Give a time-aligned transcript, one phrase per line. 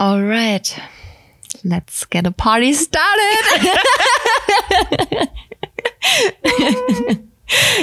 [0.00, 0.80] Alright,
[1.62, 2.98] let's get a party started.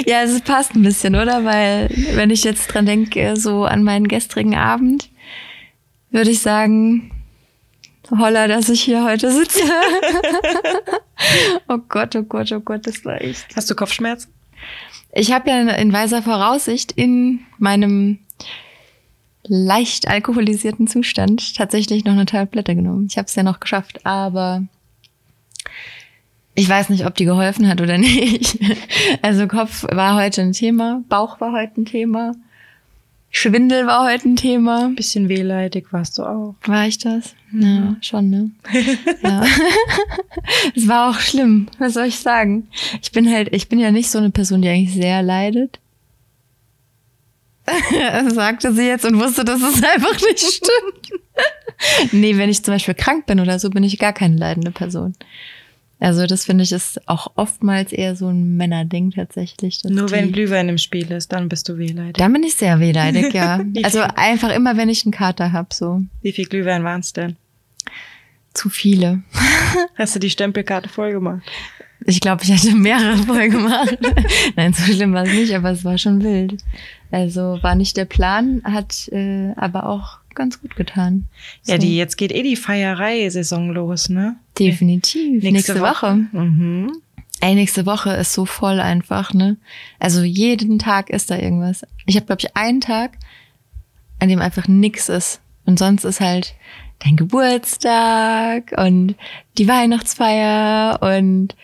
[0.04, 1.44] ja, es passt ein bisschen, oder?
[1.44, 5.10] Weil, wenn ich jetzt dran denke, so an meinen gestrigen Abend,
[6.10, 7.12] würde ich sagen,
[8.10, 9.60] holla, dass ich hier heute sitze.
[11.68, 13.46] oh Gott, oh Gott, oh Gott, das war echt.
[13.56, 14.32] Hast du Kopfschmerzen?
[15.12, 18.18] Ich habe ja in weiser Voraussicht in meinem
[19.44, 23.06] leicht alkoholisierten Zustand tatsächlich noch eine Tablette genommen.
[23.10, 24.64] Ich habe es ja noch geschafft, aber
[26.54, 28.58] ich weiß nicht, ob die geholfen hat oder nicht.
[29.22, 32.32] Also Kopf war heute ein Thema, Bauch war heute ein Thema,
[33.30, 34.90] Schwindel war heute ein Thema.
[34.94, 36.54] Bisschen wehleidig warst du auch.
[36.64, 37.34] War ich das?
[37.52, 38.50] Ja, schon, ne?
[39.22, 39.44] ja.
[40.74, 42.68] Es war auch schlimm, was soll ich sagen?
[43.02, 45.78] Ich bin halt, ich bin ja nicht so eine Person, die eigentlich sehr leidet.
[48.28, 52.12] sagte sie jetzt und wusste, dass es einfach nicht stimmt.
[52.12, 55.14] nee, wenn ich zum Beispiel krank bin oder so, bin ich gar keine leidende Person.
[56.00, 59.82] Also das finde ich ist auch oftmals eher so ein Männerding tatsächlich.
[59.84, 62.14] Nur wenn Glühwein im Spiel ist, dann bist du wehleidig.
[62.14, 63.60] Dann bin ich sehr wehleidig, ja.
[63.82, 66.02] also einfach immer, wenn ich einen Kater hab, so.
[66.22, 67.36] Wie viel Glühwein waren es denn?
[68.54, 69.22] Zu viele.
[69.96, 71.42] Hast du die Stempelkarte voll gemacht?
[72.04, 73.98] Ich glaube, ich hatte mehrere voll gemacht.
[74.56, 76.62] Nein, so schlimm war es nicht, aber es war schon wild.
[77.10, 81.28] Also war nicht der Plan, hat äh, aber auch ganz gut getan.
[81.62, 81.72] So.
[81.72, 84.36] Ja, die jetzt geht eh die Feierei-Saison los, ne?
[84.58, 85.42] Definitiv.
[85.42, 85.90] Nächste, nächste Woche.
[85.90, 86.14] Woche.
[86.32, 87.02] Mhm.
[87.40, 89.58] Ey, nächste Woche ist so voll einfach, ne?
[89.98, 91.82] Also jeden Tag ist da irgendwas.
[92.06, 93.18] Ich habe, glaube ich, einen Tag,
[94.18, 95.40] an dem einfach nix ist.
[95.66, 96.54] Und sonst ist halt
[97.04, 99.14] dein Geburtstag und
[99.58, 101.54] die Weihnachtsfeier und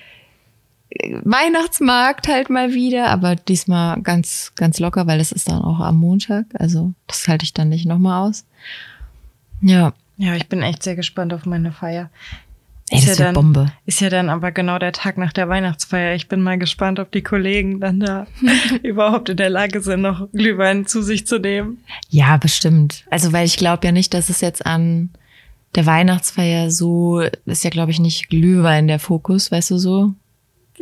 [1.24, 5.96] Weihnachtsmarkt halt mal wieder, aber diesmal ganz, ganz locker, weil das ist dann auch am
[5.96, 6.46] Montag.
[6.54, 8.44] Also das halte ich dann nicht nochmal aus.
[9.60, 9.92] Ja.
[10.16, 12.10] Ja, ich bin echt sehr gespannt auf meine Feier.
[12.90, 13.72] Ey, ist, ja dann, Bombe.
[13.86, 16.14] ist ja dann aber genau der Tag nach der Weihnachtsfeier.
[16.14, 18.26] Ich bin mal gespannt, ob die Kollegen dann da
[18.82, 21.78] überhaupt in der Lage sind, noch Glühwein zu sich zu nehmen.
[22.10, 23.04] Ja, bestimmt.
[23.10, 25.10] Also, weil ich glaube ja nicht, dass es jetzt an
[25.74, 30.12] der Weihnachtsfeier so, ist ja, glaube ich, nicht Glühwein der Fokus, weißt du so?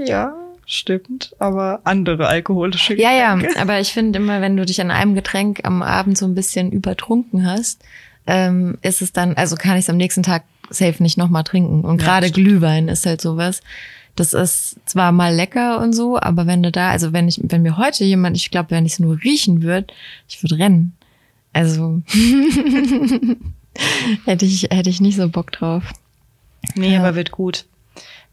[0.06, 0.34] Ja,
[0.66, 1.34] stimmt.
[1.38, 3.16] Aber andere alkoholische Getränke.
[3.16, 6.26] Ja, ja, aber ich finde immer, wenn du dich an einem Getränk am Abend so
[6.26, 7.82] ein bisschen übertrunken hast,
[8.26, 11.84] ähm, ist es dann, also kann ich es am nächsten Tag safe nicht nochmal trinken.
[11.84, 13.60] Und gerade ja, Glühwein ist halt sowas.
[14.14, 17.62] Das ist zwar mal lecker und so, aber wenn du da, also wenn ich, wenn
[17.62, 19.86] mir heute jemand, ich glaube, wenn ich es nur riechen würde,
[20.28, 20.94] ich würde rennen.
[21.54, 22.02] Also
[24.24, 25.84] hätte ich, hätte ich nicht so Bock drauf.
[26.74, 27.00] Nee, ja.
[27.00, 27.64] aber wird gut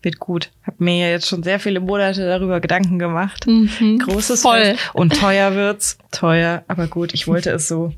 [0.01, 0.51] wird gut.
[0.65, 3.47] Hab mir ja jetzt schon sehr viele Monate darüber Gedanken gemacht.
[3.47, 4.61] Mhm, Großes voll.
[4.61, 4.91] Fest.
[4.93, 5.97] Und teuer wird's.
[6.11, 7.93] Teuer, aber gut, ich wollte es so.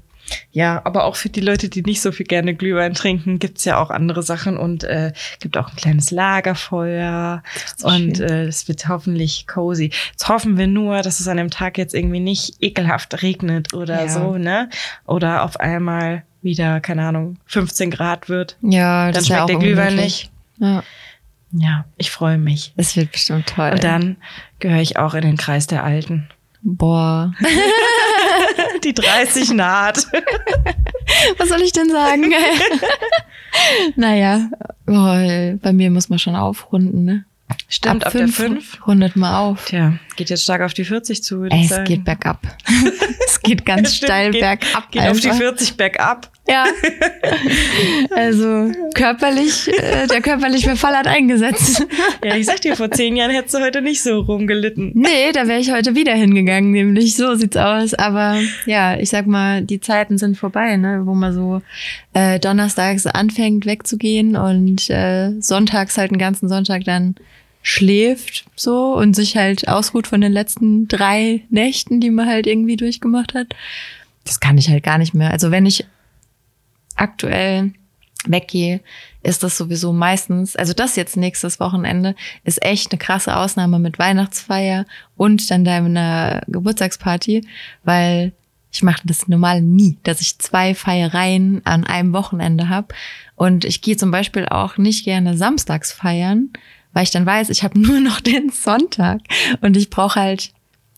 [0.52, 3.82] Ja, aber auch für die Leute, die nicht so viel gerne Glühwein trinken, gibt's ja
[3.82, 7.44] auch andere Sachen und äh, gibt auch ein kleines Lagerfeuer
[7.84, 9.92] und äh, es wird hoffentlich cozy.
[10.12, 14.06] Jetzt hoffen wir nur, dass es an dem Tag jetzt irgendwie nicht ekelhaft regnet oder
[14.06, 14.10] ja.
[14.10, 14.70] so, ne?
[15.06, 18.58] Oder auf einmal wieder, keine Ahnung, 15 Grad wird.
[18.62, 20.32] Ja, das dann schmeckt der Glühwein nicht.
[20.60, 20.84] Ja.
[21.54, 22.74] Ja, ich freue mich.
[22.78, 23.72] Es wird bestimmt toll.
[23.72, 24.18] Und dann
[24.60, 26.30] gehöre ich auch in den Kreis der Alten.
[26.62, 27.34] Boah.
[28.84, 30.08] Die 30 naht.
[31.38, 32.32] Was soll ich denn sagen?
[33.96, 34.50] naja,
[34.86, 37.26] boah, bei mir muss man schon aufrunden, ne?
[37.68, 39.66] Stimmt, ab, ab fünf, der 5 rundet mal auf.
[39.66, 41.44] Tja, geht jetzt stark auf die 40 zu.
[41.44, 42.40] Ey, es geht bergab.
[43.26, 44.92] es geht ganz Stimmt, steil geht, bergab.
[44.92, 45.16] Geht einfach.
[45.16, 46.32] auf die 40 bergab.
[46.48, 46.66] Ja.
[48.14, 51.86] Also körperlich, äh, der körperliche Verfall hat eingesetzt.
[52.24, 54.92] Ja, ich sag dir, vor zehn Jahren hättest du heute nicht so rumgelitten.
[54.94, 57.94] Nee, da wäre ich heute wieder hingegangen, nämlich so sieht's aus.
[57.94, 61.62] Aber ja, ich sag mal, die Zeiten sind vorbei, ne, wo man so
[62.14, 67.16] äh, donnerstags anfängt wegzugehen und äh, sonntags halt den ganzen Sonntag dann
[67.64, 72.76] schläft so und sich halt ausruht von den letzten drei Nächten, die man halt irgendwie
[72.76, 73.48] durchgemacht hat.
[74.26, 75.32] Das kann ich halt gar nicht mehr.
[75.32, 75.86] Also wenn ich
[77.02, 77.74] aktuell
[78.26, 78.82] weggehe,
[79.24, 84.00] ist das sowieso meistens, also das jetzt nächstes Wochenende, ist echt eine krasse Ausnahme mit
[84.00, 84.86] Weihnachtsfeier
[85.18, 87.48] und dann deiner Geburtstagsparty,
[87.84, 88.34] weil
[88.72, 92.94] ich mache das normal nie, dass ich zwei Feiereien an einem Wochenende habe.
[93.36, 96.52] Und ich gehe zum Beispiel auch nicht gerne samstags feiern,
[96.94, 99.22] weil ich dann weiß, ich habe nur noch den Sonntag
[99.62, 100.52] und ich brauche halt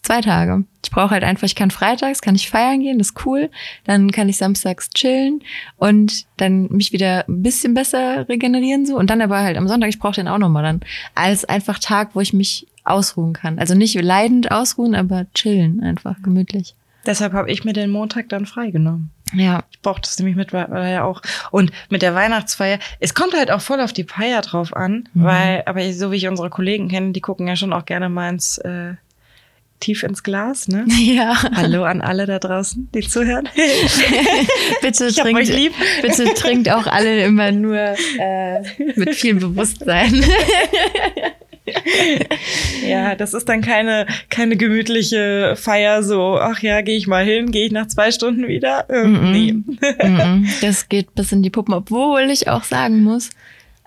[0.04, 0.66] zwei Tage.
[0.84, 3.50] Ich brauche halt einfach, ich kann freitags, kann ich feiern gehen, das ist cool.
[3.86, 5.42] Dann kann ich samstags chillen
[5.78, 8.98] und dann mich wieder ein bisschen besser regenerieren so.
[8.98, 10.82] Und dann aber halt am Sonntag, ich brauche den auch nochmal dann.
[11.16, 13.60] Als einfach Tag, wo ich mich ausruhen kann.
[13.60, 16.76] Also nicht leidend ausruhen, aber chillen einfach, gemütlich.
[17.06, 19.10] Deshalb habe ich mir den Montag dann freigenommen.
[19.34, 19.64] Ja.
[19.72, 21.22] Ich brauche das nämlich mittlerweile auch.
[21.52, 25.24] Und mit der Weihnachtsfeier, es kommt halt auch voll auf die Feier drauf an, mhm.
[25.24, 28.30] weil, aber so wie ich unsere Kollegen kenne, die gucken ja schon auch gerne mal
[28.30, 28.94] ins äh,
[29.84, 30.86] tief ins Glas, ne?
[31.04, 31.36] Ja.
[31.54, 33.50] Hallo an alle da draußen, die zuhören.
[34.82, 35.74] bitte, ich trinkt, euch lieb.
[36.02, 38.62] bitte trinkt auch alle immer nur äh,
[38.96, 40.24] mit viel Bewusstsein.
[42.88, 47.52] ja, das ist dann keine, keine gemütliche Feier, so, ach ja, gehe ich mal hin,
[47.52, 48.86] gehe ich nach zwei Stunden wieder.
[48.90, 49.32] Ähm, mm -mm.
[49.32, 49.54] Nee.
[50.08, 53.32] mm das geht bis in die Puppen, obwohl ich auch sagen muss,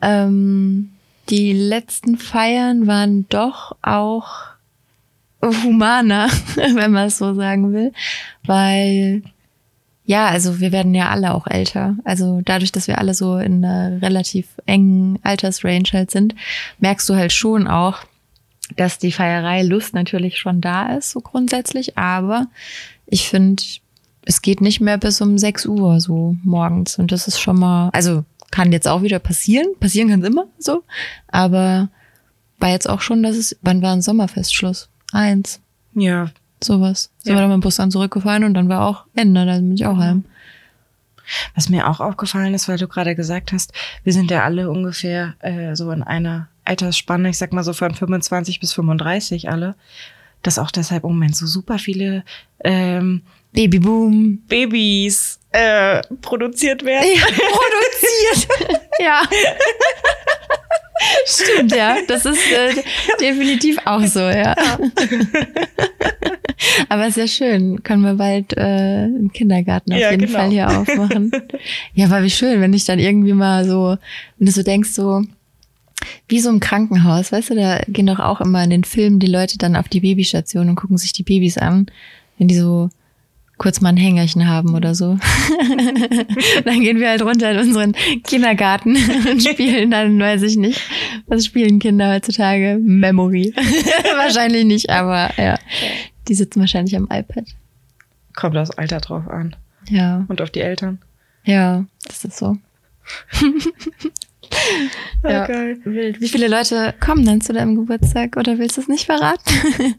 [0.02, 0.90] ähm,
[1.30, 4.55] die letzten Feiern waren doch auch
[5.42, 7.92] humaner, wenn man es so sagen will,
[8.44, 9.22] weil
[10.06, 11.96] ja, also wir werden ja alle auch älter.
[12.04, 16.36] Also dadurch, dass wir alle so in einer relativ engen Altersrange halt sind,
[16.78, 17.98] merkst du halt schon auch,
[18.76, 21.98] dass die Feierei Lust natürlich schon da ist, so grundsätzlich.
[21.98, 22.46] Aber
[23.06, 23.62] ich finde,
[24.24, 26.98] es geht nicht mehr bis um 6 Uhr so morgens.
[27.00, 29.66] Und das ist schon mal, also kann jetzt auch wieder passieren.
[29.80, 30.84] Passieren kann es immer so.
[31.26, 31.88] Aber
[32.58, 34.88] war jetzt auch schon, dass es, wann war ein Sommerfestschluss?
[35.12, 35.60] Eins.
[35.94, 36.30] Ja,
[36.62, 37.10] Sowas.
[37.24, 37.34] Ja.
[37.34, 39.86] wir dann mit dem Bus dann zurückgefahren und dann war auch Ende, dann bin ich
[39.86, 40.24] auch heim.
[41.54, 43.72] Was mir auch aufgefallen ist, weil du gerade gesagt hast,
[44.04, 47.94] wir sind ja alle ungefähr äh, so in einer Altersspanne, ich sag mal so von
[47.94, 49.74] 25 bis 35 alle,
[50.42, 52.24] dass auch deshalb im Moment so super viele
[52.62, 53.22] ähm,
[53.52, 57.08] Babyboom Babys äh, produziert werden.
[57.16, 58.48] Ja, produziert.
[59.00, 59.22] ja.
[61.26, 61.96] Stimmt, ja.
[62.08, 62.82] Das ist äh,
[63.20, 64.54] definitiv auch so, ja.
[66.88, 67.82] Aber sehr schön.
[67.82, 70.38] Können wir bald äh, einen Kindergarten auf ja, jeden genau.
[70.38, 71.30] Fall hier aufmachen.
[71.94, 73.96] Ja, war wie schön, wenn ich dann irgendwie mal so,
[74.38, 75.22] wenn du so denkst, so,
[76.28, 79.26] wie so im Krankenhaus, weißt du, da gehen doch auch immer in den Filmen die
[79.26, 81.86] Leute dann auf die Babystation und gucken sich die Babys an,
[82.38, 82.90] wenn die so
[83.58, 85.18] kurz mal ein Hängerchen haben oder so.
[86.64, 87.92] dann gehen wir halt runter in unseren
[88.24, 88.96] Kindergarten
[89.30, 90.80] und spielen dann, weiß ich nicht,
[91.26, 92.78] was spielen Kinder heutzutage?
[92.82, 93.54] Memory.
[94.16, 95.58] Wahrscheinlich nicht, aber ja.
[96.28, 97.44] Die sitzen wahrscheinlich am iPad.
[98.34, 99.54] Kommt das Alter drauf an.
[99.88, 100.24] Ja.
[100.28, 100.98] Und auf die Eltern.
[101.44, 102.56] Ja, das ist so.
[105.22, 105.78] ja, geil.
[105.84, 109.94] Wie viele Leute kommen denn zu deinem Geburtstag oder willst du es nicht verraten?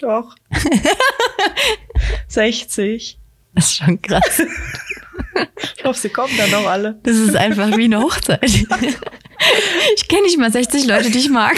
[0.00, 0.34] Doch.
[2.28, 3.18] 60.
[3.54, 4.42] Das ist schon krass.
[5.76, 6.98] ich hoffe, sie kommen dann auch alle.
[7.02, 8.66] Das ist einfach wie eine Hochzeit.
[9.94, 11.54] Ich kenne nicht mal 60 Leute, die ich mag.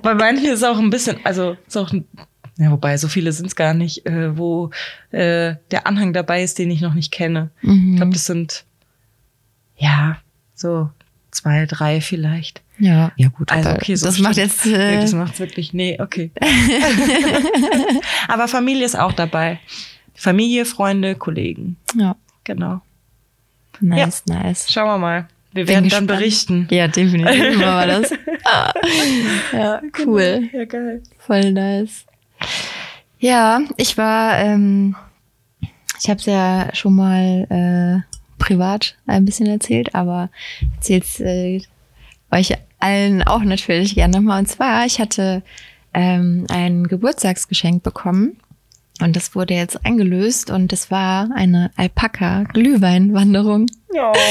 [0.00, 2.08] Bei manchen ist es auch ein bisschen, also ist auch ein,
[2.56, 4.70] ja, wobei so viele sind es gar nicht, äh, wo
[5.10, 7.50] äh, der Anhang dabei ist, den ich noch nicht kenne.
[7.60, 7.90] Mhm.
[7.90, 8.64] Ich glaube, das sind
[9.76, 10.16] ja
[10.54, 10.90] so
[11.30, 12.63] zwei, drei vielleicht.
[12.78, 13.50] Ja, ja gut.
[13.52, 14.28] Also okay, so das stimmt.
[14.28, 14.66] macht jetzt.
[14.66, 15.72] Äh nee, das macht wirklich.
[15.72, 16.30] Nee, okay.
[18.28, 19.60] Aber Familie ist auch dabei.
[20.14, 21.76] Familie, Freunde, Kollegen.
[21.96, 22.16] Ja.
[22.44, 22.80] Genau.
[23.80, 24.42] Nice, ja.
[24.42, 24.72] nice.
[24.72, 25.28] Schauen wir mal.
[25.52, 26.66] Wir werden dann berichten.
[26.70, 28.10] Ja, definitiv machen wir das.
[29.52, 30.48] ja, cool.
[30.52, 31.02] Ja, geil.
[31.18, 32.04] Voll nice.
[33.18, 34.96] Ja, ich war, ähm,
[36.00, 40.28] ich habe es ja schon mal äh, privat ein bisschen erzählt, aber
[40.76, 41.62] erzähl's äh,
[42.34, 44.40] euch allen auch natürlich gerne nochmal.
[44.40, 45.42] Und zwar, ich hatte
[45.92, 48.36] ähm, ein Geburtstagsgeschenk bekommen
[49.00, 53.66] und das wurde jetzt eingelöst und es war eine Alpaka-Glühweinwanderung.
[53.92, 54.12] Ja.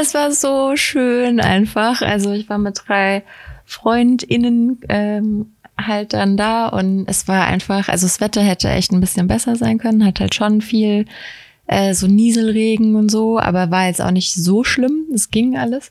[0.00, 2.02] Es war so schön einfach.
[2.02, 3.24] Also ich war mit drei
[3.64, 9.00] FreundInnen ähm, halt dann da und es war einfach, also das Wetter hätte echt ein
[9.00, 11.04] bisschen besser sein können, hat halt schon viel
[11.66, 15.06] äh, so Nieselregen und so, aber war jetzt auch nicht so schlimm.
[15.14, 15.90] Es ging alles.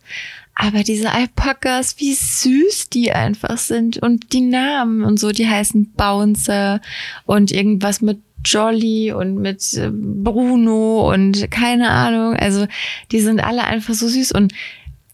[0.60, 5.94] Aber diese Alpakas, wie süß die einfach sind und die Namen und so, die heißen
[5.94, 6.82] Bouncer
[7.28, 12.36] und irgendwas mit Jolly und mit äh, Bruno und keine Ahnung.
[12.36, 12.66] Also
[13.12, 14.52] die sind alle einfach so süß und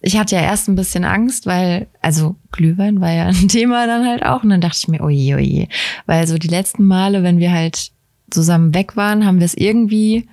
[0.02, 4.08] ich hatte ja erst ein bisschen Angst, weil, also Glühwein war ja ein Thema dann
[4.08, 4.44] halt auch.
[4.44, 5.68] Und dann dachte ich mir, oje, oje.
[6.06, 7.92] Weil so die letzten Male, wenn wir halt
[8.30, 10.26] zusammen weg waren, haben wir es irgendwie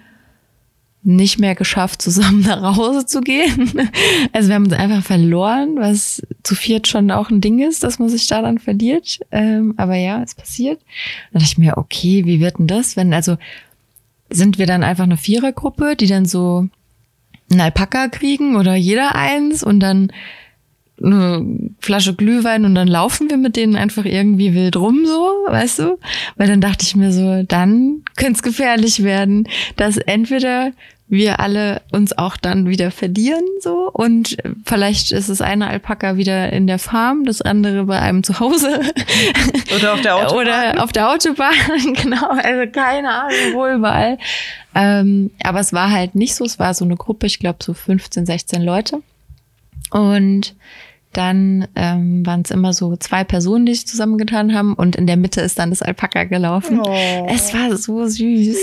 [1.03, 3.73] nicht mehr geschafft, zusammen nach Hause zu gehen.
[4.33, 7.99] Also wir haben uns einfach verloren, was zu viert schon auch ein Ding ist, dass
[7.99, 9.21] man sich da dann verliert.
[9.31, 10.81] Ähm, aber ja, es passiert.
[11.33, 13.37] Dann dachte ich mir, okay, wie wird denn das, wenn, also
[14.29, 16.69] sind wir dann einfach eine Vierergruppe, die dann so
[17.51, 20.13] einen Alpaka kriegen oder jeder eins und dann
[21.03, 25.79] eine Flasche Glühwein und dann laufen wir mit denen einfach irgendwie wild rum, so, weißt
[25.81, 25.99] du?
[26.37, 30.73] Weil dann dachte ich mir so, dann könnte es gefährlich werden, dass entweder
[31.11, 36.53] wir alle uns auch dann wieder verlieren so und vielleicht ist das eine Alpaka wieder
[36.53, 38.81] in der Farm, das andere bei einem zu Hause.
[39.77, 40.37] Oder auf der Autobahn.
[40.37, 41.53] oder auf der Autobahn
[42.01, 44.19] genau also keine Ahnung wo überall.
[44.77, 47.75] Ähm, aber es war halt nicht so es war so eine Gruppe ich glaube so
[47.75, 49.03] 15 16 Leute.
[49.91, 50.55] Und
[51.13, 55.17] dann ähm, waren es immer so zwei Personen, die sich zusammengetan haben und in der
[55.17, 56.81] Mitte ist dann das Alpaka gelaufen.
[56.81, 57.27] Oh.
[57.29, 58.57] Es war so süß.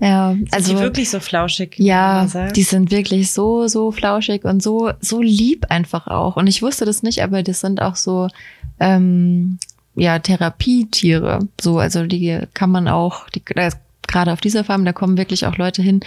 [0.00, 1.74] Ja, sind also die wirklich so flauschig.
[1.78, 6.36] Ja, die sind wirklich so so flauschig und so so lieb einfach auch.
[6.36, 8.28] Und ich wusste das nicht, aber das sind auch so
[8.80, 9.58] ähm,
[9.94, 11.48] ja Therapietiere.
[11.60, 13.42] So, also die kann man auch, die,
[14.08, 16.00] gerade auf dieser Farm, da kommen wirklich auch Leute hin,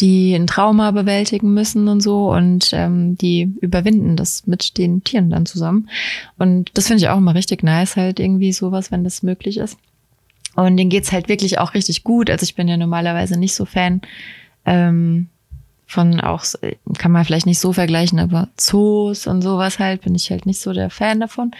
[0.00, 5.30] die ein Trauma bewältigen müssen und so und ähm, die überwinden das mit den Tieren
[5.30, 5.88] dann zusammen.
[6.38, 9.76] Und das finde ich auch immer richtig nice, halt irgendwie sowas, wenn das möglich ist.
[10.54, 12.28] Und denen geht's halt wirklich auch richtig gut.
[12.28, 14.02] Also ich bin ja normalerweise nicht so Fan
[14.66, 15.28] ähm,
[15.86, 16.44] von auch,
[16.98, 20.60] kann man vielleicht nicht so vergleichen, aber Zoos und sowas halt, bin ich halt nicht
[20.60, 21.52] so der Fan davon.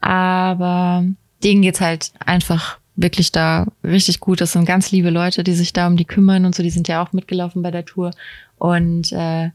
[0.00, 1.04] Aber
[1.42, 4.40] denen geht's halt einfach wirklich da richtig gut.
[4.40, 6.62] Das sind ganz liebe Leute, die sich da um die kümmern und so.
[6.62, 8.12] Die sind ja auch mitgelaufen bei der Tour.
[8.58, 9.50] Und äh,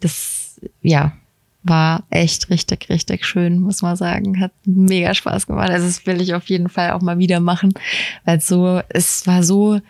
[0.00, 1.12] das, ja,
[1.62, 4.40] war echt richtig, richtig schön, muss man sagen.
[4.40, 5.70] Hat mega Spaß gemacht.
[5.70, 7.74] Also das will ich auf jeden Fall auch mal wieder machen,
[8.24, 9.80] weil so, es war so,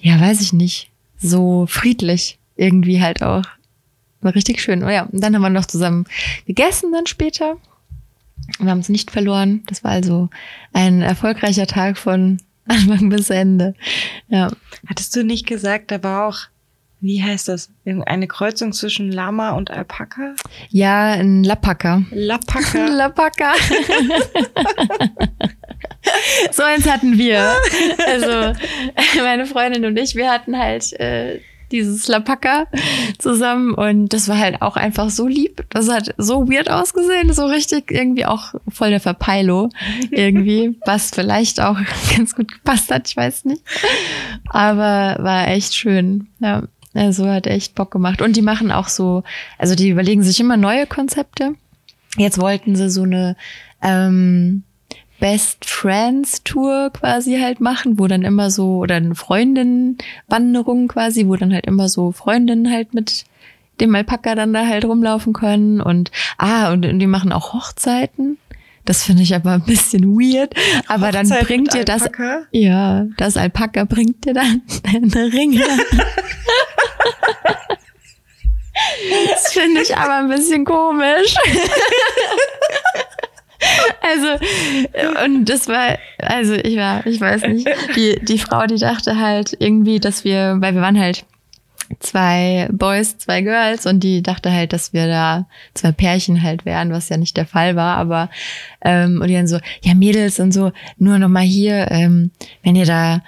[0.00, 3.44] ja, weiß ich nicht, so friedlich irgendwie halt auch.
[4.20, 4.82] War richtig schön.
[4.82, 6.06] Oh ja, und dann haben wir noch zusammen
[6.46, 7.56] gegessen dann später.
[8.58, 9.62] Wir haben es nicht verloren.
[9.66, 10.28] Das war also
[10.72, 13.74] ein erfolgreicher Tag von Anfang bis Ende.
[14.28, 14.50] Ja.
[14.88, 16.38] Hattest du nicht gesagt, da war auch,
[17.00, 20.34] wie heißt das, irgendeine Kreuzung zwischen Lama und Alpaka?
[20.70, 22.04] Ja, ein Lapaka.
[22.10, 22.86] Lapaka.
[22.86, 23.52] Lapaka.
[26.52, 27.52] so eins hatten wir.
[28.06, 28.58] Also
[29.22, 31.40] meine Freundin und ich, wir hatten halt äh,
[31.74, 32.66] dieses Lapaka
[33.18, 35.64] zusammen und das war halt auch einfach so lieb.
[35.70, 39.70] Das hat so weird ausgesehen, so richtig irgendwie auch voll der Verpeilo
[40.10, 41.76] irgendwie, was vielleicht auch
[42.16, 43.62] ganz gut gepasst hat, ich weiß nicht.
[44.48, 46.28] Aber war echt schön.
[46.40, 46.62] Ja,
[46.94, 49.24] also hat echt Bock gemacht und die machen auch so,
[49.58, 51.54] also die überlegen sich immer neue Konzepte.
[52.16, 53.36] Jetzt wollten sie so eine
[53.82, 54.62] ähm,
[55.20, 61.36] Best Friends Tour quasi halt machen, wo dann immer so, oder eine Freundinnenwanderung quasi, wo
[61.36, 63.24] dann halt immer so Freundinnen halt mit
[63.80, 68.38] dem Alpaka dann da halt rumlaufen können und, ah, und, und die machen auch Hochzeiten.
[68.84, 70.54] Das finde ich aber ein bisschen weird.
[70.88, 72.10] Aber Hochzeit dann bringt dir das,
[72.50, 75.64] ja, das Alpaka bringt dir dann deine Ringe.
[79.30, 81.34] das finde ich aber ein bisschen komisch.
[84.00, 87.66] Also, und das war, also ich war, ich weiß nicht,
[87.96, 91.24] die, die Frau, die dachte halt irgendwie, dass wir, weil wir waren halt
[92.00, 96.92] zwei Boys, zwei Girls und die dachte halt, dass wir da zwei Pärchen halt wären,
[96.92, 98.30] was ja nicht der Fall war, aber
[98.82, 102.30] ähm, und die dann so, ja Mädels und so, nur noch mal hier, ähm,
[102.62, 103.22] wenn ihr da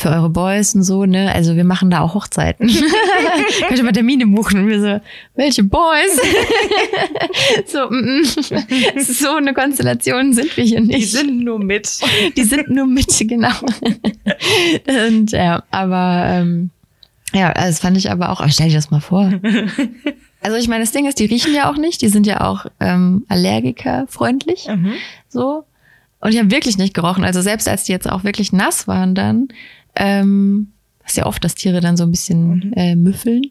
[0.00, 1.32] für eure Boys und so, ne?
[1.34, 2.68] Also wir machen da auch Hochzeiten.
[3.68, 4.60] Könnt ihr mal Termine buchen?
[4.60, 5.00] Und wir so,
[5.34, 6.20] welche Boys?
[7.66, 9.00] so, mm, mm.
[9.00, 10.98] so eine Konstellation sind wir hier nicht.
[10.98, 11.88] Die sind nur mit.
[12.36, 13.52] Die sind nur mit, genau.
[15.08, 16.70] und ja, aber ähm,
[17.32, 19.32] ja, also das fand ich aber auch, stell dir das mal vor.
[20.46, 22.66] Also ich meine, das Ding ist, die riechen ja auch nicht, die sind ja auch
[22.78, 24.68] ähm, allergikerfreundlich.
[24.68, 24.92] Mhm.
[25.28, 25.64] So.
[26.20, 27.24] Und die haben wirklich nicht gerochen.
[27.24, 29.48] Also selbst als die jetzt auch wirklich nass waren dann,
[29.96, 30.72] ähm,
[31.06, 32.72] ist ja oft, dass Tiere dann so ein bisschen mhm.
[32.74, 33.42] äh, müffeln,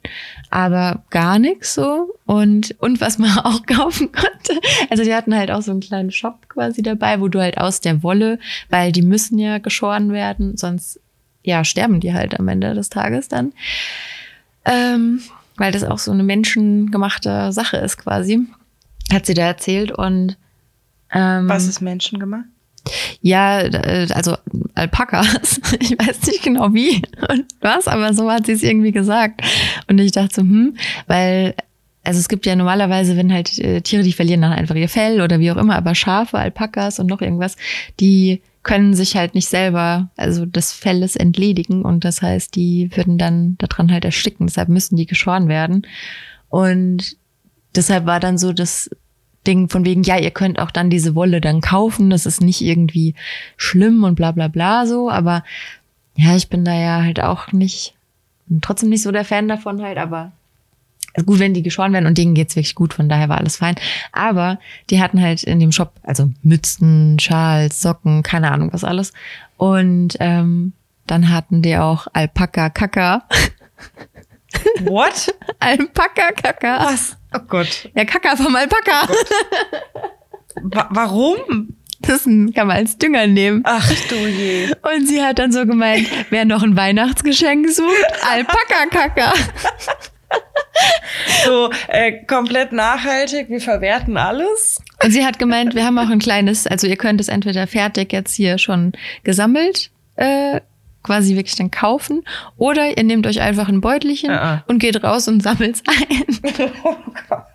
[0.50, 2.14] aber gar nichts so.
[2.26, 4.60] Und, und was man auch kaufen konnte,
[4.90, 7.80] also die hatten halt auch so einen kleinen Shop quasi dabei, wo du halt aus
[7.80, 11.00] der Wolle, weil die müssen ja geschoren werden, sonst
[11.44, 13.54] ja sterben die halt am Ende des Tages dann.
[14.66, 15.22] Ähm,
[15.58, 18.42] weil das auch so eine menschengemachte Sache ist quasi,
[19.14, 19.92] hat sie da erzählt.
[19.92, 20.38] Und
[21.12, 22.46] ähm, was ist menschengemacht?
[23.22, 24.36] Ja, äh, also
[24.76, 25.62] Alpakas.
[25.80, 29.42] Ich weiß nicht genau wie und was, aber so hat sie es irgendwie gesagt.
[29.88, 30.78] Und ich dachte so, hm,
[31.08, 31.56] weil
[32.04, 35.22] also es gibt ja normalerweise, wenn halt äh, Tiere, die verlieren dann einfach ihr Fell
[35.22, 37.56] oder wie auch immer, aber Schafe, Alpakas und noch irgendwas,
[38.00, 43.18] die können sich halt nicht selber, also des Felles entledigen und das heißt, die würden
[43.18, 44.48] dann daran halt ersticken.
[44.48, 45.86] Deshalb müssen die geschoren werden.
[46.50, 47.18] Und
[47.76, 48.90] deshalb war dann so das
[49.48, 52.62] Ding von wegen, ja, ihr könnt auch dann diese Wolle dann kaufen, das ist nicht
[52.62, 53.16] irgendwie
[53.58, 55.44] schlimm und bla bla bla so, aber
[56.16, 57.94] ja, ich bin da ja halt auch nicht,
[58.62, 60.32] trotzdem nicht so der Fan davon halt, aber
[61.16, 63.58] also gut, wenn die geschoren werden und denen geht's wirklich gut, von daher war alles
[63.58, 63.76] fein.
[64.12, 64.60] Aber
[64.90, 69.14] die hatten halt in dem Shop, also Mützen, Schals, Socken, keine Ahnung was alles.
[69.56, 70.74] Und ähm,
[71.08, 73.24] dann hatten die auch Alpaka-Kaka.
[74.82, 75.34] What?
[75.60, 76.86] Alpaka-Kaka.
[76.86, 77.16] Was?
[77.36, 77.90] Oh Gott.
[77.96, 79.10] Ja, Kaka vom Alpaka.
[79.10, 81.76] Oh Wa warum?
[82.02, 83.62] Das kann man als Dünger nehmen.
[83.66, 84.70] Ach du je.
[84.82, 89.34] Und sie hat dann so gemeint, wer noch ein Weihnachtsgeschenk sucht, Alpaka-Kaka.
[91.46, 94.82] So äh, komplett nachhaltig, wir verwerten alles.
[95.04, 98.12] Und sie hat gemeint, wir haben auch ein kleines, also ihr könnt es entweder fertig
[98.12, 98.92] jetzt hier schon
[99.24, 100.62] gesammelt, äh,
[101.06, 102.24] quasi wirklich dann kaufen,
[102.58, 104.64] oder ihr nehmt euch einfach ein Beutelchen Ah, ah.
[104.68, 106.26] und geht raus und sammelt es ein.
[106.84, 106.96] Oh
[107.30, 107.46] Gott.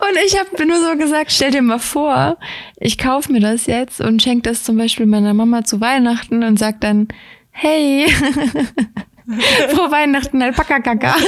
[0.00, 2.36] Und ich habe nur so gesagt, stell dir mal vor,
[2.76, 6.58] ich kaufe mir das jetzt und schenke das zum Beispiel meiner Mama zu Weihnachten und
[6.58, 7.08] sag dann,
[7.52, 8.06] hey,
[9.70, 11.14] frohe Weihnachten, Alpaka-Kaka.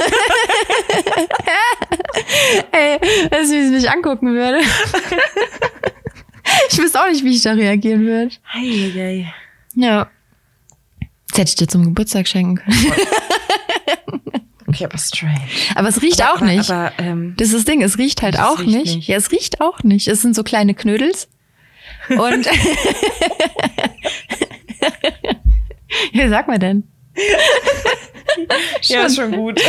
[2.72, 2.98] Ey,
[3.30, 4.58] dass ich mich angucken würde.
[6.70, 8.34] ich wüsste auch nicht, wie ich da reagieren würde.
[8.52, 9.32] Heieiei.
[9.74, 10.08] Ja.
[11.30, 12.92] Das hätte ich dir zum Geburtstag schenken können.
[14.66, 15.40] Okay, aber strange.
[15.76, 16.68] Aber es riecht Aber- auch aber- nicht.
[16.70, 18.96] aber, ähm, das ist das Ding, es riecht halt auch riecht nicht.
[18.96, 19.08] nicht.
[19.08, 20.08] Ja, es riecht auch nicht.
[20.08, 21.28] Es sind so kleine Knödels.
[22.08, 22.46] Und
[26.12, 26.82] ja, sag mal denn.
[28.82, 29.60] Ja, ist schon gut.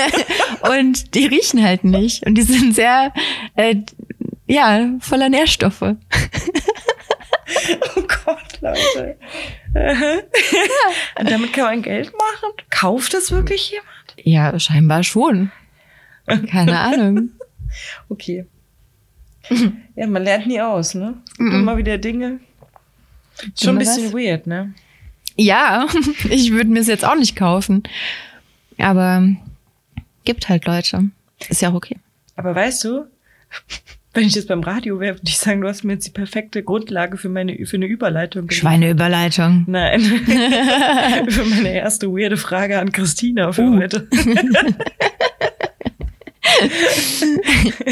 [0.68, 2.26] Und die riechen halt nicht.
[2.26, 3.12] Und die sind sehr,
[3.54, 3.76] äh,
[4.48, 5.82] ja, voller Nährstoffe.
[5.82, 5.94] Oh
[8.24, 9.16] Gott, Leute.
[11.18, 12.52] Und damit kann man Geld machen?
[12.70, 13.88] Kauft das wirklich jemand?
[14.16, 15.50] Ja, scheinbar schon.
[16.26, 17.30] Keine Ahnung.
[18.08, 18.46] Okay.
[19.96, 21.14] Ja, man lernt nie aus, ne?
[21.40, 22.38] Immer wieder Dinge.
[23.60, 24.14] Schon ein bisschen was?
[24.14, 24.72] weird, ne?
[25.36, 25.88] Ja,
[26.30, 27.82] ich würde mir es jetzt auch nicht kaufen.
[28.78, 29.28] Aber
[30.24, 31.10] gibt halt Leute.
[31.48, 31.98] Ist ja auch okay.
[32.36, 33.06] Aber weißt du,
[34.14, 36.62] wenn ich jetzt beim Radio wäre, würde ich sagen, du hast mir jetzt die perfekte
[36.62, 38.50] Grundlage für meine für eine Überleitung.
[38.50, 39.64] Schweineüberleitung.
[39.66, 40.00] Nein.
[41.28, 43.76] für meine erste weirde Frage an Christina für Uh.
[43.78, 44.08] heute.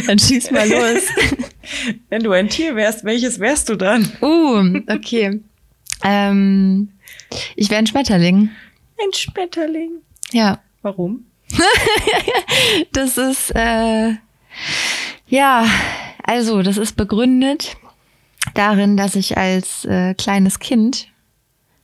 [0.07, 1.03] Dann schieß mal los.
[2.11, 4.11] Wenn du ein Tier wärst, welches wärst du dann?
[4.21, 5.41] Uh, okay.
[6.05, 6.91] Ähm,
[7.57, 8.51] ich wäre ein Schmetterling.
[9.03, 9.91] Ein Schmetterling.
[10.33, 10.61] Ja.
[10.83, 11.25] Warum?
[12.93, 14.13] Das ist, äh,
[15.29, 15.67] ja,
[16.23, 17.77] also das ist begründet
[18.55, 21.09] darin, dass ich als äh, kleines Kind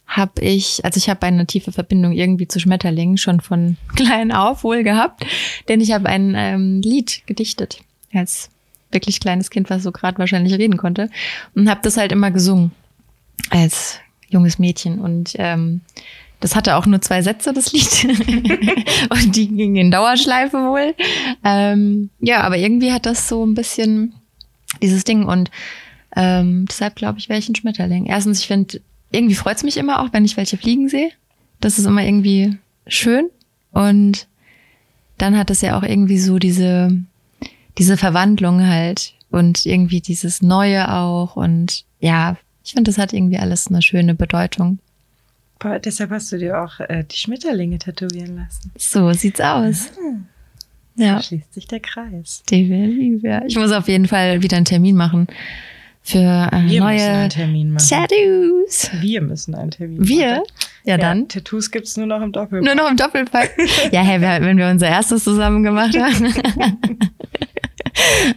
[0.07, 4.65] habe ich, also ich habe eine tiefe Verbindung irgendwie zu Schmetterlingen schon von klein auf
[4.65, 5.25] wohl gehabt,
[5.69, 7.81] denn ich habe ein ähm, Lied gedichtet
[8.13, 8.51] als
[8.91, 11.11] wirklich kleines Kind, was so gerade wahrscheinlich reden konnte
[11.55, 12.73] und habe das halt immer gesungen
[13.51, 13.99] als
[14.29, 15.83] junges Mädchen und ähm,
[16.41, 18.05] das hatte auch nur zwei Sätze, das Lied.
[19.11, 20.95] und die gingen in Dauerschleife wohl.
[21.45, 24.15] Ähm, ja, aber irgendwie hat das so ein bisschen
[24.83, 25.25] dieses Ding.
[25.25, 25.51] Und
[26.17, 28.07] ähm, deshalb glaube ich, wäre ich ein Schmetterling.
[28.07, 31.11] Erstens, ich finde, irgendwie freut es mich immer auch, wenn ich welche fliegen sehe.
[31.61, 33.31] Das ist immer irgendwie schön.
[33.73, 34.27] Und
[35.19, 36.91] dann hat es ja auch irgendwie so diese,
[37.77, 39.15] diese Verwandlung halt.
[39.31, 41.37] Und irgendwie dieses Neue auch.
[41.37, 44.79] Und ja, ich finde, das hat irgendwie alles eine schöne Bedeutung.
[45.59, 48.71] Boah, deshalb hast du dir auch äh, die Schmetterlinge tätowieren lassen.
[48.79, 49.91] So sieht's aus.
[50.99, 52.43] Ja, schließt sich der Kreis.
[52.51, 53.43] Ja.
[53.47, 55.29] Ich muss auf jeden Fall wieder einen Termin machen
[56.03, 56.19] für
[56.53, 57.87] äh, Wir neue einen Termin machen.
[57.89, 58.91] Tattoos.
[59.01, 60.31] Wir müssen einen Termin Wir?
[60.31, 60.43] machen.
[60.85, 61.29] Ja, dann.
[61.29, 62.63] Tattoos gibt's nur noch im Doppel.
[62.63, 63.53] Nur noch im Doppelpack.
[63.93, 66.33] ja, hey, wenn wir unser erstes zusammen gemacht haben.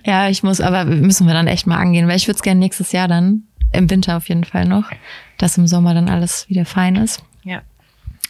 [0.06, 2.60] ja, ich muss, aber müssen wir dann echt mal angehen, weil ich würde es gerne
[2.60, 4.91] nächstes Jahr dann, im Winter auf jeden Fall noch,
[5.38, 7.24] dass im Sommer dann alles wieder fein ist.
[7.43, 7.62] Ja.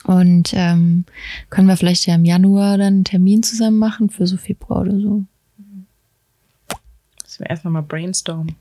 [0.03, 1.05] Und ähm,
[1.49, 4.99] können wir vielleicht ja im Januar dann einen Termin zusammen machen für so Februar oder
[4.99, 5.23] so.
[7.23, 8.55] Müssen wir erstmal mal brainstormen.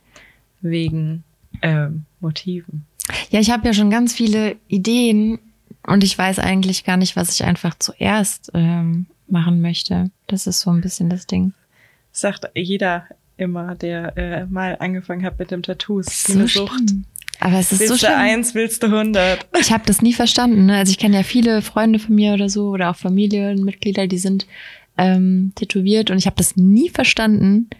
[0.60, 1.24] Wegen
[1.62, 2.86] ähm, Motiven.
[3.30, 5.38] Ja, ich habe ja schon ganz viele Ideen
[5.86, 10.10] und ich weiß eigentlich gar nicht, was ich einfach zuerst ähm, machen möchte.
[10.26, 11.54] Das ist so ein bisschen das Ding.
[12.12, 16.06] Sagt jeder immer, der äh, mal angefangen hat mit dem Tattoos.
[16.06, 16.72] Das Wie eine Sucht.
[16.74, 17.04] schlimm.
[17.40, 18.18] Aber es ist Willst so du schlimm.
[18.18, 19.46] eins, willst du hundert.
[19.58, 20.66] Ich habe das nie verstanden.
[20.66, 20.76] Ne?
[20.76, 24.46] Also ich kenne ja viele Freunde von mir oder so oder auch Familienmitglieder, die sind
[24.98, 27.70] ähm, tätowiert und ich habe das nie verstanden,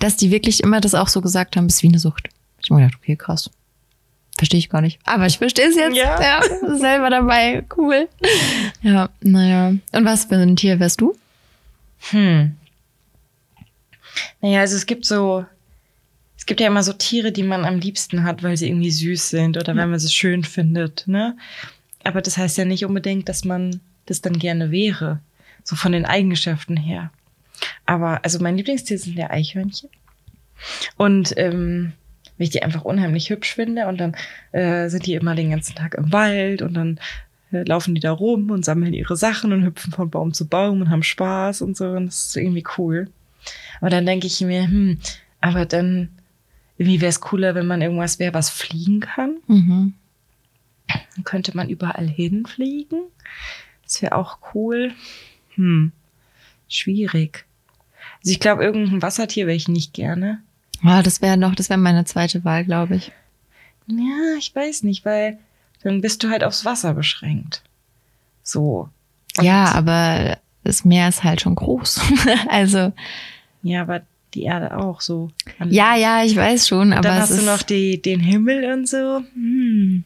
[0.00, 2.28] dass die wirklich immer das auch so gesagt haben, ist wie eine Sucht.
[2.60, 3.50] Ich hab mir gedacht, okay, krass.
[4.36, 4.98] Verstehe ich gar nicht.
[5.04, 5.96] Aber ich verstehe es jetzt.
[5.96, 6.20] Ja.
[6.20, 6.76] ja.
[6.76, 7.62] Selber dabei.
[7.76, 8.08] Cool.
[8.82, 9.74] Ja, naja.
[9.92, 11.14] Und was für ein Tier wärst du?
[12.10, 12.56] Hm.
[14.40, 15.44] Naja, also es gibt so,
[16.50, 19.56] gibt ja immer so Tiere, die man am liebsten hat, weil sie irgendwie süß sind
[19.56, 21.36] oder weil man sie schön findet, ne?
[22.02, 25.20] Aber das heißt ja nicht unbedingt, dass man das dann gerne wäre.
[25.62, 27.12] so von den Eigenschaften her.
[27.86, 29.90] Aber also mein Lieblingstier sind ja Eichhörnchen.
[30.96, 31.92] Und ähm,
[32.36, 33.86] weil ich die einfach unheimlich hübsch finde.
[33.86, 34.16] Und dann
[34.50, 36.98] äh, sind die immer den ganzen Tag im Wald und dann
[37.52, 40.80] äh, laufen die da rum und sammeln ihre Sachen und hüpfen von Baum zu Baum
[40.80, 41.90] und haben Spaß und so.
[41.90, 43.08] Und das ist irgendwie cool.
[43.80, 44.98] Aber dann denke ich mir, hm,
[45.40, 46.08] aber dann
[46.80, 49.36] irgendwie wäre es cooler, wenn man irgendwas wäre, was fliegen kann.
[49.48, 49.92] Mhm.
[50.88, 53.02] Dann könnte man überall hinfliegen.
[53.84, 54.94] Das wäre auch cool.
[55.56, 55.92] Hm,
[56.70, 57.44] schwierig.
[58.20, 60.40] Also ich glaube, irgendein Wassertier wäre ich nicht gerne.
[60.82, 63.12] Ah, das wäre noch, das wäre meine zweite Wahl, glaube ich.
[63.86, 65.38] Ja, ich weiß nicht, weil
[65.82, 67.62] dann bist du halt aufs Wasser beschränkt.
[68.42, 68.88] So.
[69.36, 72.00] Und ja, aber das Meer ist halt schon groß.
[72.48, 72.94] also.
[73.62, 74.00] Ja, aber
[74.34, 75.30] die Erde auch so.
[75.68, 77.02] Ja, ja, ich weiß schon, aber.
[77.02, 79.22] Dann hast du noch die, den Himmel und so.
[79.34, 80.04] Hm.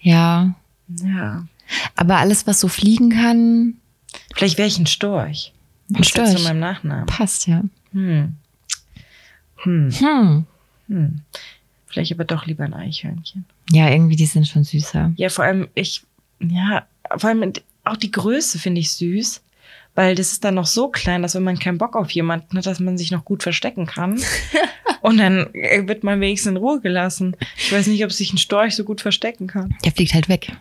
[0.00, 0.54] Ja.
[0.88, 1.46] Ja.
[1.96, 3.74] Aber alles, was so fliegen kann.
[4.34, 5.52] Vielleicht wäre ich ein Storch.
[5.92, 6.36] Ein Storch.
[6.36, 7.06] zu meinem Nachnamen.
[7.06, 7.62] Passt, ja.
[7.92, 8.34] Hm.
[9.56, 9.90] Hm.
[9.90, 10.46] Hm.
[10.88, 11.20] Hm.
[11.86, 13.44] Vielleicht aber doch lieber ein Eichhörnchen.
[13.70, 15.12] Ja, irgendwie, die sind schon süßer.
[15.16, 16.02] Ja, vor allem, ich,
[16.40, 17.52] ja, vor allem
[17.84, 19.40] auch die Größe finde ich süß,
[19.96, 22.66] weil das ist dann noch so klein, dass wenn man keinen Bock auf jemanden hat,
[22.66, 24.20] dass man sich noch gut verstecken kann.
[25.00, 27.36] Und dann äh, wird man wenigstens in Ruhe gelassen.
[27.56, 29.74] Ich weiß nicht, ob sich ein Storch so gut verstecken kann.
[29.84, 30.52] Der fliegt halt weg.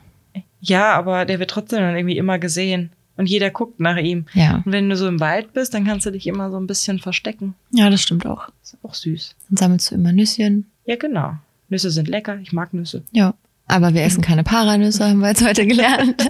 [0.61, 2.91] Ja, aber der wird trotzdem dann irgendwie immer gesehen.
[3.17, 4.25] Und jeder guckt nach ihm.
[4.33, 4.61] Ja.
[4.65, 6.99] Und wenn du so im Wald bist, dann kannst du dich immer so ein bisschen
[6.99, 7.55] verstecken.
[7.71, 8.49] Ja, das stimmt auch.
[8.61, 9.35] Ist auch süß.
[9.49, 10.65] Dann sammelst du immer Nüsschen.
[10.85, 11.35] Ja, genau.
[11.69, 12.39] Nüsse sind lecker.
[12.41, 13.03] Ich mag Nüsse.
[13.11, 13.33] Ja.
[13.67, 16.29] Aber wir essen keine Paranüsse, haben wir jetzt heute gelernt.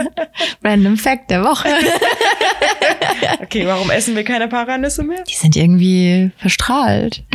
[0.64, 1.68] Random Fact der Woche.
[3.42, 5.22] okay, warum essen wir keine Paranüsse mehr?
[5.24, 7.22] Die sind irgendwie verstrahlt.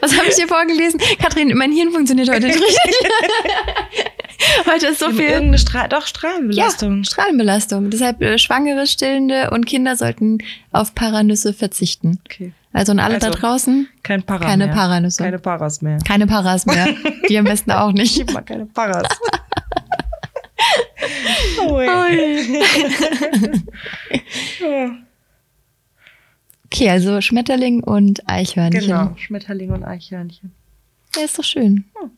[0.00, 0.98] Was habe ich dir vorgelesen?
[1.18, 2.94] Kathrin, mein Hirn funktioniert heute nicht richtig.
[4.66, 5.26] heute ist so viel.
[5.26, 6.98] Irgendeine Stra doch, Strahlenbelastung.
[6.98, 7.90] Ja, Strahlenbelastung.
[7.90, 10.38] Deshalb äh, Schwangere, Stillende und Kinder sollten
[10.72, 12.18] auf Paranüsse verzichten.
[12.24, 12.52] Okay.
[12.76, 13.88] Also an alle also, da draußen.
[14.02, 14.74] Kein Para keine mehr.
[14.74, 15.22] Paranüsse.
[15.22, 15.98] Keine Paras mehr.
[16.06, 16.86] Keine Paras mehr.
[17.26, 18.20] Die am besten auch nicht.
[18.20, 19.08] Ich mag keine Paras.
[21.66, 21.88] Ui.
[21.88, 22.62] Ui.
[26.66, 28.82] Okay, also Schmetterling und Eichhörnchen.
[28.82, 30.52] Genau, Schmetterling und Eichhörnchen.
[31.14, 31.86] Ja, ist doch schön.
[31.98, 32.10] Hm,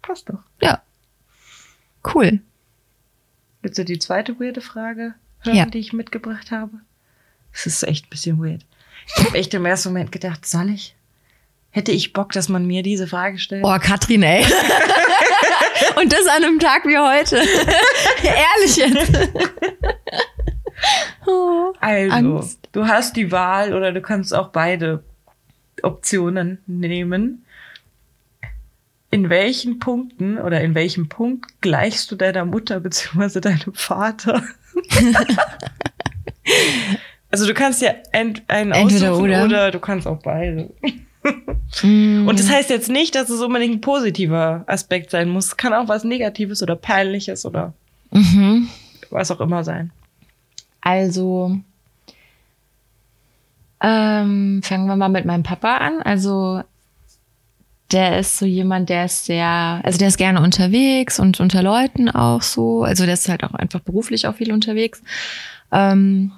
[0.00, 0.38] passt doch.
[0.62, 0.80] Ja.
[2.14, 2.40] Cool.
[3.60, 5.66] Willst du die zweite weirde Frage hören, ja.
[5.66, 6.80] die ich mitgebracht habe?
[7.52, 8.64] Das ist echt ein bisschen weird.
[9.06, 10.94] Ich habe echt im ersten Moment gedacht, soll ich?
[11.70, 13.64] Hätte ich Bock, dass man mir diese Frage stellt?
[13.64, 14.44] Oh, Katrin, ey.
[15.96, 17.36] Und das an einem Tag wie heute.
[18.22, 19.30] Ehrlich jetzt.
[21.26, 22.68] Oh, also, Angst.
[22.72, 25.02] du hast die Wahl oder du kannst auch beide
[25.82, 27.44] Optionen nehmen.
[29.10, 33.40] In welchen Punkten oder in welchem Punkt gleichst du deiner Mutter bzw.
[33.40, 34.42] deinem Vater?
[37.32, 39.44] Also du kannst ja ent einen Entweder oder.
[39.44, 40.70] oder du kannst auch beide.
[41.82, 42.26] Mm.
[42.28, 45.46] Und das heißt jetzt nicht, dass es unbedingt ein positiver Aspekt sein muss.
[45.46, 47.72] Es kann auch was Negatives oder Peinliches oder
[48.10, 48.68] mhm.
[49.10, 49.92] was auch immer sein.
[50.82, 51.58] Also,
[53.80, 56.02] ähm, fangen wir mal mit meinem Papa an.
[56.02, 56.62] Also,
[57.92, 62.10] der ist so jemand, der ist sehr, also der ist gerne unterwegs und unter Leuten
[62.10, 62.82] auch so.
[62.82, 65.02] Also der ist halt auch einfach beruflich auch viel unterwegs.
[65.70, 66.32] Ähm,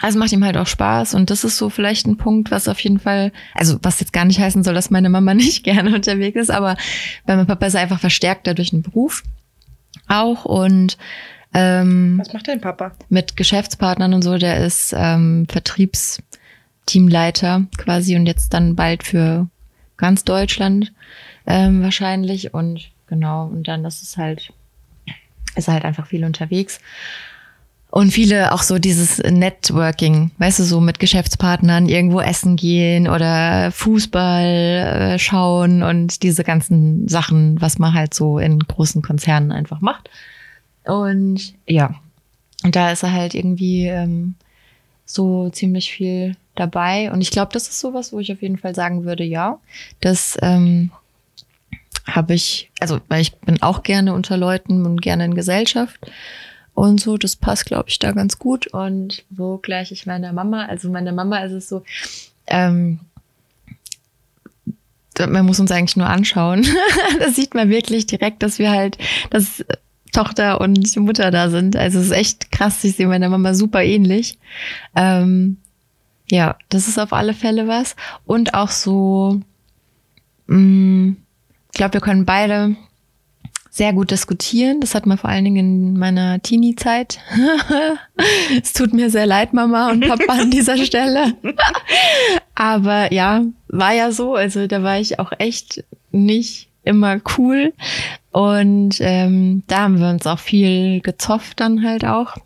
[0.00, 2.80] also macht ihm halt auch Spaß und das ist so vielleicht ein Punkt, was auf
[2.80, 6.36] jeden Fall, also was jetzt gar nicht heißen soll, dass meine Mama nicht gerne unterwegs
[6.36, 6.76] ist, aber
[7.26, 9.22] bei meinem Papa ist er einfach verstärkt durch den Beruf
[10.06, 10.96] auch und
[11.54, 12.92] ähm, Was macht dein Papa?
[13.08, 19.48] Mit Geschäftspartnern und so, der ist ähm, Vertriebsteamleiter quasi und jetzt dann bald für
[19.96, 20.92] ganz Deutschland
[21.46, 24.52] ähm, wahrscheinlich und genau und dann das ist halt
[25.56, 26.80] ist halt einfach viel unterwegs
[27.90, 33.72] und viele auch so dieses Networking, weißt du, so mit Geschäftspartnern irgendwo essen gehen oder
[33.72, 39.80] Fußball äh, schauen und diese ganzen Sachen, was man halt so in großen Konzernen einfach
[39.80, 40.10] macht.
[40.84, 41.94] Und ja,
[42.62, 44.34] und da ist er halt irgendwie ähm,
[45.06, 47.10] so ziemlich viel dabei.
[47.10, 49.58] Und ich glaube, das ist sowas, wo ich auf jeden Fall sagen würde, ja,
[50.00, 50.90] das ähm,
[52.06, 55.98] habe ich, also weil ich bin auch gerne unter Leuten und gerne in Gesellschaft
[56.78, 58.68] und so, das passt, glaube ich, da ganz gut.
[58.68, 61.82] Und wo gleich ich meiner Mama, also meine Mama ist es so,
[62.46, 63.00] ähm,
[65.18, 66.64] man muss uns eigentlich nur anschauen.
[67.18, 68.96] da sieht man wirklich direkt, dass wir halt,
[69.30, 69.64] dass
[70.12, 71.74] Tochter und Mutter da sind.
[71.74, 74.38] Also es ist echt krass, ich sehe meiner Mama super ähnlich.
[74.94, 75.56] Ähm,
[76.30, 77.96] ja, das ist auf alle Fälle was.
[78.24, 79.40] Und auch so,
[80.46, 81.16] mh, mm,
[81.72, 82.76] ich glaube, wir können beide
[83.70, 84.80] sehr gut diskutieren.
[84.80, 87.20] Das hat man vor allen Dingen in meiner Teenie-Zeit.
[88.62, 91.34] es tut mir sehr leid, Mama und Papa an dieser Stelle.
[92.54, 94.34] Aber ja, war ja so.
[94.34, 97.72] Also da war ich auch echt nicht immer cool.
[98.32, 102.36] Und ähm, da haben wir uns auch viel gezofft dann halt auch.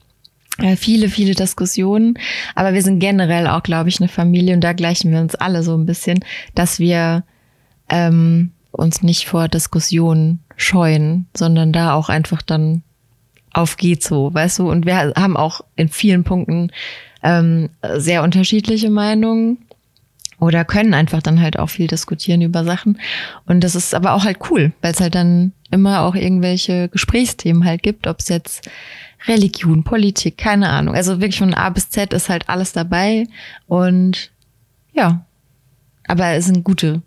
[0.59, 2.19] Äh, viele, viele Diskussionen.
[2.55, 5.63] Aber wir sind generell auch, glaube ich, eine Familie und da gleichen wir uns alle
[5.63, 6.21] so ein bisschen,
[6.55, 7.25] dass wir
[7.89, 12.83] ähm, uns nicht vor Diskussionen scheuen, sondern da auch einfach dann
[13.53, 14.71] auf geht so, weißt du?
[14.71, 16.71] Und wir haben auch in vielen Punkten
[17.23, 19.59] ähm, sehr unterschiedliche Meinungen
[20.39, 22.99] oder können einfach dann halt auch viel diskutieren über Sachen.
[23.47, 27.65] Und das ist aber auch halt cool, weil es halt dann immer auch irgendwelche Gesprächsthemen
[27.65, 28.69] halt gibt, ob es jetzt
[29.29, 30.95] Religion, Politik, keine Ahnung.
[30.95, 33.27] Also wirklich von A bis Z ist halt alles dabei.
[33.69, 34.33] Und
[34.93, 35.25] ja,
[36.09, 37.03] aber es sind gute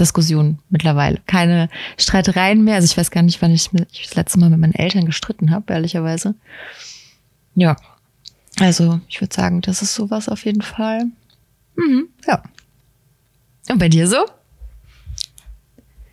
[0.00, 1.18] Diskussionen mittlerweile.
[1.26, 2.76] Keine Streitereien mehr.
[2.76, 5.50] Also ich weiß gar nicht, wann ich, mich das letzte Mal mit meinen Eltern gestritten
[5.50, 6.34] habe, ehrlicherweise.
[7.54, 7.76] Ja.
[8.58, 11.04] Also ich würde sagen, das ist sowas auf jeden Fall.
[11.76, 12.42] Mhm, ja.
[13.68, 14.24] Und bei dir so?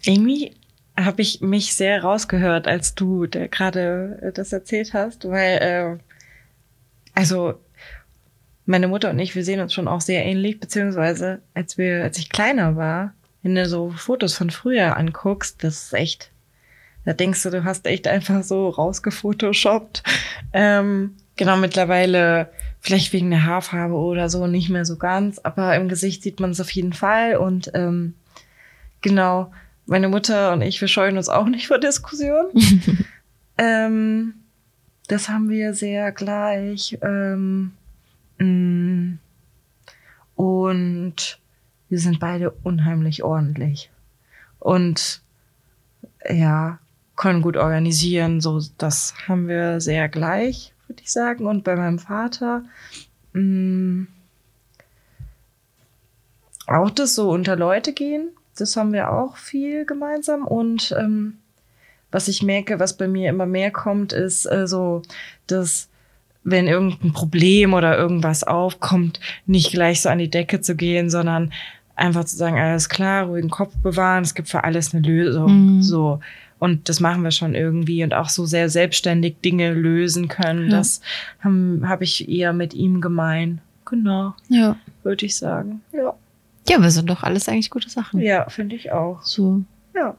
[0.04, 0.54] Irgendwie
[0.96, 5.98] habe ich mich sehr rausgehört, als du gerade äh, das erzählt hast, weil äh,
[7.14, 7.56] also
[8.66, 12.18] meine Mutter und ich, wir sehen uns schon auch sehr ähnlich, beziehungsweise als wir, als
[12.18, 13.14] ich kleiner war,
[13.48, 16.32] wenn du so Fotos von früher anguckst, das ist echt,
[17.06, 20.04] da denkst du, du hast echt einfach so rausgefotoshoppt.
[20.52, 22.50] Ähm, genau, mittlerweile
[22.82, 26.52] vielleicht wegen der Haarfarbe oder so nicht mehr so ganz, aber im Gesicht sieht man
[26.52, 28.16] es auf jeden Fall und ähm,
[29.00, 29.54] genau,
[29.86, 32.52] meine Mutter und ich, wir scheuen uns auch nicht vor Diskussionen.
[33.58, 34.34] ähm,
[35.08, 36.98] das haben wir sehr gleich.
[37.02, 37.72] Ähm,
[38.40, 39.20] mm,
[40.36, 41.40] und
[41.90, 43.90] wir sind beide unheimlich ordentlich.
[44.60, 45.22] Und
[46.30, 46.80] ja,
[47.16, 48.42] können gut organisieren.
[48.42, 51.46] So, das haben wir sehr gleich, würde ich sagen.
[51.46, 52.64] Und bei meinem Vater
[53.34, 54.08] mh, mm,
[56.68, 58.30] auch das so unter Leute gehen.
[58.58, 60.46] Das haben wir auch viel gemeinsam.
[60.46, 61.38] Und ähm,
[62.12, 65.02] was ich merke, was bei mir immer mehr kommt, ist äh, so,
[65.48, 65.90] dass
[66.44, 71.52] wenn irgendein Problem oder irgendwas aufkommt, nicht gleich so an die Decke zu gehen, sondern
[71.98, 75.78] einfach zu sagen, alles klar, ruhigen Kopf bewahren, es gibt für alles eine Lösung.
[75.78, 75.82] Mhm.
[75.82, 76.20] So.
[76.60, 80.70] Und das machen wir schon irgendwie und auch so sehr selbstständig Dinge lösen können.
[80.70, 80.78] Ja.
[80.78, 81.02] Das
[81.42, 83.62] habe hab ich eher mit ihm gemein.
[83.86, 84.34] Genau.
[84.50, 84.76] Ja.
[85.04, 85.82] Würde ich sagen.
[85.92, 86.14] Ja.
[86.68, 88.20] Ja, aber sind doch alles eigentlich gute Sachen.
[88.20, 89.22] Ja, finde ich auch.
[89.22, 89.62] So.
[89.96, 90.16] Ja.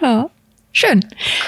[0.00, 0.30] Ja.
[0.78, 1.00] Schön.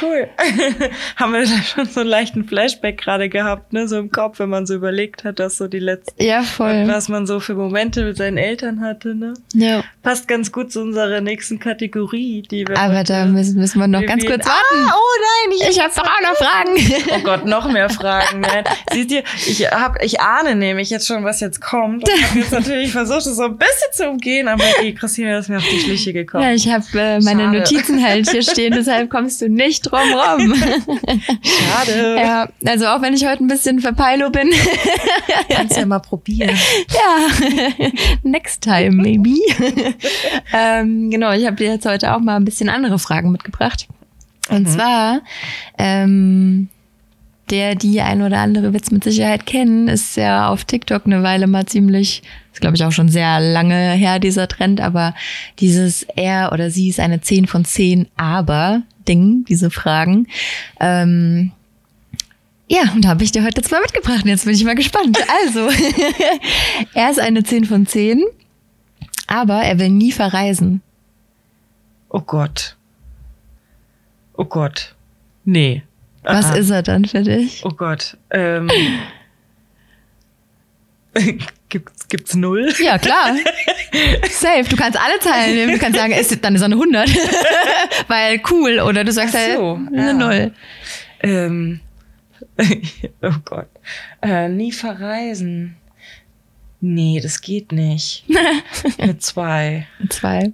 [0.03, 0.29] Cool.
[1.17, 3.87] Haben wir da schon so einen leichten Flashback gerade gehabt, ne?
[3.87, 6.89] So im Kopf, wenn man so überlegt hat, dass so die letzten, ja, voll.
[6.89, 9.35] was man so für Momente mit seinen Eltern hatte, ne?
[9.55, 9.85] Ja.
[10.03, 12.77] Passt ganz gut zu unserer nächsten Kategorie, die wir.
[12.77, 14.89] Aber da müssen, müssen wir noch ganz kurz warten.
[14.89, 16.71] Ah, oh nein, ich, ich habe doch auch noch Fragen.
[17.13, 18.41] Oh Gott, noch mehr Fragen.
[18.41, 18.65] Ne?
[18.93, 22.09] Siehst ihr, ich hab, ich ahne nämlich jetzt schon, was jetzt kommt.
[22.09, 25.49] Und habe jetzt natürlich versucht, es so ein bisschen zu umgehen, aber die Christine ist
[25.49, 26.43] mir auf die Schliche gekommen.
[26.45, 27.59] Ja, ich habe äh, meine Schade.
[27.59, 30.55] Notizen halt hier stehen, deshalb kommst du nicht drum rum.
[31.43, 32.17] Schade.
[32.19, 34.51] Ja, also auch wenn ich heute ein bisschen verpeilo bin.
[35.51, 36.57] Kannst ja mal probieren.
[36.89, 37.91] Ja,
[38.23, 39.37] next time maybe.
[40.55, 43.89] ähm, genau, ich habe dir jetzt heute auch mal ein bisschen andere Fragen mitgebracht.
[44.49, 44.67] Und mhm.
[44.69, 45.21] zwar,
[45.77, 46.69] ähm,
[47.51, 51.47] der die ein oder andere Witz mit Sicherheit kennen, ist ja auf TikTok eine Weile
[51.47, 55.15] mal ziemlich, ist glaube ich auch schon sehr lange her, dieser Trend, aber
[55.59, 60.27] dieses er oder sie ist eine 10 von 10, aber Ding, diese Fragen.
[60.79, 61.53] Ähm,
[62.69, 64.25] ja, und da habe ich dir heute zwei mitgebracht.
[64.25, 65.19] Jetzt bin ich mal gespannt.
[65.45, 65.69] Also,
[66.95, 68.23] er ist eine 10 von 10,
[69.27, 70.81] aber er will nie verreisen.
[72.11, 72.77] Oh Gott.
[74.35, 74.95] Oh Gott.
[75.45, 75.83] Nee.
[76.23, 76.55] Was Aha.
[76.57, 77.63] ist er dann für dich?
[77.65, 78.17] Oh Gott.
[78.31, 78.71] Ähm,
[81.69, 82.73] gibt's, gibt's null?
[82.79, 83.35] Ja, klar.
[84.31, 84.69] Safe.
[84.69, 85.73] Du kannst alle Zahlen nehmen.
[85.73, 87.09] Du kannst sagen, ist, dann ist er eine 100.
[88.09, 88.81] Weil cool.
[88.81, 90.13] Oder du sagst halt so, eine ja.
[90.13, 90.53] Null.
[91.23, 91.81] Ähm,
[93.23, 93.69] oh Gott.
[94.21, 95.77] Äh, nie verreisen.
[96.83, 98.25] Nee, das geht nicht.
[98.99, 99.87] Mit zwei.
[99.99, 100.53] Mit zwei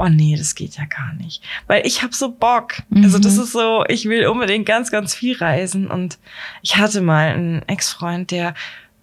[0.00, 1.42] oh nee, das geht ja gar nicht.
[1.66, 2.82] Weil ich habe so Bock.
[2.88, 3.04] Mhm.
[3.04, 3.42] Also das mhm.
[3.42, 5.88] ist so, ich will unbedingt ganz, ganz viel reisen.
[5.88, 6.18] Und
[6.62, 8.54] ich hatte mal einen Ex-Freund, der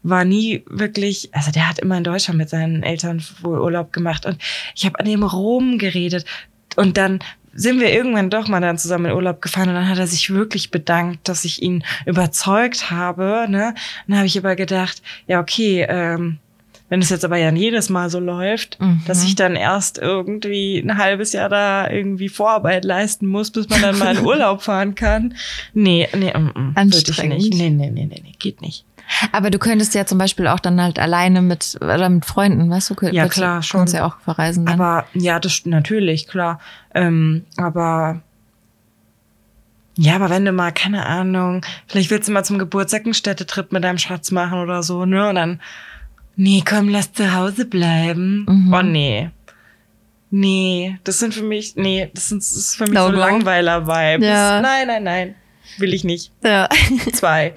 [0.03, 4.25] war nie wirklich, also der hat immer in Deutschland mit seinen Eltern wohl Urlaub gemacht.
[4.25, 4.41] Und
[4.75, 6.25] ich habe an dem Rom geredet.
[6.75, 7.19] Und dann
[7.53, 10.29] sind wir irgendwann doch mal dann zusammen in Urlaub gefahren und dann hat er sich
[10.29, 13.47] wirklich bedankt, dass ich ihn überzeugt habe.
[13.49, 13.69] Ne?
[13.69, 13.75] Und
[14.09, 16.37] dann habe ich aber gedacht, ja okay, ähm,
[16.89, 19.01] Wenn es jetzt aber ja jedes Mal so läuft, mhm.
[19.05, 23.81] dass ich dann erst irgendwie ein halbes Jahr da irgendwie Vorarbeit leisten muss, bis man
[23.81, 25.35] dann mal in Urlaub fahren kann.
[25.73, 27.37] Nee, nee, mm, mm, Anstrengend.
[27.37, 27.53] Nicht.
[27.53, 28.85] Nee, nee, nee, nee, nee, geht nicht.
[29.31, 32.89] Aber du könntest ja zum Beispiel auch dann halt alleine mit oder mit Freunden, weißt
[32.89, 32.95] du?
[33.11, 33.81] Ja, klar, schon.
[33.81, 34.79] Kannst ja auch verreisen dann.
[34.79, 36.59] Aber ja, das natürlich, klar.
[36.93, 38.21] Ähm, aber
[39.97, 43.71] ja, aber wenn du mal, keine Ahnung, vielleicht willst du mal zum Geburtstag einen Städtetrip
[43.71, 45.29] mit deinem Schatz machen oder so, ne?
[45.29, 45.59] Und dann,
[46.37, 48.45] nee, komm, lass zu Hause bleiben.
[48.47, 48.73] Mhm.
[48.73, 49.29] Oh, nee.
[50.29, 54.25] Nee, das sind für mich, nee, das, sind, das ist für mich no, so Langweiler-Vibes.
[54.25, 54.61] Ja.
[54.61, 55.35] Nein, nein, nein.
[55.77, 56.31] Will ich nicht.
[56.43, 56.69] Ja.
[57.13, 57.53] Zwei.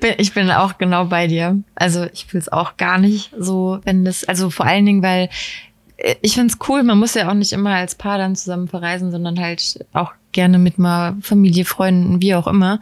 [0.18, 1.60] ich bin auch genau bei dir.
[1.74, 5.28] Also ich will es auch gar nicht so, wenn das, also vor allen Dingen, weil
[5.96, 9.10] äh, ich find's cool, man muss ja auch nicht immer als Paar dann zusammen verreisen,
[9.10, 12.80] sondern halt auch gerne mit mal Familie, Freunden, wie auch immer,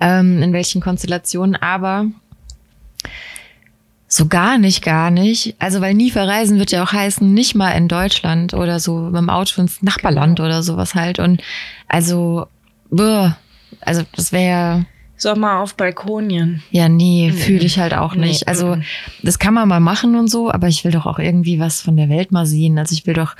[0.00, 2.06] ähm, in welchen Konstellationen, aber
[4.14, 5.56] so gar nicht, gar nicht.
[5.58, 9.16] Also, weil nie verreisen wird ja auch heißen, nicht mal in Deutschland oder so mit
[9.16, 10.46] dem Auto ins Nachbarland genau.
[10.46, 11.18] oder sowas halt.
[11.18, 11.42] Und
[11.88, 12.46] also,
[12.90, 13.36] boah,
[13.80, 16.62] also das wäre Sommer auf Balkonien.
[16.70, 17.36] Ja, nee, mhm.
[17.36, 18.42] fühle ich halt auch nicht.
[18.42, 18.46] Nee.
[18.46, 18.76] Also,
[19.24, 21.96] das kann man mal machen und so, aber ich will doch auch irgendwie was von
[21.96, 22.78] der Welt mal sehen.
[22.78, 23.34] Also, ich will doch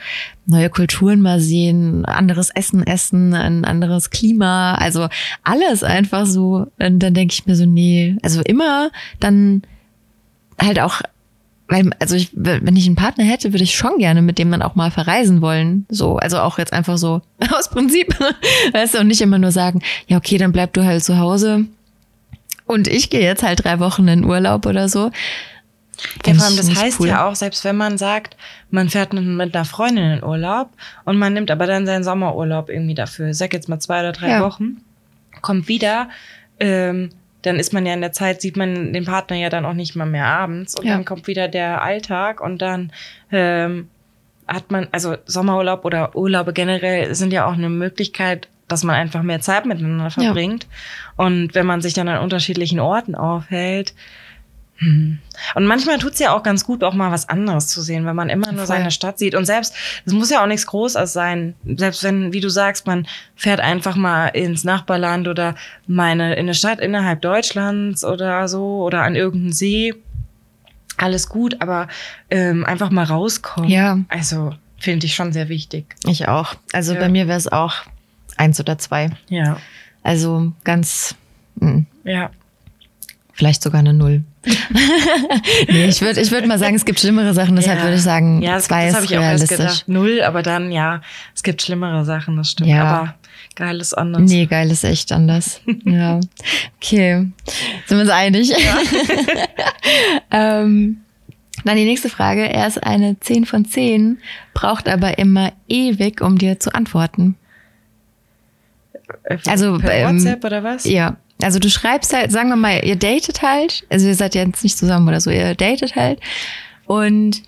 [0.45, 4.75] neue Kulturen mal sehen, anderes Essen essen, ein anderes Klima.
[4.75, 5.07] Also,
[5.45, 6.67] alles einfach so.
[6.81, 9.63] Und dann denke ich mir so, nee, also immer dann
[10.61, 11.01] halt auch
[11.67, 14.61] weil, also ich, wenn ich einen Partner hätte, würde ich schon gerne mit dem dann
[14.61, 15.87] auch mal verreisen wollen.
[15.89, 18.15] So, also auch jetzt einfach so aus Prinzip.
[18.73, 21.65] weißt du, und nicht immer nur sagen, ja, okay, dann bleib du halt zu Hause.
[22.67, 25.11] Und ich gehe jetzt halt drei Wochen in Urlaub oder so.
[26.27, 27.09] Ja, vor allem, das heißt cool.
[27.09, 28.37] ja auch, selbst wenn man sagt,
[28.71, 30.71] man fährt mit einer Freundin in Urlaub
[31.05, 34.13] und man nimmt aber dann seinen Sommerurlaub irgendwie dafür, ich sag jetzt mal zwei oder
[34.13, 34.41] drei ja.
[34.43, 34.79] Wochen,
[35.41, 36.09] kommt wieder,
[36.59, 37.11] ähm,
[37.45, 39.97] dann ist man ja in der Zeit, sieht man den Partner ja dann auch nicht
[39.97, 40.95] mal mehr abends und ja.
[40.95, 42.93] dann kommt wieder der Alltag und dann
[43.31, 43.89] ähm,
[44.47, 49.23] hat man, also Sommerurlaub oder Urlaube generell sind ja auch eine Möglichkeit, dass man einfach
[49.23, 50.67] mehr Zeit miteinander verbringt.
[51.19, 51.27] Ja.
[51.27, 53.95] Und wenn man sich dann an unterschiedlichen Orten aufhält.
[54.81, 58.29] Und manchmal tut's ja auch ganz gut, auch mal was anderes zu sehen, wenn man
[58.29, 58.77] immer nur Voll.
[58.77, 59.35] seine Stadt sieht.
[59.35, 61.55] Und selbst, es muss ja auch nichts Großes sein.
[61.65, 63.07] Selbst wenn, wie du sagst, man
[63.37, 65.55] fährt einfach mal ins Nachbarland oder
[65.87, 69.95] meine in eine Stadt innerhalb Deutschlands oder so oder an irgendeinen See.
[70.97, 71.89] Alles gut, aber
[72.31, 73.71] ähm, einfach mal rauskommen.
[73.71, 74.01] Ja.
[74.09, 75.87] Also finde ich schon sehr wichtig.
[76.07, 76.55] Ich auch.
[76.73, 77.01] Also ja.
[77.01, 77.75] bei mir wäre es auch
[78.37, 79.11] eins oder zwei.
[79.29, 79.59] Ja.
[80.03, 81.15] Also ganz.
[81.57, 81.69] Mh.
[81.69, 81.87] Hm.
[82.05, 82.31] Ja.
[83.33, 84.25] Vielleicht sogar eine Null.
[85.69, 87.85] nee, ich würde ich würd mal sagen, es gibt schlimmere Sachen, deshalb ja.
[87.85, 89.59] würde ich sagen, ja, das, zwei das ist ich realistisch.
[89.59, 89.85] Auch gedacht.
[89.89, 91.01] Null, aber dann, ja,
[91.35, 92.71] es gibt schlimmere Sachen, das stimmt.
[92.71, 92.85] Ja.
[92.85, 93.15] Aber
[93.55, 94.23] geil ist anders.
[94.23, 95.61] Nee, geil ist echt anders.
[95.85, 96.21] ja.
[96.77, 97.27] Okay.
[97.87, 98.51] Sind wir uns einig?
[98.51, 98.79] Ja.
[100.63, 100.99] ähm,
[101.65, 102.49] dann die nächste Frage.
[102.49, 104.19] Er ist eine 10 von 10,
[104.53, 107.37] braucht aber immer ewig, um dir zu antworten.
[109.25, 110.85] Äh, also per ähm, WhatsApp oder was?
[110.85, 111.17] Ja.
[111.43, 114.63] Also du schreibst halt, sagen wir mal, ihr datet halt, also ihr seid ja jetzt
[114.63, 116.21] nicht zusammen oder so, ihr datet halt
[116.87, 117.43] und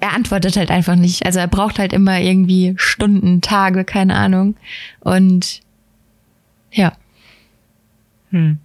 [0.00, 1.24] er antwortet halt einfach nicht.
[1.24, 4.56] Also er braucht halt immer irgendwie Stunden, Tage, keine Ahnung.
[5.00, 5.60] Und
[6.70, 6.92] ja.
[8.30, 8.58] Hm.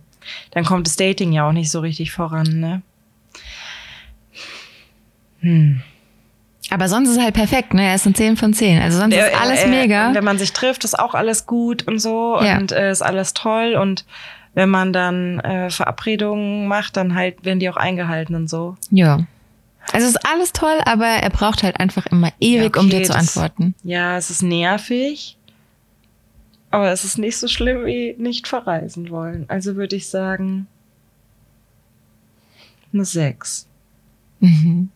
[0.52, 2.82] Dann kommt das Dating ja auch nicht so richtig voran, ne?
[5.40, 5.82] Hm.
[6.72, 7.84] Aber sonst ist es halt perfekt, ne?
[7.88, 8.82] Er ist ein 10 von 10.
[8.82, 10.14] Also sonst ist alles mega.
[10.14, 12.58] wenn man sich trifft, ist auch alles gut und so ja.
[12.58, 14.06] und äh, ist alles toll und
[14.54, 18.76] wenn man dann äh, Verabredungen macht, dann halt werden die auch eingehalten und so.
[18.90, 19.26] Ja.
[19.92, 22.90] Also es ist alles toll, aber er braucht halt einfach immer ewig, ja, okay, um
[22.90, 23.74] dir zu antworten.
[23.84, 25.38] ja, es ist nervig.
[26.72, 29.46] Aber es ist nicht so schlimm wie nicht verreisen wollen.
[29.48, 30.68] Also würde ich sagen,
[32.94, 33.68] eine 6.
[34.40, 34.90] Mhm.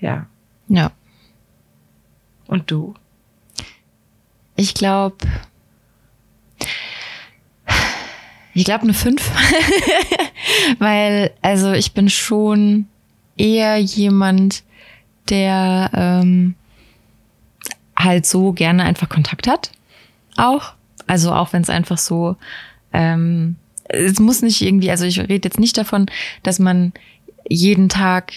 [0.00, 0.26] Ja.
[0.68, 0.92] Ja.
[2.46, 2.94] Und du?
[4.56, 5.18] Ich glaube,
[8.56, 9.22] Ich glaube eine 5.
[10.78, 12.86] Weil, also ich bin schon
[13.36, 14.62] eher jemand,
[15.28, 16.54] der ähm,
[17.94, 19.72] halt so gerne einfach Kontakt hat.
[20.38, 20.72] Auch.
[21.06, 22.36] Also auch wenn es einfach so,
[22.94, 23.56] ähm,
[23.88, 26.06] es muss nicht irgendwie, also ich rede jetzt nicht davon,
[26.42, 26.94] dass man
[27.46, 28.32] jeden Tag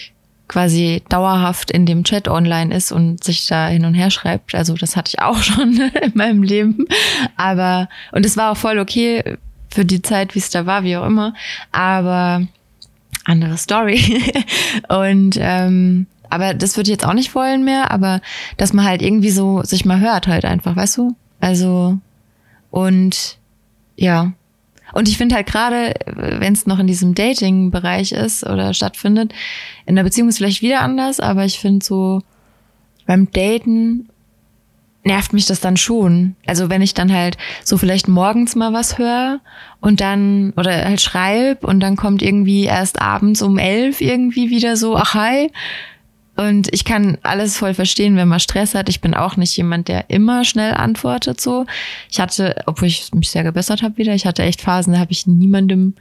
[0.48, 4.54] quasi dauerhaft in dem Chat online ist und sich da hin und her schreibt.
[4.54, 6.84] Also das hatte ich auch schon in meinem Leben.
[7.36, 9.38] Aber, und es war auch voll okay,
[9.70, 11.34] für die Zeit, wie es da war, wie auch immer.
[11.72, 12.46] Aber
[13.24, 14.22] andere Story.
[14.88, 18.20] und ähm, aber das würde ich jetzt auch nicht wollen mehr, aber
[18.56, 21.16] dass man halt irgendwie so sich mal hört halt einfach, weißt du?
[21.40, 21.98] Also
[22.70, 23.38] und
[23.96, 24.32] ja.
[24.92, 29.32] Und ich finde halt gerade, wenn es noch in diesem Dating-Bereich ist oder stattfindet,
[29.86, 32.22] in der Beziehung ist vielleicht wieder anders, aber ich finde so
[33.06, 34.08] beim Daten
[35.02, 36.36] nervt mich das dann schon.
[36.46, 39.40] Also wenn ich dann halt so vielleicht morgens mal was höre
[39.80, 44.76] und dann oder halt schreib und dann kommt irgendwie erst abends um elf irgendwie wieder
[44.76, 45.50] so, ach hi.
[46.36, 48.88] Und ich kann alles voll verstehen, wenn man Stress hat.
[48.88, 51.66] Ich bin auch nicht jemand, der immer schnell antwortet so.
[52.10, 55.12] Ich hatte, obwohl ich mich sehr gebessert habe wieder, ich hatte echt Phasen, da habe
[55.12, 55.94] ich niemandem,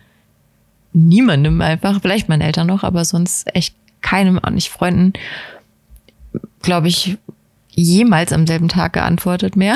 [0.93, 5.13] niemandem einfach, vielleicht meinen Eltern noch, aber sonst echt keinem, auch nicht Freunden,
[6.61, 7.17] glaube ich,
[7.81, 9.75] jemals am selben Tag geantwortet mehr.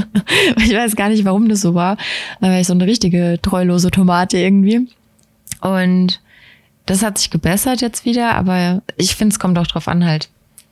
[0.58, 1.96] ich weiß gar nicht, warum das so war.
[2.40, 4.88] Da war ich so eine richtige treulose Tomate irgendwie.
[5.60, 6.20] Und
[6.86, 10.28] das hat sich gebessert jetzt wieder, aber ich finde, es kommt auch drauf an halt,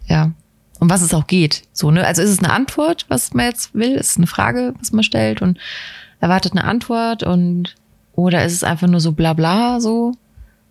[0.07, 0.31] ja,
[0.79, 1.63] um was es auch geht.
[1.73, 2.07] So, ne?
[2.07, 3.93] Also ist es eine Antwort, was man jetzt will?
[3.93, 5.59] Ist es eine Frage, was man stellt und
[6.21, 7.75] erwartet eine Antwort und
[8.13, 10.13] oder ist es einfach nur so bla bla so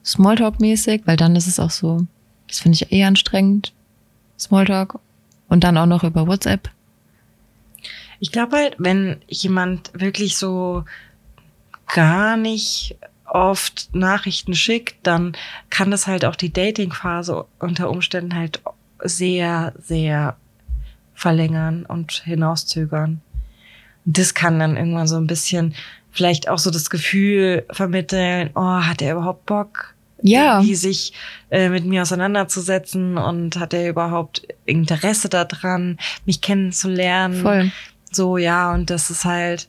[0.06, 2.06] Smalltalk-mäßig, weil dann ist es auch so,
[2.48, 3.74] das finde ich eher anstrengend.
[4.40, 5.00] Smalltalk
[5.54, 6.72] und dann auch noch über WhatsApp.
[8.20, 10.84] Ich glaube halt, wenn jemand wirklich so
[11.94, 15.34] gar nicht oft Nachrichten schickt, dann
[15.70, 18.64] kann das halt auch die Dating-Phase unter Umständen halt
[19.04, 20.38] sehr, sehr
[21.14, 23.22] verlängern und hinauszögern.
[24.06, 25.76] Das kann dann irgendwann so ein bisschen
[26.10, 29.93] vielleicht auch so das Gefühl vermitteln, oh, hat er überhaupt Bock?
[30.24, 30.56] Ja.
[30.56, 31.14] irgendwie sich
[31.52, 37.42] äh, mit mir auseinanderzusetzen und hat er überhaupt Interesse daran, mich kennenzulernen.
[37.42, 37.72] Voll.
[38.12, 39.68] So, ja, und das ist halt,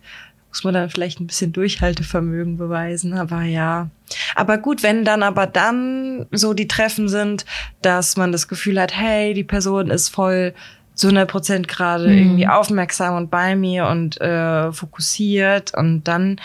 [0.48, 3.88] muss man dann vielleicht ein bisschen Durchhaltevermögen beweisen, aber ja.
[4.34, 7.44] Aber gut, wenn dann aber dann so die Treffen sind,
[7.82, 10.54] dass man das Gefühl hat, hey, die Person ist voll
[10.94, 12.18] zu 100 Prozent gerade mhm.
[12.18, 16.40] irgendwie aufmerksam und bei mir und äh, fokussiert und dann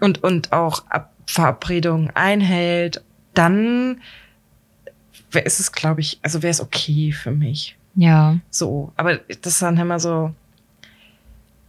[0.00, 3.02] und und auch Ab Verabredungen einhält
[3.34, 4.00] dann
[5.44, 7.76] ist es, glaube ich, also wäre es okay für mich.
[7.94, 8.38] Ja.
[8.50, 10.32] So, aber das ist dann immer so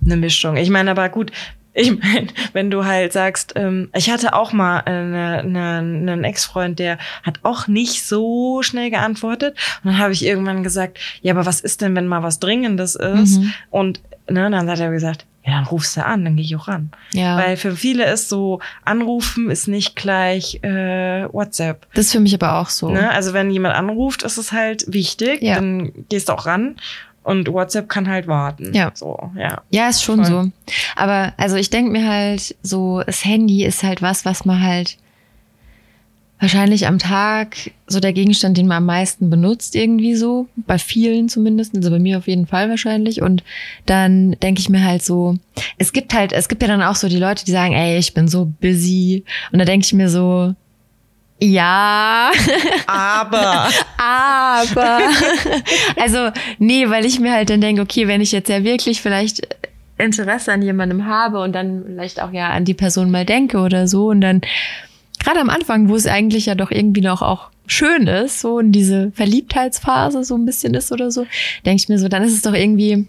[0.04, 0.58] eine Mischung.
[0.58, 1.32] Ich meine, aber gut,
[1.74, 6.80] ich meine, wenn du halt sagst, ähm, ich hatte auch mal eine, eine, einen Ex-Freund,
[6.80, 9.58] der hat auch nicht so schnell geantwortet.
[9.84, 12.96] Und dann habe ich irgendwann gesagt, ja, aber was ist denn, wenn mal was Dringendes
[12.96, 13.40] ist?
[13.40, 13.54] Mhm.
[13.70, 16.68] Und ne, dann hat er gesagt, ja, dann rufst du an, dann gehe ich auch
[16.68, 16.92] ran.
[17.14, 17.38] Ja.
[17.38, 21.88] Weil für viele ist so, anrufen ist nicht gleich äh, WhatsApp.
[21.94, 22.90] Das ist für mich aber auch so.
[22.90, 23.10] Ne?
[23.10, 25.56] Also wenn jemand anruft, ist es halt wichtig, ja.
[25.56, 26.76] dann gehst du auch ran.
[27.24, 28.74] Und WhatsApp kann halt warten.
[28.74, 28.92] Ja.
[28.96, 29.62] So, ja.
[29.70, 30.44] Ja, ist schon Voll.
[30.46, 30.74] so.
[30.96, 34.98] Aber also ich denke mir halt, so, das Handy ist halt was, was man halt
[36.42, 40.48] wahrscheinlich am Tag so der Gegenstand, den man am meisten benutzt, irgendwie so.
[40.56, 43.22] Bei vielen zumindest, also bei mir auf jeden Fall wahrscheinlich.
[43.22, 43.44] Und
[43.86, 45.36] dann denke ich mir halt so,
[45.78, 48.16] es gibt halt, es gibt ja dann auch so die Leute, die sagen, ey, ich
[48.16, 49.24] bin so busy.
[49.52, 50.56] Und da denke ich mir so,
[51.40, 52.32] ja.
[52.88, 53.70] Aber.
[53.98, 55.00] Aber.
[56.00, 59.48] also, nee, weil ich mir halt dann denke, okay, wenn ich jetzt ja wirklich vielleicht
[60.00, 63.88] Interesse an jemandem habe und dann vielleicht auch ja an die Person mal denke oder
[63.88, 64.42] so und dann
[65.24, 68.72] gerade am Anfang, wo es eigentlich ja doch irgendwie noch auch schön ist, so in
[68.72, 71.26] diese Verliebtheitsphase so ein bisschen ist oder so,
[71.66, 73.08] denke ich mir so, dann ist es doch irgendwie,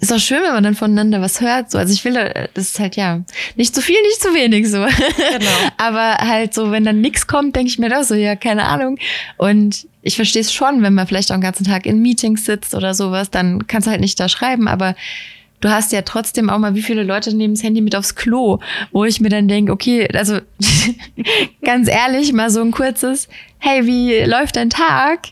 [0.00, 1.70] ist doch schön, wenn man dann voneinander was hört.
[1.70, 2.14] So, also ich will,
[2.54, 3.22] das ist halt ja
[3.56, 4.78] nicht zu viel, nicht zu wenig so.
[4.78, 5.50] Genau.
[5.76, 8.98] Aber halt so, wenn dann nichts kommt, denke ich mir doch so, ja, keine Ahnung.
[9.36, 12.74] Und ich verstehe es schon, wenn man vielleicht auch den ganzen Tag in Meetings sitzt
[12.74, 14.94] oder sowas, dann kannst du halt nicht da schreiben, aber
[15.60, 18.58] du hast ja trotzdem auch mal, wie viele Leute nehmen das Handy mit aufs Klo,
[18.92, 20.38] wo ich mir dann denke, okay, also
[21.62, 25.28] ganz ehrlich, mal so ein kurzes, hey, wie läuft dein Tag?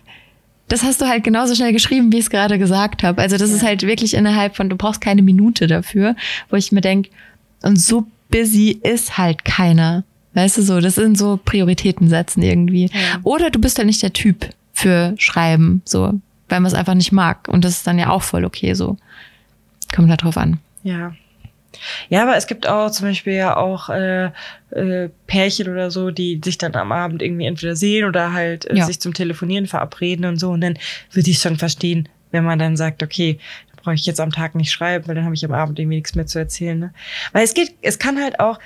[0.69, 3.23] Das hast du halt genauso schnell geschrieben, wie ich es gerade gesagt habe.
[3.23, 3.57] Also das ja.
[3.57, 6.15] ist halt wirklich innerhalb von, du brauchst keine Minute dafür,
[6.51, 7.11] wo ich mir denke,
[7.63, 10.05] und so busy ist halt keiner.
[10.35, 12.85] Weißt du so, das sind so Prioritäten setzen irgendwie.
[12.93, 13.21] Ja.
[13.25, 16.13] Oder du bist halt nicht der Typ für Schreiben, so,
[16.49, 17.49] weil man es einfach nicht mag.
[17.49, 18.99] Und das ist dann ja auch voll okay so.
[19.95, 20.59] Kommt halt drauf an.
[20.83, 21.15] Ja.
[22.09, 24.31] Ja, aber es gibt auch zum Beispiel ja auch äh,
[24.71, 28.77] äh, Pärchen oder so, die sich dann am Abend irgendwie entweder sehen oder halt äh,
[28.77, 28.87] ja.
[28.87, 30.51] sich zum Telefonieren verabreden und so.
[30.51, 30.79] Und dann
[31.13, 33.39] würde ich schon verstehen, wenn man dann sagt, okay,
[33.75, 35.97] da brauche ich jetzt am Tag nicht schreiben, weil dann habe ich am Abend irgendwie
[35.97, 36.79] nichts mehr zu erzählen.
[36.79, 36.95] Ne?
[37.33, 38.59] Weil es geht, es kann halt auch,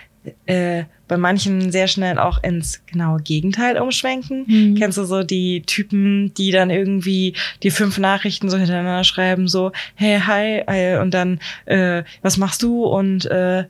[0.47, 4.45] äh, bei manchen sehr schnell auch ins genaue Gegenteil umschwenken.
[4.47, 4.75] Mhm.
[4.77, 9.73] Kennst du so die Typen, die dann irgendwie die fünf Nachrichten so hintereinander schreiben, so,
[9.95, 13.65] hey, hi, und dann, äh, was machst du und äh,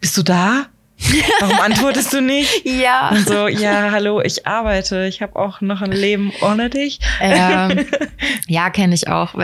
[0.00, 0.66] bist du da?
[1.40, 2.64] Warum antwortest du nicht?
[2.64, 3.10] Ja.
[3.10, 7.00] Und so, ja, hallo, ich arbeite, ich habe auch noch ein Leben ohne dich.
[7.20, 7.86] Ähm,
[8.48, 9.34] ja, kenne ich auch.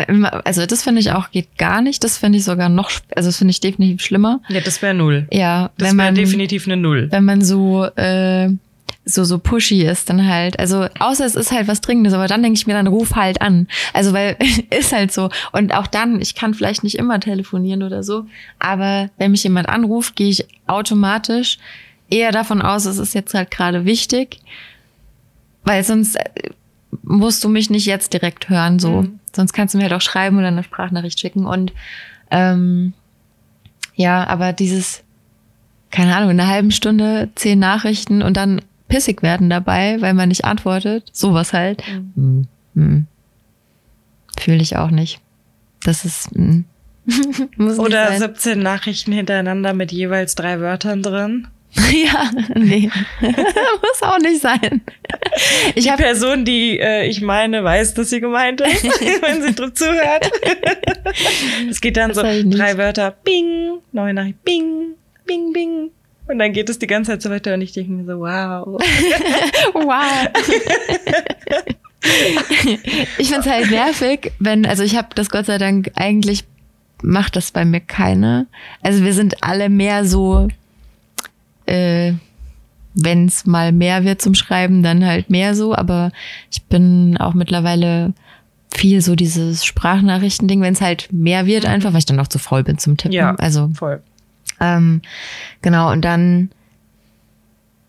[0.44, 2.02] Also das finde ich auch geht gar nicht.
[2.04, 4.40] Das finde ich sogar noch, also das finde ich definitiv schlimmer.
[4.48, 5.26] Ja, das wäre null.
[5.30, 7.08] Ja, das wäre definitiv eine Null.
[7.10, 8.50] Wenn man so äh,
[9.04, 10.58] so so pushy ist dann halt.
[10.58, 13.40] Also außer es ist halt was Dringendes, aber dann denke ich mir dann ruf halt
[13.40, 13.66] an.
[13.92, 14.36] Also weil
[14.70, 18.26] ist halt so und auch dann, ich kann vielleicht nicht immer telefonieren oder so,
[18.58, 21.58] aber wenn mich jemand anruft, gehe ich automatisch
[22.10, 24.38] eher davon aus, es ist jetzt halt gerade wichtig,
[25.64, 26.50] weil sonst äh,
[27.02, 29.02] musst du mich nicht jetzt direkt hören so.
[29.02, 29.20] Mhm.
[29.32, 31.72] Sonst kannst du mir halt auch schreiben oder eine Sprachnachricht schicken und
[32.30, 32.94] ähm,
[33.94, 35.02] ja, aber dieses
[35.90, 38.60] keine Ahnung, in einer halben Stunde zehn Nachrichten und dann
[38.90, 41.08] pissig werden dabei, weil man nicht antwortet.
[41.12, 41.82] Sowas halt.
[42.14, 42.46] Mhm.
[42.74, 43.06] Mhm.
[44.38, 45.20] Fühle ich auch nicht.
[45.82, 46.36] Das ist.
[46.36, 46.66] Mhm.
[47.78, 51.48] Oder 17 Nachrichten hintereinander mit jeweils drei Wörtern drin.
[51.92, 52.90] ja, nee.
[53.20, 54.82] Muss auch nicht sein.
[55.76, 59.72] Ich die Person, die äh, ich meine, weiß, dass sie gemeint ist, wenn sie drauf
[59.74, 60.30] zuhört.
[61.70, 64.94] es geht dann das so drei Wörter, bing, neue Nachricht, bing,
[65.26, 65.90] bing, bing,
[66.30, 68.66] und dann geht es die ganze Zeit so weiter und ich denke mir so, wow.
[69.74, 70.28] wow.
[73.18, 76.44] ich finde es halt nervig, wenn, also ich habe das Gott sei Dank, eigentlich
[77.02, 78.46] macht das bei mir keine.
[78.82, 80.48] Also wir sind alle mehr so,
[81.66, 82.12] äh,
[82.94, 85.74] wenn es mal mehr wird zum Schreiben, dann halt mehr so.
[85.74, 86.12] Aber
[86.50, 88.12] ich bin auch mittlerweile
[88.74, 92.38] viel so dieses Sprachnachrichten-Ding, wenn es halt mehr wird, einfach, weil ich dann auch zu
[92.38, 93.12] faul bin zum Tippen.
[93.12, 94.02] Ja, also voll.
[94.60, 95.02] Ähm,
[95.62, 96.50] genau, und dann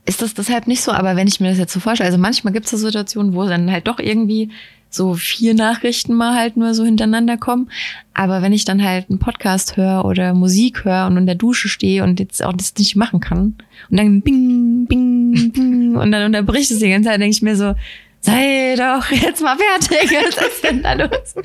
[0.05, 2.53] ist das deshalb nicht so, aber wenn ich mir das jetzt so vorstelle, also manchmal
[2.53, 4.49] gibt es so Situationen, wo dann halt doch irgendwie
[4.89, 7.71] so vier Nachrichten mal halt nur so hintereinander kommen.
[8.13, 11.69] Aber wenn ich dann halt einen Podcast höre oder Musik höre und in der Dusche
[11.69, 13.55] stehe und jetzt auch das nicht machen kann
[13.89, 17.55] und dann bing, bing, bing und dann unterbricht es die ganze Zeit, denke ich mir
[17.55, 17.73] so,
[18.19, 20.11] sei doch jetzt mal fertig.
[20.11, 21.35] Was ist denn da los?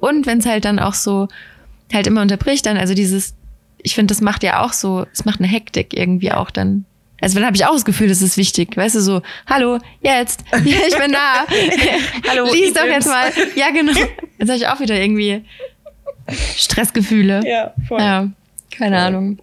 [0.00, 1.28] Und wenn es halt dann auch so
[1.92, 3.34] halt immer unterbricht, dann also dieses
[3.84, 6.86] ich finde, das macht ja auch so, es macht eine Hektik irgendwie auch dann.
[7.20, 8.76] Also dann habe ich auch das Gefühl, das ist wichtig.
[8.76, 10.58] Weißt du, so, hallo, jetzt, ja,
[10.88, 11.46] ich bin da.
[12.28, 13.30] hallo, lies doch jetzt mal.
[13.54, 13.92] Ja, genau.
[14.38, 15.44] Jetzt habe ich auch wieder irgendwie
[16.56, 17.42] Stressgefühle.
[17.46, 18.00] Ja, voll.
[18.00, 18.28] Ja,
[18.76, 19.06] keine voll.
[19.06, 19.38] Ahnung.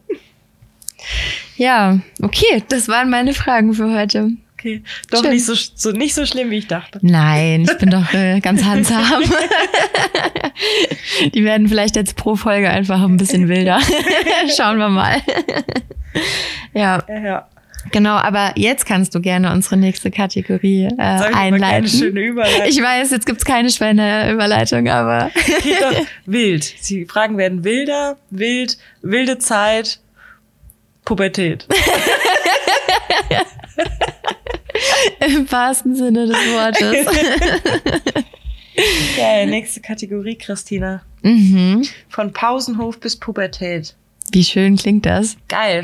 [1.56, 4.32] Ja, okay, das waren meine Fragen für heute.
[4.62, 7.00] Okay, doch nicht so, so, nicht so schlimm, wie ich dachte.
[7.02, 9.24] Nein, ich bin doch äh, ganz handsam.
[11.34, 13.80] Die werden vielleicht jetzt pro Folge einfach ein bisschen wilder.
[14.56, 15.18] Schauen wir mal.
[16.74, 17.04] ja.
[17.10, 17.48] ja.
[17.92, 21.86] Genau, aber jetzt kannst du gerne unsere nächste Kategorie äh, einleiten.
[22.68, 25.32] Ich weiß, jetzt gibt's keine schöne Überleitung, aber.
[26.28, 26.88] Wild.
[26.88, 30.00] Die Fragen werden wilder, wild, wilde Zeit,
[31.04, 31.68] Pubertät.
[35.20, 37.06] Im wahrsten Sinne des Wortes.
[39.18, 41.02] Geil, nächste Kategorie, Christina.
[41.22, 41.88] Mhm.
[42.10, 43.96] Von Pausenhof bis Pubertät.
[44.32, 45.38] Wie schön klingt das?
[45.48, 45.84] Geil.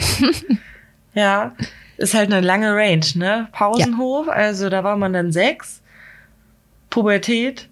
[1.14, 1.56] ja,
[1.98, 3.50] ist halt eine lange Range, ne?
[3.52, 4.34] Pausenhof, ja.
[4.34, 5.82] also da war man dann sechs.
[6.90, 7.70] Pubertät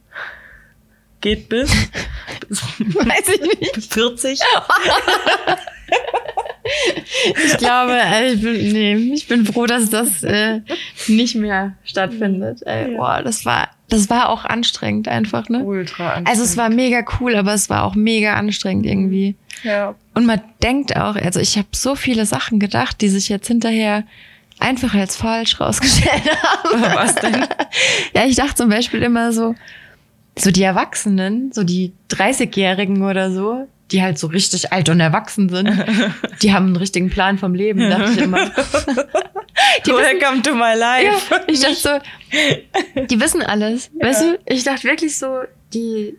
[1.22, 1.72] geht bis,
[2.48, 3.74] bis weiß ich nicht.
[3.74, 4.39] Bis 40.
[6.66, 10.61] ich glaube, äh, ich bin, nee, ich bin froh, dass das äh,
[11.07, 12.61] nicht mehr stattfindet.
[12.66, 15.63] Ey, boah, das war, das war auch anstrengend einfach, ne?
[15.63, 16.30] Ultra anstrengend.
[16.30, 19.36] Also es war mega cool, aber es war auch mega anstrengend irgendwie.
[19.63, 19.95] Ja.
[20.13, 24.03] Und man denkt auch, also ich habe so viele Sachen gedacht, die sich jetzt hinterher
[24.59, 26.82] einfach als falsch rausgestellt haben.
[26.95, 27.45] Was denn?
[28.13, 29.55] ja, ich dachte zum Beispiel immer so,
[30.38, 35.49] so die Erwachsenen, so die 30-Jährigen oder so, die halt so richtig alt und erwachsen
[35.49, 35.69] sind,
[36.41, 38.45] die haben einen richtigen Plan vom Leben, dachte ich immer.
[39.86, 41.31] die Welcome to my life.
[41.31, 43.91] Ja, ich dachte so, die wissen alles.
[43.99, 44.07] Ja.
[44.07, 45.41] Weißt du, ich dachte wirklich so,
[45.73, 46.17] die,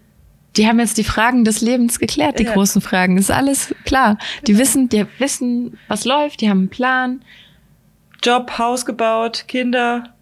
[0.56, 2.52] die haben jetzt die Fragen des Lebens geklärt, die ja.
[2.52, 3.18] großen Fragen.
[3.18, 4.18] Ist alles klar.
[4.46, 4.58] Die ja.
[4.58, 7.24] wissen, die wissen, was läuft, die haben einen Plan.
[8.22, 10.14] Job, Haus gebaut, Kinder.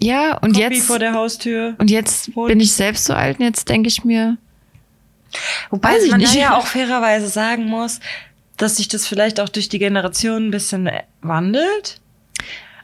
[0.00, 0.86] Ja, und Kombi jetzt.
[0.86, 1.74] vor der Haustür.
[1.78, 4.36] Und jetzt bin ich selbst so alt und jetzt denke ich mir,
[5.70, 6.34] Wobei man nicht.
[6.34, 8.00] ja auch fairerweise sagen muss,
[8.56, 10.90] dass sich das vielleicht auch durch die Generation ein bisschen
[11.22, 12.00] wandelt.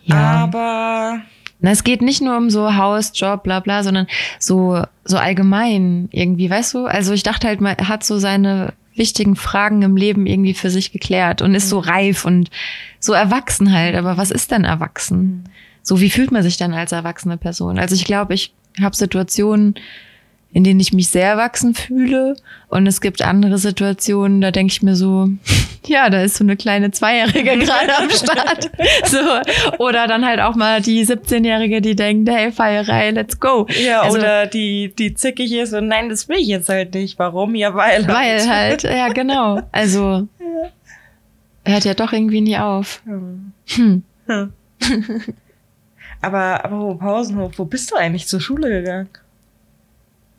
[0.05, 0.17] Ja.
[0.17, 1.21] Aber.
[1.61, 4.07] Na, es geht nicht nur um so Haus, Job, bla bla, sondern
[4.39, 6.87] so, so allgemein irgendwie, weißt du?
[6.87, 10.91] Also ich dachte halt, man hat so seine wichtigen Fragen im Leben irgendwie für sich
[10.93, 11.89] geklärt und ist so mhm.
[11.89, 12.51] reif und
[12.99, 13.95] so erwachsen halt.
[13.95, 15.19] Aber was ist denn erwachsen?
[15.19, 15.45] Mhm.
[15.83, 17.79] So, wie fühlt man sich dann als erwachsene Person?
[17.79, 19.75] Also ich glaube, ich habe Situationen
[20.53, 22.37] in denen ich mich sehr erwachsen fühle.
[22.69, 25.29] Und es gibt andere Situationen, da denke ich mir so,
[25.87, 28.71] ja, da ist so eine kleine Zweijährige gerade am Start.
[29.05, 29.79] So.
[29.79, 33.67] Oder dann halt auch mal die 17-Jährige, die denkt, hey, Feierei, let's go.
[33.85, 37.19] Ja, also, oder die, die zickig ist und nein, das will ich jetzt halt nicht.
[37.19, 37.55] Warum?
[37.55, 38.09] Ja, weil halt.
[38.09, 39.63] Weil halt, ja, genau.
[39.71, 40.27] Also,
[41.65, 43.03] hört ja doch irgendwie nie auf.
[43.05, 43.53] Hm.
[44.27, 44.53] hm.
[46.21, 49.09] aber, aber Pausenhof, wo bist du eigentlich zur Schule gegangen?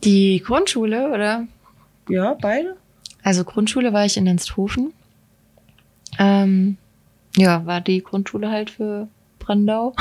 [0.04, 1.48] Die Grundschule, oder?
[2.10, 2.76] Ja, beide.
[3.24, 4.94] Also Grundschule war ich in Enshofen.
[6.18, 6.78] Ähm,
[7.38, 9.08] ja, war die Grundschule halt für
[9.40, 9.96] Brandau.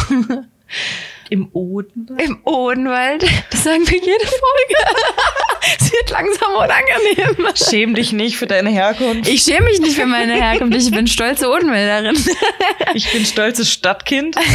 [1.30, 2.20] Im Odenwald?
[2.20, 3.24] Im Odenwald.
[3.50, 4.74] Das sagen wir jede Folge.
[5.80, 7.46] Es wird langsam unangenehm.
[7.54, 9.28] Schäm dich nicht für deine Herkunft.
[9.28, 10.76] Ich schäme mich nicht für meine Herkunft.
[10.76, 12.16] Ich bin stolze Odenwälderin.
[12.94, 14.36] Ich bin stolzes Stadtkind.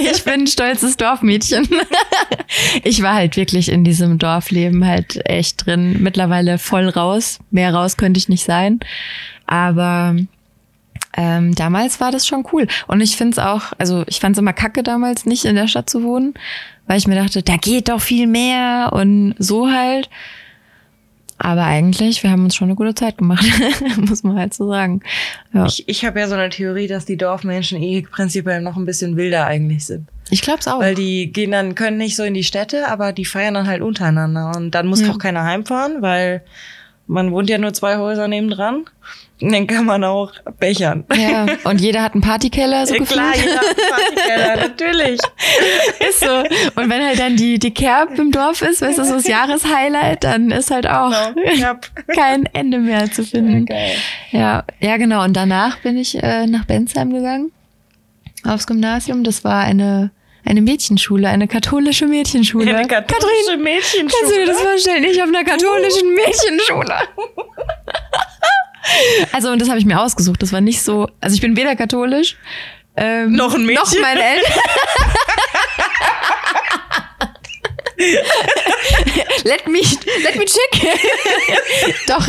[0.00, 1.68] Ich bin stolzes Dorfmädchen.
[2.84, 5.96] Ich war halt wirklich in diesem Dorfleben halt echt drin.
[6.00, 7.38] Mittlerweile voll raus.
[7.50, 8.80] Mehr raus könnte ich nicht sein.
[9.46, 10.16] Aber
[11.16, 12.66] ähm, damals war das schon cool.
[12.86, 15.66] Und ich finde es auch, also ich fand es immer kacke damals, nicht in der
[15.66, 16.34] Stadt zu wohnen,
[16.86, 20.10] weil ich mir dachte, da geht doch viel mehr und so halt.
[21.38, 23.44] Aber eigentlich, wir haben uns schon eine gute Zeit gemacht,
[23.96, 25.02] muss man halt so sagen.
[25.52, 25.66] Ja.
[25.66, 29.16] Ich, ich habe ja so eine Theorie, dass die Dorfmenschen eh prinzipiell noch ein bisschen
[29.16, 30.08] wilder eigentlich sind.
[30.30, 30.80] Ich glaub's auch.
[30.80, 33.82] Weil die gehen dann, können nicht so in die Städte, aber die feiern dann halt
[33.82, 34.52] untereinander.
[34.56, 35.10] Und dann muss ja.
[35.10, 36.42] auch keiner heimfahren, weil
[37.06, 38.84] man wohnt ja nur zwei Häuser nebendran.
[39.40, 41.04] Den kann man auch bechern.
[41.14, 45.20] Ja, und jeder hat einen Partykeller, so ja, Klar, jeder hat einen Partykeller, natürlich.
[46.08, 46.38] Ist so.
[46.80, 50.24] Und wenn halt dann die, die Kerb im Dorf ist, weißt du, so das Jahreshighlight,
[50.24, 51.74] dann ist halt auch genau.
[52.14, 53.66] kein Ende mehr zu finden.
[54.30, 55.22] Ja, ja, ja, genau.
[55.22, 57.52] Und danach bin ich äh, nach Bensheim gegangen,
[58.44, 59.22] aufs Gymnasium.
[59.22, 60.10] Das war eine
[60.46, 62.74] eine Mädchenschule, eine katholische Mädchenschule.
[62.74, 64.12] Eine katholische Katrin, Mädchenschule.
[64.20, 65.04] Kannst du dir das vorstellen?
[65.04, 66.94] Ich auf einer katholischen Mädchenschule.
[69.32, 70.40] Also, und das habe ich mir ausgesucht.
[70.42, 71.08] Das war nicht so.
[71.20, 72.36] Also, ich bin weder katholisch.
[72.96, 73.82] Ähm, noch ein Mädchen.
[73.82, 74.52] Noch meine Eltern.
[79.44, 79.80] let me,
[80.22, 80.70] let me check.
[82.06, 82.24] Doch.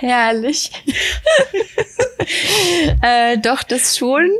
[0.00, 0.70] Herrlich.
[3.02, 4.30] äh, doch, das schon.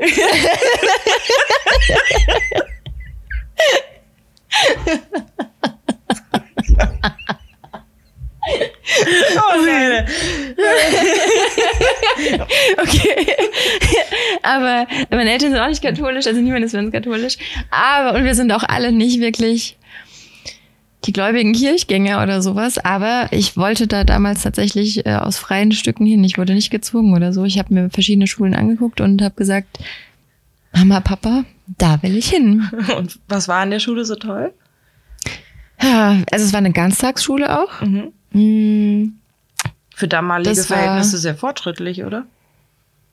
[9.37, 10.07] Oh nein.
[12.79, 13.27] okay.
[14.43, 17.37] Aber meine Eltern sind auch nicht katholisch, also niemand ist für uns katholisch.
[17.71, 19.78] Aber, und wir sind auch alle nicht wirklich
[21.05, 22.79] die gläubigen Kirchgänger oder sowas.
[22.79, 26.25] Aber ich wollte da damals tatsächlich äh, aus freien Stücken hin.
[26.25, 27.45] Ich wurde nicht gezwungen oder so.
[27.45, 29.79] Ich habe mir verschiedene Schulen angeguckt und habe gesagt,
[30.75, 32.69] Mama, Papa, da will ich hin.
[32.97, 34.53] Und was war an der Schule so toll?
[35.81, 37.81] Ja, also es war eine Ganztagsschule auch.
[37.81, 38.13] Mhm.
[38.33, 39.19] Mhm.
[39.95, 42.27] Für damalige das Verhältnisse war, sehr fortschrittlich, oder?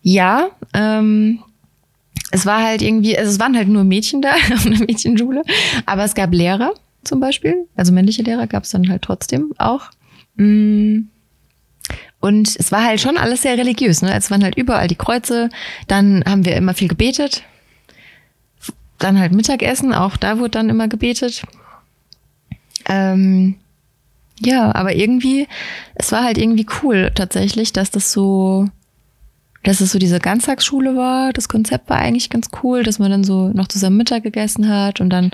[0.02, 1.40] Ja, ähm,
[2.32, 5.44] es war halt irgendwie, also es waren halt nur Mädchen da auf einer Mädchenschule,
[5.86, 6.74] aber es gab Lehrer
[7.06, 9.90] zum Beispiel, also männliche Lehrer gab es dann halt trotzdem auch.
[10.36, 11.04] Mm.
[12.20, 14.02] Und es war halt schon alles sehr religiös.
[14.02, 14.14] Ne?
[14.16, 15.50] Es waren halt überall die Kreuze.
[15.88, 17.44] Dann haben wir immer viel gebetet.
[18.98, 21.44] Dann halt Mittagessen, auch da wurde dann immer gebetet.
[22.88, 23.56] Ähm,
[24.40, 25.48] ja, aber irgendwie,
[25.96, 28.68] es war halt irgendwie cool tatsächlich, dass das so,
[29.64, 31.32] dass es so diese Ganztagsschule war.
[31.34, 35.00] Das Konzept war eigentlich ganz cool, dass man dann so noch zusammen Mittag gegessen hat
[35.00, 35.32] und dann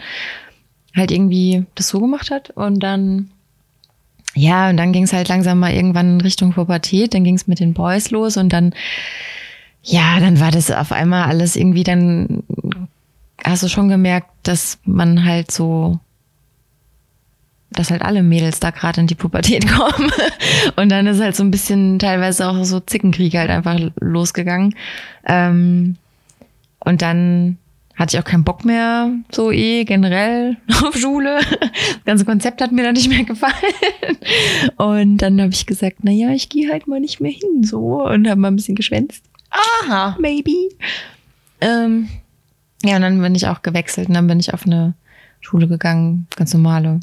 [0.95, 2.51] halt irgendwie das so gemacht hat.
[2.51, 3.29] Und dann,
[4.33, 7.13] ja, und dann ging es halt langsam mal irgendwann in Richtung Pubertät.
[7.13, 8.73] Dann ging es mit den Boys los und dann,
[9.83, 12.43] ja, dann war das auf einmal alles irgendwie, dann
[13.43, 15.99] hast du schon gemerkt, dass man halt so
[17.71, 20.11] dass halt alle Mädels da gerade in die Pubertät kommen.
[20.75, 24.75] Und dann ist halt so ein bisschen teilweise auch so Zickenkrieg halt einfach losgegangen.
[25.25, 25.95] Ähm,
[26.79, 27.57] und dann
[28.01, 31.39] hatte ich auch keinen Bock mehr, so eh generell auf Schule.
[31.59, 33.53] Das ganze Konzept hat mir dann nicht mehr gefallen.
[34.77, 38.03] Und dann habe ich gesagt, na ja, ich gehe halt mal nicht mehr hin so
[38.03, 39.23] und habe mal ein bisschen geschwänzt.
[39.51, 40.17] Aha.
[40.19, 40.69] Maybe.
[41.61, 42.09] Ähm,
[42.83, 44.95] ja, und dann bin ich auch gewechselt und dann bin ich auf eine
[45.39, 46.99] Schule gegangen, ganz normale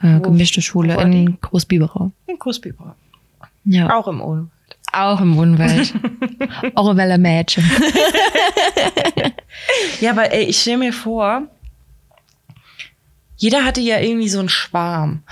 [0.00, 2.10] äh, gemischte Schule in Großbiberau.
[2.26, 2.94] In Großbiberau.
[3.64, 3.96] Ja.
[3.96, 4.57] Auch im Odenwald.
[4.92, 5.94] Auch im Odenwald.
[6.74, 7.64] Orwelle Mädchen.
[10.00, 11.42] ja, aber ey, ich stelle mir vor,
[13.36, 15.22] jeder hatte ja irgendwie so einen Schwarm.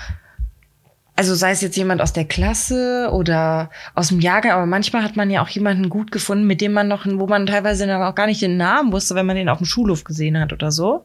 [1.15, 5.15] Also sei es jetzt jemand aus der Klasse oder aus dem Jahrgang, aber manchmal hat
[5.15, 8.27] man ja auch jemanden gut gefunden, mit dem man noch, wo man teilweise noch gar
[8.27, 11.03] nicht den Namen wusste, wenn man den auf dem Schulhof gesehen hat oder so.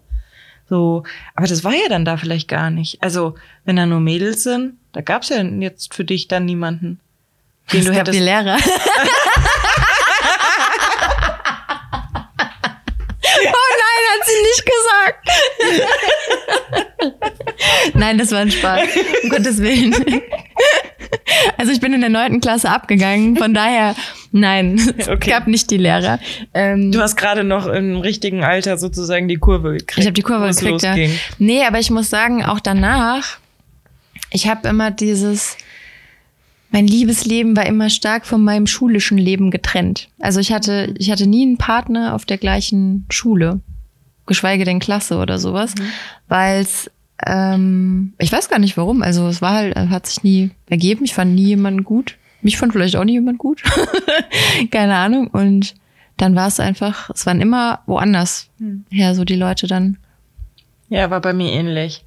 [0.69, 1.05] So,
[1.35, 3.03] aber das war ja dann da vielleicht gar nicht.
[3.03, 7.01] Also, wenn da nur Mädels sind, da gab's ja jetzt für dich dann niemanden.
[7.73, 8.19] Den es du hättest.
[8.19, 8.57] Die Lehrer.
[8.57, 8.69] oh
[13.83, 15.29] nein, hat sie nicht gesagt.
[17.95, 18.81] nein, das war ein Spaß.
[19.23, 19.95] Um Gottes Willen.
[21.57, 23.95] Also ich bin in der neunten Klasse abgegangen, von daher,
[24.33, 25.31] nein, es okay.
[25.31, 26.19] gab nicht die Lehrer.
[26.55, 29.99] Ähm, du hast gerade noch im richtigen Alter sozusagen die Kurve gekriegt.
[29.99, 30.95] Ich habe die Kurve gekriegt, ja.
[31.39, 33.39] Nee, aber ich muss sagen, auch danach,
[34.31, 35.57] ich habe immer dieses,
[36.73, 40.09] mein Liebesleben war immer stark von meinem schulischen Leben getrennt.
[40.19, 43.61] Also ich hatte, ich hatte nie einen Partner auf der gleichen Schule,
[44.27, 45.85] geschweige denn Klasse oder sowas, mhm.
[46.29, 46.91] weil es
[47.25, 49.03] ähm, ich weiß gar nicht warum.
[49.03, 51.05] Also es war halt, hat sich nie ergeben.
[51.05, 52.17] Ich fand nie jemanden gut.
[52.41, 53.63] Mich fand vielleicht auch nie jemand gut.
[54.71, 55.29] Keine Ahnung.
[55.29, 55.75] Und
[56.17, 58.85] dann war es einfach, es waren immer woanders hm.
[58.91, 59.99] her, so die Leute dann.
[60.89, 62.05] Ja, war bei mir ähnlich.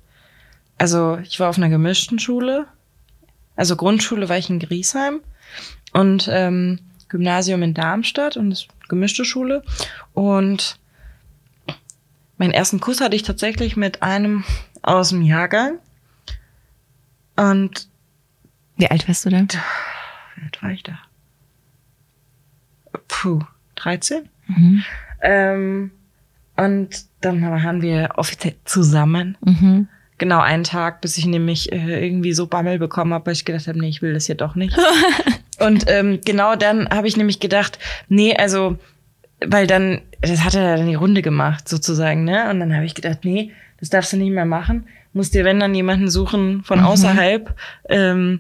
[0.78, 2.68] Also ich war auf einer gemischten Schule.
[3.56, 5.22] Also Grundschule war ich in Griesheim
[5.94, 6.80] und ähm,
[7.10, 9.64] Gymnasium in Darmstadt und das gemischte Schule.
[10.14, 10.80] Und
[12.38, 14.44] meinen ersten Kuss hatte ich tatsächlich mit einem
[14.82, 15.80] aus dem Jahrgang.
[17.36, 17.88] Und
[18.78, 19.42] wie alt warst du da?
[19.42, 21.00] Wie alt war ich da?
[23.08, 23.40] Puh,
[23.76, 24.30] 13.
[24.48, 24.84] Mhm.
[25.22, 25.92] Ähm,
[26.56, 29.38] und dann waren wir offiziell zusammen.
[29.42, 29.88] Mhm.
[30.18, 33.68] Genau einen Tag, bis ich nämlich äh, irgendwie so Bammel bekommen habe, weil ich gedacht
[33.68, 34.78] habe, nee, ich will das hier doch nicht.
[35.60, 38.78] und ähm, genau dann habe ich nämlich gedacht, nee, also,
[39.46, 42.50] weil dann, das hat er dann die Runde gemacht, sozusagen, ne?
[42.50, 44.88] Und dann habe ich gedacht, nee, das darfst du nicht mehr machen.
[45.12, 46.86] Musst dir, wenn dann jemanden suchen von mhm.
[46.86, 47.54] außerhalb,
[47.90, 48.40] ähm,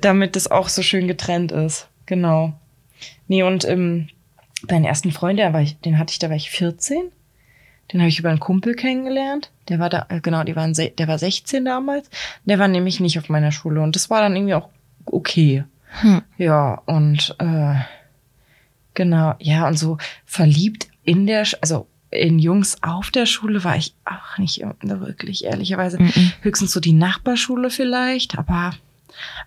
[0.00, 1.88] damit das auch so schön getrennt ist.
[2.06, 2.54] Genau.
[3.28, 4.08] Nee, und ähm,
[4.66, 7.10] deinen ersten Freund, der war ich, den hatte ich, da war ich 14.
[7.92, 9.50] Den habe ich über einen Kumpel kennengelernt.
[9.68, 12.08] Der war da, äh, genau, die waren, der war 16 damals.
[12.44, 14.68] Der war nämlich nicht auf meiner Schule und das war dann irgendwie auch
[15.06, 15.64] okay.
[16.00, 16.22] Hm.
[16.38, 17.74] Ja, und äh,
[18.94, 23.94] genau, ja, und so verliebt in der, also in Jungs auf der Schule war ich
[24.04, 26.00] auch nicht wirklich, ehrlicherweise.
[26.00, 26.32] Mm -mm.
[26.42, 28.72] Höchstens so die Nachbarschule vielleicht, aber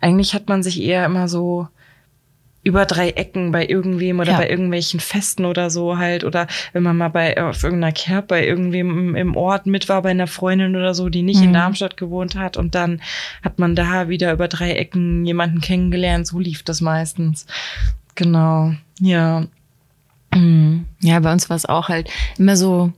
[0.02, 1.68] eigentlich hat man sich eher immer so
[2.68, 4.38] über drei Ecken bei irgendwem oder ja.
[4.38, 8.46] bei irgendwelchen Festen oder so halt oder wenn man mal bei auf irgendeiner Kerb bei
[8.46, 11.46] irgendwem im Ort mit war bei einer Freundin oder so, die nicht mhm.
[11.46, 13.02] in Darmstadt gewohnt hat und dann
[13.42, 17.46] hat man da wieder über drei Ecken jemanden kennengelernt, so lief das meistens.
[18.16, 18.74] Genau.
[19.00, 19.46] Ja.
[20.34, 20.86] Mhm.
[21.00, 22.92] Ja, bei uns war es auch halt immer so,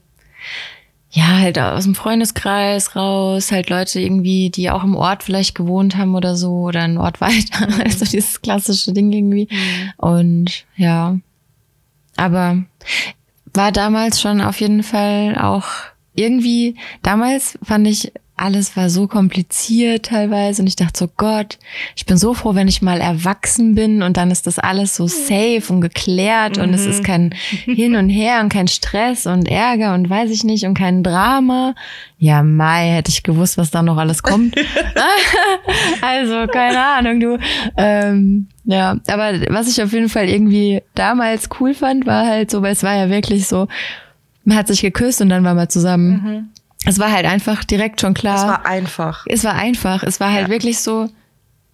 [1.12, 5.96] ja, halt aus dem Freundeskreis raus, halt Leute irgendwie, die auch im Ort vielleicht gewohnt
[5.96, 7.82] haben oder so, oder einen Ort weiter, mhm.
[7.82, 9.48] also dieses klassische Ding irgendwie.
[9.50, 9.92] Mhm.
[9.96, 11.16] Und ja,
[12.16, 12.62] aber
[13.52, 15.66] war damals schon auf jeden Fall auch
[16.14, 21.58] irgendwie, damals fand ich alles war so kompliziert teilweise und ich dachte so, Gott,
[21.94, 25.06] ich bin so froh, wenn ich mal erwachsen bin und dann ist das alles so
[25.06, 26.62] safe und geklärt mhm.
[26.62, 27.06] und es ist mhm.
[27.06, 27.30] kein
[27.64, 31.74] Hin und Her und kein Stress und Ärger und weiß ich nicht und kein Drama.
[32.18, 34.54] Ja, Mai, hätte ich gewusst, was da noch alles kommt.
[36.00, 37.38] also, keine Ahnung, du.
[37.76, 42.62] Ähm, ja, aber was ich auf jeden Fall irgendwie damals cool fand, war halt so,
[42.62, 43.68] weil es war ja wirklich so,
[44.44, 46.22] man hat sich geküsst und dann war man zusammen.
[46.24, 46.48] Mhm
[46.86, 48.36] es war halt einfach direkt schon klar.
[48.36, 49.24] Es war einfach.
[49.28, 50.02] Es war einfach.
[50.02, 50.52] Es war halt ja.
[50.52, 51.08] wirklich so,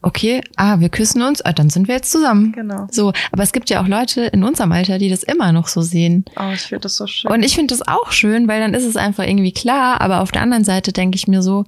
[0.02, 2.52] okay, ah, wir küssen uns, ah, dann sind wir jetzt zusammen.
[2.52, 2.86] Genau.
[2.90, 5.80] So, aber es gibt ja auch Leute in unserem Alter, die das immer noch so
[5.80, 6.24] sehen.
[6.36, 7.30] Oh, ich finde das so schön.
[7.30, 10.32] Und ich finde das auch schön, weil dann ist es einfach irgendwie klar, aber auf
[10.32, 11.64] der anderen Seite denke ich mir so,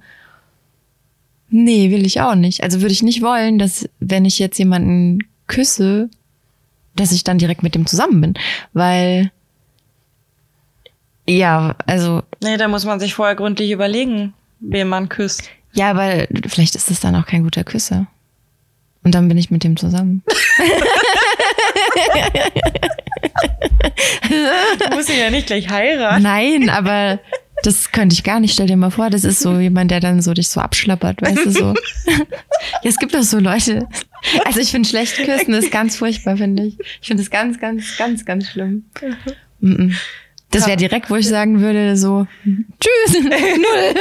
[1.49, 2.63] nee, will ich auch nicht.
[2.63, 6.09] Also würde ich nicht wollen, dass wenn ich jetzt jemanden küsse,
[6.95, 8.33] dass ich dann direkt mit dem zusammen bin,
[8.73, 9.31] weil
[11.29, 12.23] ja, also.
[12.41, 15.49] Nee, da muss man sich vorher gründlich überlegen, wen man küsst.
[15.73, 18.07] Ja, aber vielleicht ist es dann auch kein guter Küsser.
[19.03, 20.23] Und dann bin ich mit dem zusammen.
[24.79, 26.23] du musst ihn ja nicht gleich heiraten.
[26.23, 27.19] Nein, aber
[27.63, 28.53] das könnte ich gar nicht.
[28.53, 31.45] Stell dir mal vor, das ist so jemand, der dann so dich so abschlappert, weißt
[31.45, 31.73] du so.
[32.07, 32.25] ja,
[32.83, 33.87] es gibt doch so Leute.
[34.45, 36.77] Also ich finde schlecht küssen ist ganz furchtbar, finde ich.
[37.01, 38.85] Ich finde es ganz, ganz, ganz, ganz schlimm.
[39.59, 39.95] Mm -mm.
[40.51, 43.93] Das wäre direkt, wo ich sagen würde, so, tschüss, null.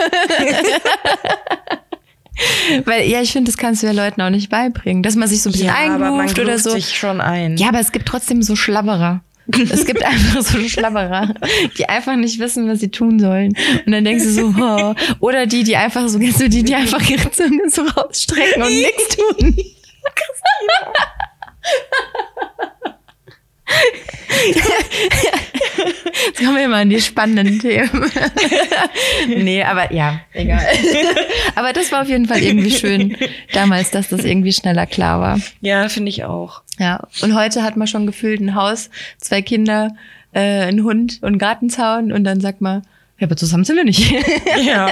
[2.85, 5.43] Weil, ja, ich finde, das kannst du ja Leuten auch nicht beibringen, dass man sich
[5.43, 6.71] so ein bisschen ja, einruft oder so.
[6.71, 7.57] sich schon ein.
[7.57, 9.23] Ja, aber es gibt trotzdem so Schlabberer.
[9.71, 11.35] Es gibt einfach so Schlabberer,
[11.77, 13.55] die einfach nicht wissen, was sie tun sollen.
[13.87, 14.95] Und dann denkst du so, oh.
[15.21, 18.69] oder die, die einfach so, kennst du die, die einfach ihre Zunge so rausstrecken und
[18.75, 19.57] nichts tun.
[26.27, 28.11] Jetzt kommen wir immer an die spannenden Themen.
[29.29, 30.67] nee, aber ja, egal.
[31.55, 33.17] aber das war auf jeden Fall irgendwie schön
[33.53, 35.41] damals, dass das irgendwie schneller klar war.
[35.61, 36.63] Ja, finde ich auch.
[36.79, 39.91] Ja, und heute hat man schon gefühlt ein Haus, zwei Kinder,
[40.33, 42.83] äh, ein Hund und einen Gartenzaun und dann sagt man,
[43.19, 44.13] ja, aber zusammen sind wir nicht.
[44.65, 44.91] ja.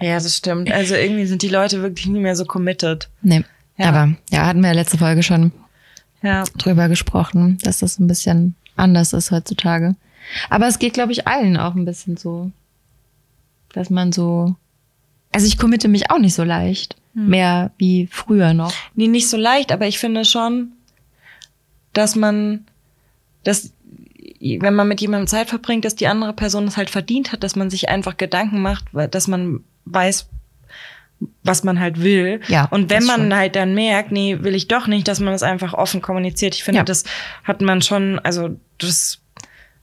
[0.00, 0.72] ja, das stimmt.
[0.72, 3.10] Also irgendwie sind die Leute wirklich nie mehr so committed.
[3.20, 3.44] Nee.
[3.76, 3.86] Ja.
[3.90, 5.52] Aber ja, hatten wir ja letzte Folge schon
[6.22, 6.44] ja.
[6.56, 9.96] drüber gesprochen, dass das ein bisschen anders ist heutzutage.
[10.50, 12.50] Aber es geht, glaube ich, allen auch ein bisschen so,
[13.72, 14.56] dass man so.
[15.32, 16.96] Also ich committe mich auch nicht so leicht.
[17.14, 17.28] Hm.
[17.28, 18.72] Mehr wie früher noch.
[18.94, 20.72] Nee, nicht so leicht, aber ich finde schon,
[21.92, 22.64] dass man,
[23.44, 23.72] dass
[24.40, 27.56] wenn man mit jemandem Zeit verbringt, dass die andere Person es halt verdient hat, dass
[27.56, 30.28] man sich einfach Gedanken macht, dass man weiß,
[31.42, 32.40] was man halt will.
[32.48, 33.34] Ja, und wenn man schon.
[33.34, 36.54] halt dann merkt, nee, will ich doch nicht, dass man das einfach offen kommuniziert.
[36.54, 36.84] Ich finde, ja.
[36.84, 37.04] das
[37.44, 39.20] hat man schon, also das,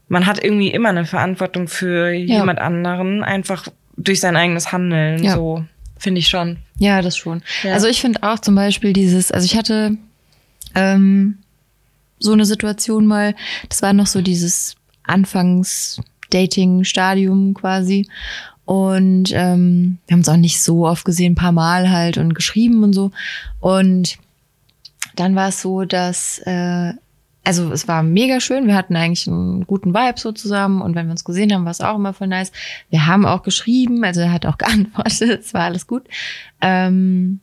[0.08, 2.40] man hat irgendwie immer eine Verantwortung für ja.
[2.40, 3.68] jemand anderen, einfach
[3.98, 5.24] durch sein eigenes Handeln.
[5.24, 5.36] Ja.
[5.36, 5.64] So
[5.98, 6.58] finde ich schon.
[6.78, 7.42] Ja, das schon.
[7.64, 9.98] Also ich finde auch zum Beispiel dieses, also ich hatte
[10.76, 11.40] ähm,
[12.20, 13.34] so eine Situation mal,
[13.70, 18.10] das war noch so dieses Anfangs-Dating-Stadium quasi.
[18.66, 22.34] Und ähm, wir haben es auch nicht so oft gesehen, ein paar Mal halt und
[22.34, 23.12] geschrieben und so.
[23.60, 24.18] Und
[25.16, 26.94] dann war es so, dass, äh,
[27.44, 31.06] also es war mega schön, wir hatten eigentlich einen guten Vibe so zusammen und wenn
[31.06, 32.52] wir uns gesehen haben, war es auch immer voll nice.
[32.90, 36.04] Wir haben auch geschrieben, also er hat auch geantwortet, es war alles gut.
[36.60, 37.40] Ähm,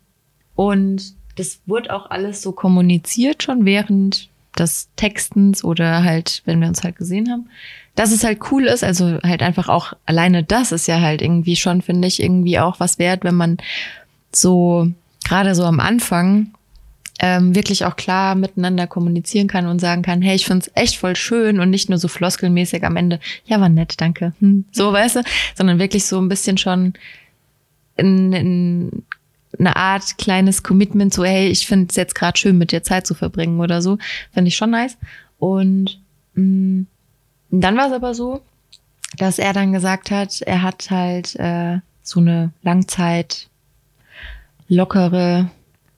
[0.56, 6.68] und das wurde auch alles so kommuniziert schon während des Textens oder halt, wenn wir
[6.68, 7.48] uns halt gesehen haben
[7.94, 11.56] dass es halt cool ist, also halt einfach auch alleine das ist ja halt irgendwie
[11.56, 13.58] schon, finde ich, irgendwie auch was wert, wenn man
[14.34, 14.88] so,
[15.24, 16.54] gerade so am Anfang,
[17.20, 21.14] ähm, wirklich auch klar miteinander kommunizieren kann und sagen kann, hey, ich find's echt voll
[21.14, 24.32] schön und nicht nur so floskelmäßig am Ende, ja, war nett, danke.
[24.40, 25.22] Hm, so, weißt du,
[25.54, 26.94] sondern wirklich so ein bisschen schon
[27.96, 29.02] in, in
[29.58, 33.06] eine Art kleines Commitment, so, hey, ich finde es jetzt gerade schön, mit dir Zeit
[33.06, 33.98] zu verbringen oder so,
[34.32, 34.96] finde ich schon nice.
[35.38, 36.00] Und
[36.34, 36.86] mh, mm,
[37.52, 38.40] und dann war es aber so,
[39.18, 43.48] dass er dann gesagt hat, er hat halt äh, so eine Langzeit
[44.68, 45.50] lockere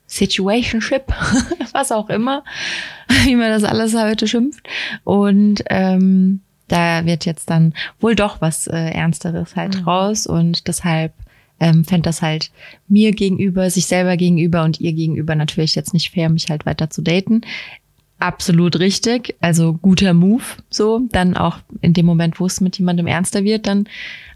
[0.06, 1.04] Situationship,
[1.72, 2.44] was auch immer,
[3.24, 4.66] wie man das alles heute schimpft.
[5.04, 9.84] Und ähm, da wird jetzt dann wohl doch was äh, Ernsteres halt mhm.
[9.84, 11.12] raus und deshalb
[11.60, 12.50] ähm, fände das halt
[12.88, 16.90] mir gegenüber, sich selber gegenüber und ihr gegenüber natürlich jetzt nicht fair, mich halt weiter
[16.90, 17.42] zu daten
[18.18, 19.34] absolut richtig.
[19.40, 21.02] Also guter Move, so.
[21.10, 23.86] Dann auch in dem Moment, wo es mit jemandem ernster wird, dann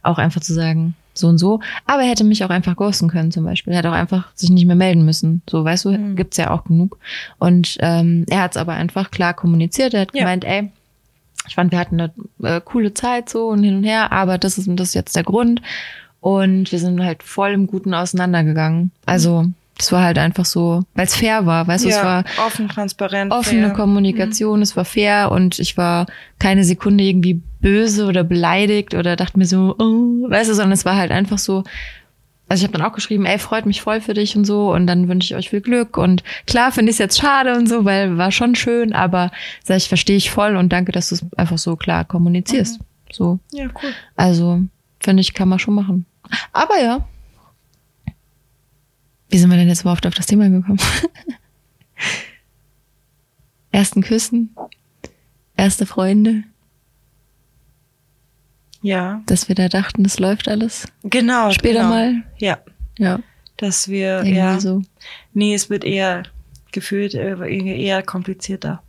[0.03, 1.61] auch einfach zu sagen, so und so.
[1.87, 3.73] Aber er hätte mich auch einfach ghosten können, zum Beispiel.
[3.73, 5.43] Er hätte auch einfach sich nicht mehr melden müssen.
[5.49, 6.17] So, weißt du, mhm.
[6.17, 6.99] gibt's ja auch genug.
[7.39, 9.95] Und ähm, er hat es aber einfach klar kommuniziert.
[9.95, 10.21] Er hat ja.
[10.21, 10.71] gemeint, ey,
[11.47, 12.13] ich fand, wir hatten eine
[12.43, 15.25] äh, coole Zeit so und hin und her, aber das ist, das ist jetzt der
[15.25, 15.63] Grund.
[16.21, 18.91] Und wir sind halt voll im Guten auseinandergegangen.
[19.07, 19.47] Also
[19.79, 22.69] das war halt einfach so, weil es fair war, weißt du, ja, es war offen,
[22.69, 23.77] transparent, offene fair.
[23.77, 24.63] Kommunikation, mhm.
[24.63, 26.07] es war fair und ich war
[26.39, 30.85] keine Sekunde irgendwie böse oder beleidigt oder dachte mir so, oh, weißt du, sondern es
[30.85, 31.63] war halt einfach so,
[32.49, 34.89] also ich habe dann auch geschrieben, ey, freut mich voll für dich und so und
[34.89, 37.85] dann wünsche ich euch viel Glück und klar finde ich es jetzt schade und so,
[37.85, 39.31] weil war schon schön, aber
[39.63, 42.81] sag ich, verstehe ich voll und danke, dass du es einfach so klar kommunizierst.
[42.81, 42.85] Mhm.
[43.11, 43.39] So.
[43.53, 43.93] Ja, cool.
[44.17, 44.63] Also,
[45.01, 46.05] finde ich, kann man schon machen.
[46.53, 47.07] Aber ja,
[49.31, 50.81] wie sind wir denn jetzt überhaupt auf das Thema gekommen?
[53.71, 54.57] Ersten Küssen,
[55.57, 56.45] erste Freunde.
[58.81, 59.23] Ja.
[59.27, 60.87] Dass wir da dachten, das läuft alles.
[61.03, 61.51] Genau.
[61.51, 61.91] Später genau.
[61.91, 62.23] mal.
[62.39, 62.59] Ja.
[62.97, 63.21] Ja.
[63.57, 64.61] Dass wir, Irgendwie ja.
[64.61, 64.83] So.
[65.35, 66.23] Nee, es wird eher
[66.73, 68.83] gefühlt eher komplizierter.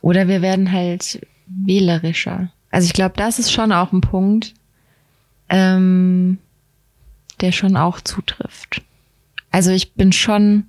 [0.00, 2.52] Oder wir werden halt wählerischer.
[2.70, 4.54] Also ich glaube, das ist schon auch ein Punkt,
[5.48, 6.38] ähm,
[7.40, 8.82] der schon auch zutrifft.
[9.50, 10.64] Also ich bin schon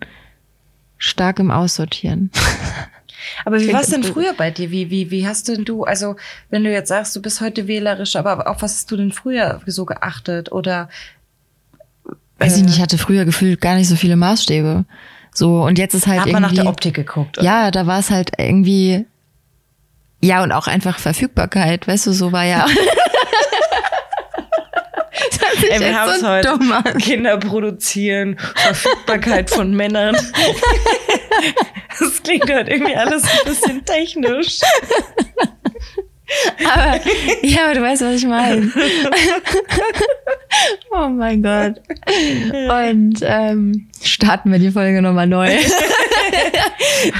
[0.97, 2.31] stark im Aussortieren.
[3.45, 4.71] Aber wie war es denn früher bei dir?
[4.71, 6.15] Wie, wie, wie hast denn du, also
[6.49, 9.61] wenn du jetzt sagst, du bist heute wählerisch, aber auf was hast du denn früher
[9.67, 10.51] so geachtet?
[10.51, 10.89] Oder
[12.41, 14.85] Weiß ich nicht, ich hatte früher gefühlt gar nicht so viele Maßstäbe.
[15.33, 16.21] So, und jetzt ist halt.
[16.21, 17.37] Hat irgendwie, man nach der Optik geguckt?
[17.37, 17.45] Oder?
[17.45, 19.05] Ja, da war es halt irgendwie.
[20.23, 22.65] Ja, und auch einfach Verfügbarkeit, weißt du, so war ja.
[25.69, 26.97] Ey, wir haben es so heute.
[26.99, 30.15] Kinder produzieren, Verfügbarkeit von Männern.
[31.99, 34.59] Das klingt halt irgendwie alles ein bisschen technisch.
[36.73, 36.99] Aber,
[37.41, 38.71] ja, aber du weißt, was ich meine.
[40.91, 41.81] oh mein Gott.
[42.69, 45.49] Und ähm, starten wir die Folge nochmal neu.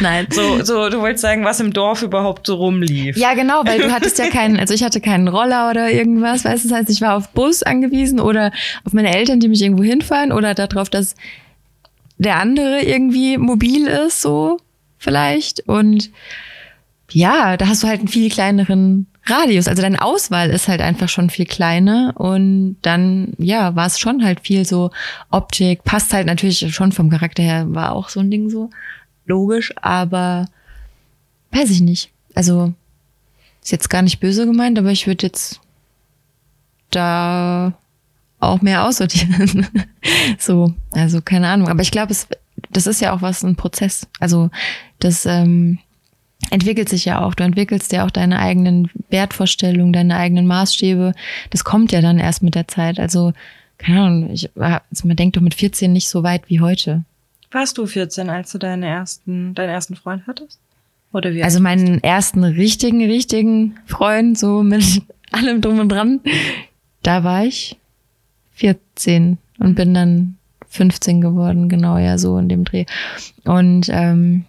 [0.01, 0.27] Nein.
[0.29, 3.17] So, so, du wolltest sagen, was im Dorf überhaupt so rumlief.
[3.17, 6.65] Ja, genau, weil du hattest ja keinen, also ich hatte keinen Roller oder irgendwas, weißt
[6.65, 8.51] du, das heißt, ich war auf Bus angewiesen oder
[8.85, 11.15] auf meine Eltern, die mich irgendwo hinfahren oder darauf, dass
[12.17, 14.57] der andere irgendwie mobil ist, so
[14.97, 15.67] vielleicht.
[15.67, 16.11] Und
[17.13, 19.67] ja, da hast du halt einen viel kleineren Radius.
[19.67, 24.23] Also deine Auswahl ist halt einfach schon viel kleiner und dann, ja, war es schon
[24.23, 24.91] halt viel so
[25.29, 28.69] Optik, passt halt natürlich schon vom Charakter her, war auch so ein Ding so
[29.25, 30.47] logisch, aber
[31.51, 32.09] weiß ich nicht.
[32.33, 32.73] Also
[33.61, 35.59] ist jetzt gar nicht böse gemeint, aber ich würde jetzt
[36.89, 37.73] da
[38.39, 39.67] auch mehr aussortieren.
[40.39, 41.69] so, also keine Ahnung.
[41.69, 42.15] Aber ich glaube,
[42.71, 44.07] das ist ja auch was, ein Prozess.
[44.19, 44.49] Also
[44.99, 45.77] das ähm,
[46.49, 47.33] entwickelt sich ja auch.
[47.33, 51.13] Du entwickelst ja auch deine eigenen Wertvorstellungen, deine eigenen Maßstäbe.
[51.49, 52.99] Das kommt ja dann erst mit der Zeit.
[52.99, 53.33] Also,
[53.77, 57.03] keine Ahnung, ich, also man denkt doch mit 14 nicht so weit wie heute.
[57.51, 60.59] Warst du 14, als du deinen ersten, deinen ersten Freund hattest?
[61.13, 61.43] Oder wie?
[61.43, 66.21] Also meinen ersten richtigen, richtigen Freund, so mit allem drum und dran,
[67.03, 67.77] da war ich
[68.53, 70.37] 14 und bin dann
[70.69, 72.85] 15 geworden, genau, ja, so in dem Dreh.
[73.43, 74.45] Und ähm,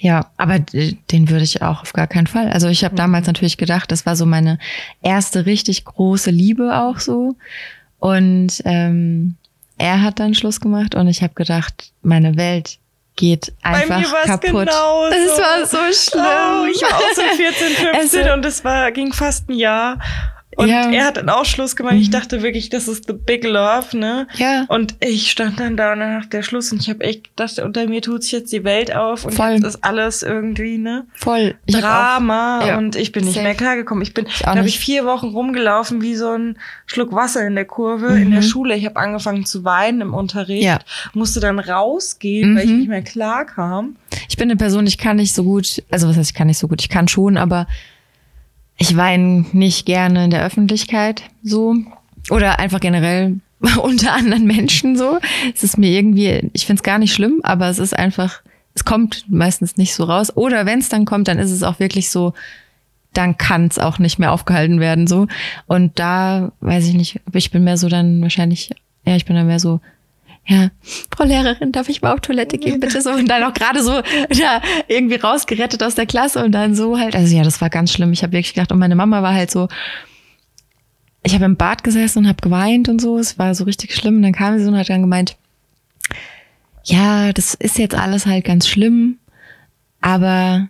[0.00, 2.50] ja, aber den würde ich auch auf gar keinen Fall.
[2.50, 2.98] Also ich habe mhm.
[2.98, 4.58] damals natürlich gedacht, das war so meine
[5.02, 7.34] erste richtig große Liebe auch so.
[7.98, 9.34] Und ähm,
[9.76, 12.78] er hat dann Schluss gemacht und ich habe gedacht, meine Welt
[13.16, 14.68] geht einfach kaputt.
[14.68, 15.12] Genauso.
[15.12, 16.24] Es war so schlimm.
[16.24, 19.98] Oh, ich war auch so 14, 15 und es war ging fast ein Jahr
[20.58, 20.90] und ja.
[20.90, 21.94] er hat dann auch Schluss gemacht.
[21.94, 22.12] Ich mhm.
[22.12, 24.26] dachte wirklich, das ist the big love, ne?
[24.38, 24.64] Ja.
[24.66, 28.02] Und ich stand dann da nach der Schluss und ich habe echt gedacht, unter mir
[28.02, 29.50] tut sich jetzt die Welt auf und Voll.
[29.52, 31.06] jetzt ist alles irgendwie, ne?
[31.14, 31.54] Voll.
[31.66, 32.76] Ich Drama ja.
[32.76, 33.44] und ich bin nicht Safe.
[33.44, 34.02] mehr klargekommen.
[34.02, 37.64] Ich bin, da habe ich vier Wochen rumgelaufen wie so ein Schluck Wasser in der
[37.64, 38.22] Kurve mhm.
[38.22, 38.46] in der mhm.
[38.46, 38.74] Schule.
[38.74, 40.80] Ich habe angefangen zu weinen im Unterricht, ja.
[41.14, 42.56] musste dann rausgehen, mhm.
[42.56, 42.78] weil ich mhm.
[42.78, 43.94] nicht mehr klar kam.
[44.28, 46.58] Ich bin eine Person, ich kann nicht so gut, also was heißt, ich kann nicht
[46.58, 47.68] so gut, ich kann schon, aber
[48.78, 51.74] ich weine nicht gerne in der Öffentlichkeit so
[52.30, 53.40] oder einfach generell
[53.82, 55.18] unter anderen Menschen so.
[55.54, 58.40] Es ist mir irgendwie, ich finde es gar nicht schlimm, aber es ist einfach,
[58.74, 60.34] es kommt meistens nicht so raus.
[60.36, 62.34] Oder wenn es dann kommt, dann ist es auch wirklich so,
[63.12, 65.26] dann kann es auch nicht mehr aufgehalten werden so.
[65.66, 68.70] Und da weiß ich nicht, ich bin mehr so dann wahrscheinlich,
[69.04, 69.80] ja, ich bin dann mehr so
[70.48, 70.70] ja,
[71.14, 73.10] Frau Lehrerin, darf ich mal auf Toilette gehen, bitte so?
[73.10, 74.00] Und dann auch gerade so
[74.32, 77.14] ja, irgendwie rausgerettet aus der Klasse und dann so halt.
[77.14, 78.12] Also ja, das war ganz schlimm.
[78.12, 79.68] Ich habe wirklich gedacht, und meine Mama war halt so,
[81.22, 83.18] ich habe im Bad gesessen und habe geweint und so.
[83.18, 84.16] Es war so richtig schlimm.
[84.16, 85.36] Und dann kam sie so und hat dann gemeint,
[86.84, 89.18] ja, das ist jetzt alles halt ganz schlimm,
[90.00, 90.68] aber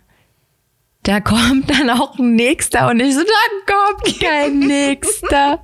[1.09, 5.59] da kommt dann auch ein Nächster und ich so, da kommt kein Nächster.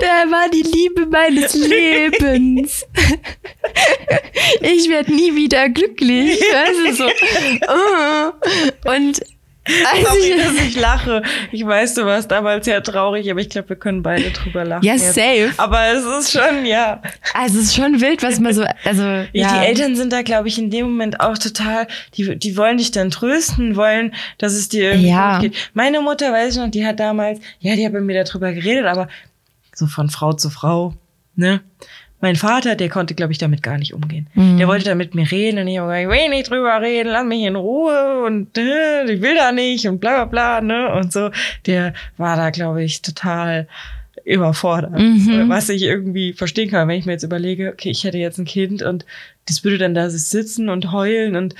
[0.00, 2.86] Der war die Liebe meines Lebens.
[4.60, 6.38] Ich werde nie wieder glücklich.
[6.38, 7.04] Du, so.
[8.88, 9.20] Und
[9.66, 11.22] also Sorry, dass ich lache.
[11.50, 14.84] Ich weiß, du warst damals ja traurig, aber ich glaube, wir können beide drüber lachen.
[14.84, 15.52] Ja, safe.
[15.56, 17.00] Aber es ist schon, ja.
[17.32, 19.02] Also es ist schon wild, was man so, also
[19.32, 19.58] ja.
[19.60, 22.90] Die Eltern sind da, glaube ich, in dem Moment auch total, die, die wollen dich
[22.90, 25.38] dann trösten, wollen, dass es dir irgendwie ja.
[25.38, 25.70] gut geht.
[25.72, 28.84] Meine Mutter, weiß ich noch, die hat damals, ja, die hat mit mir darüber geredet,
[28.84, 29.08] aber
[29.74, 30.94] so von Frau zu Frau,
[31.36, 31.60] ne?
[32.24, 34.28] Mein Vater, der konnte, glaube ich, damit gar nicht umgehen.
[34.32, 34.56] Mhm.
[34.56, 37.10] Der wollte da mit mir reden und ich habe gesagt, ich will nicht drüber reden,
[37.10, 40.94] lass mich in Ruhe und äh, ich will da nicht und bla bla bla, ne?
[40.94, 41.28] Und so.
[41.66, 43.68] Der war da, glaube ich, total
[44.24, 44.98] überfordert.
[44.98, 45.50] Mhm.
[45.50, 48.46] Was ich irgendwie verstehen kann, wenn ich mir jetzt überlege, okay, ich hätte jetzt ein
[48.46, 49.04] Kind und
[49.44, 51.54] das würde dann da sitzen und heulen und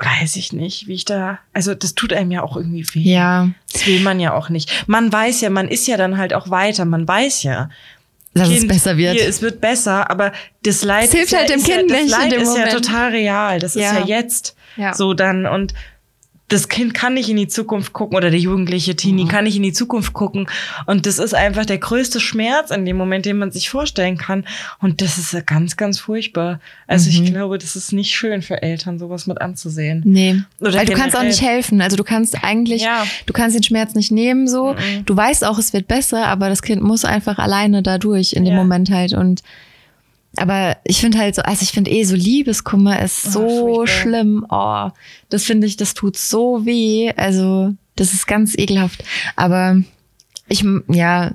[0.00, 3.12] weiß ich nicht, wie ich da, also das tut einem ja auch irgendwie weh.
[3.12, 3.50] Ja.
[3.72, 4.88] Das will man ja auch nicht.
[4.88, 7.70] Man weiß ja, man ist ja dann halt auch weiter, man weiß ja,
[8.36, 9.14] dass kind, es besser wird.
[9.14, 10.32] Hier, es wird besser, aber
[10.62, 12.12] das Leid das hilft ist halt ja, dem Kind ja, nicht.
[12.12, 12.66] Das Leid ist Moment.
[12.66, 13.58] ja total real.
[13.58, 13.90] Das ja.
[13.90, 14.94] ist ja jetzt ja.
[14.94, 15.74] so dann und
[16.48, 19.28] das Kind kann nicht in die Zukunft gucken oder der jugendliche Teenie mhm.
[19.28, 20.48] kann nicht in die Zukunft gucken.
[20.86, 24.46] Und das ist einfach der größte Schmerz in dem Moment, den man sich vorstellen kann.
[24.80, 26.60] Und das ist ganz, ganz furchtbar.
[26.86, 27.24] Also mhm.
[27.24, 30.02] ich glaube, das ist nicht schön für Eltern, sowas mit anzusehen.
[30.04, 30.42] Nee.
[30.60, 31.80] Oder Weil du kannst auch nicht helfen.
[31.80, 33.04] Also du kannst eigentlich, ja.
[33.26, 34.74] du kannst den Schmerz nicht nehmen so.
[34.74, 35.04] Mhm.
[35.04, 38.44] Du weißt auch, es wird besser, aber das Kind muss einfach alleine da durch in
[38.44, 38.60] dem ja.
[38.60, 39.14] Moment halt.
[39.14, 39.42] Und
[40.36, 44.46] aber ich finde halt so, also ich finde eh so Liebeskummer ist so oh, schlimm.
[44.48, 44.90] Oh,
[45.28, 47.12] das finde ich, das tut so weh.
[47.16, 49.04] Also, das ist ganz ekelhaft.
[49.36, 49.80] Aber
[50.48, 51.32] ich, ja,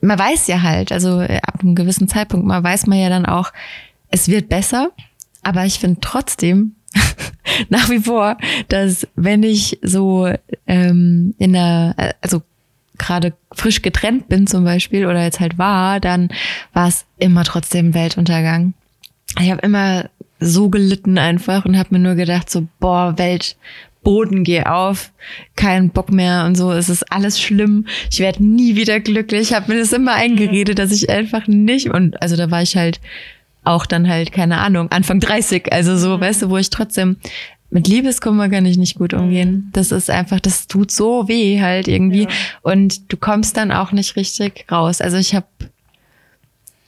[0.00, 3.52] man weiß ja halt, also ab einem gewissen Zeitpunkt mal weiß man ja dann auch,
[4.08, 4.90] es wird besser.
[5.42, 6.76] Aber ich finde trotzdem
[7.68, 8.36] nach wie vor,
[8.68, 10.32] dass wenn ich so
[10.66, 12.42] ähm, in der, also
[13.00, 16.28] gerade frisch getrennt bin zum Beispiel oder jetzt halt war, dann
[16.72, 18.74] war es immer trotzdem Weltuntergang.
[19.40, 23.56] Ich habe immer so gelitten einfach und habe mir nur gedacht, so, boah, Welt,
[24.02, 25.12] Boden, geh auf,
[25.56, 29.54] kein Bock mehr und so, es ist alles schlimm, ich werde nie wieder glücklich, ich
[29.54, 33.00] habe mir das immer eingeredet, dass ich einfach nicht, und also da war ich halt
[33.62, 37.18] auch dann halt, keine Ahnung, Anfang 30, also so, weißt du, wo ich trotzdem
[37.70, 39.50] mit Liebeskummer kann ich nicht gut umgehen.
[39.50, 39.70] Mhm.
[39.72, 42.22] Das ist einfach, das tut so weh halt irgendwie.
[42.22, 42.28] Ja.
[42.62, 45.00] Und du kommst dann auch nicht richtig raus.
[45.00, 45.46] Also ich habe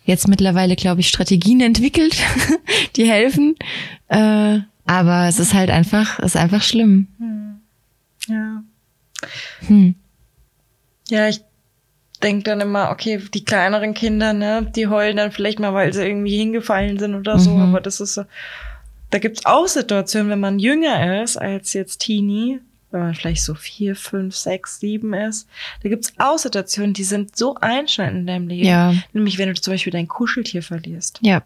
[0.04, 2.16] jetzt mittlerweile, glaube ich, Strategien entwickelt,
[2.96, 3.54] die helfen.
[4.08, 7.06] Äh, aber es ist halt einfach, ist einfach schlimm.
[7.18, 7.60] Hm.
[8.28, 8.62] Ja.
[9.68, 9.94] Hm.
[11.08, 11.40] Ja, ich
[12.22, 16.04] denke dann immer, okay, die kleineren Kinder, ne, die heulen dann vielleicht mal, weil sie
[16.04, 17.62] irgendwie hingefallen sind oder so, mhm.
[17.62, 18.24] aber das ist so,
[19.12, 22.60] da gibt's auch Situationen, wenn man jünger ist als jetzt Teenie,
[22.90, 25.46] wenn man vielleicht so vier, fünf, sechs, sieben ist,
[25.82, 28.66] da gibt's auch Situationen, die sind so einschneidend in deinem Leben.
[28.66, 28.94] Ja.
[29.12, 31.18] Nämlich, wenn du zum Beispiel dein Kuscheltier verlierst.
[31.22, 31.42] Ja.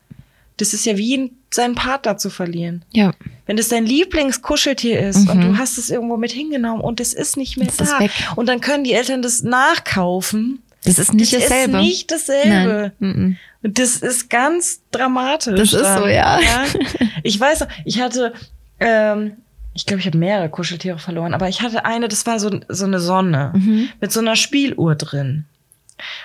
[0.59, 2.85] Das ist ja wie seinen Partner zu verlieren.
[2.93, 3.13] Ja.
[3.47, 5.31] Wenn das dein Lieblingskuscheltier ist mhm.
[5.31, 7.99] und du hast es irgendwo mit hingenommen und es ist nicht mehr das da.
[8.37, 10.63] Und dann können die Eltern das nachkaufen.
[10.87, 11.73] Das ist nicht das dasselbe.
[11.73, 12.93] Das ist nicht dasselbe.
[12.99, 13.39] Nein.
[13.63, 15.59] Und das ist ganz dramatisch.
[15.59, 16.41] Das ist so, ja.
[16.41, 16.65] ja.
[17.23, 18.33] Ich weiß, ich hatte,
[18.79, 19.33] ähm,
[19.75, 22.85] ich glaube, ich habe mehrere Kuscheltiere verloren, aber ich hatte eine, das war so, so
[22.85, 23.89] eine Sonne mhm.
[24.01, 25.45] mit so einer Spieluhr drin.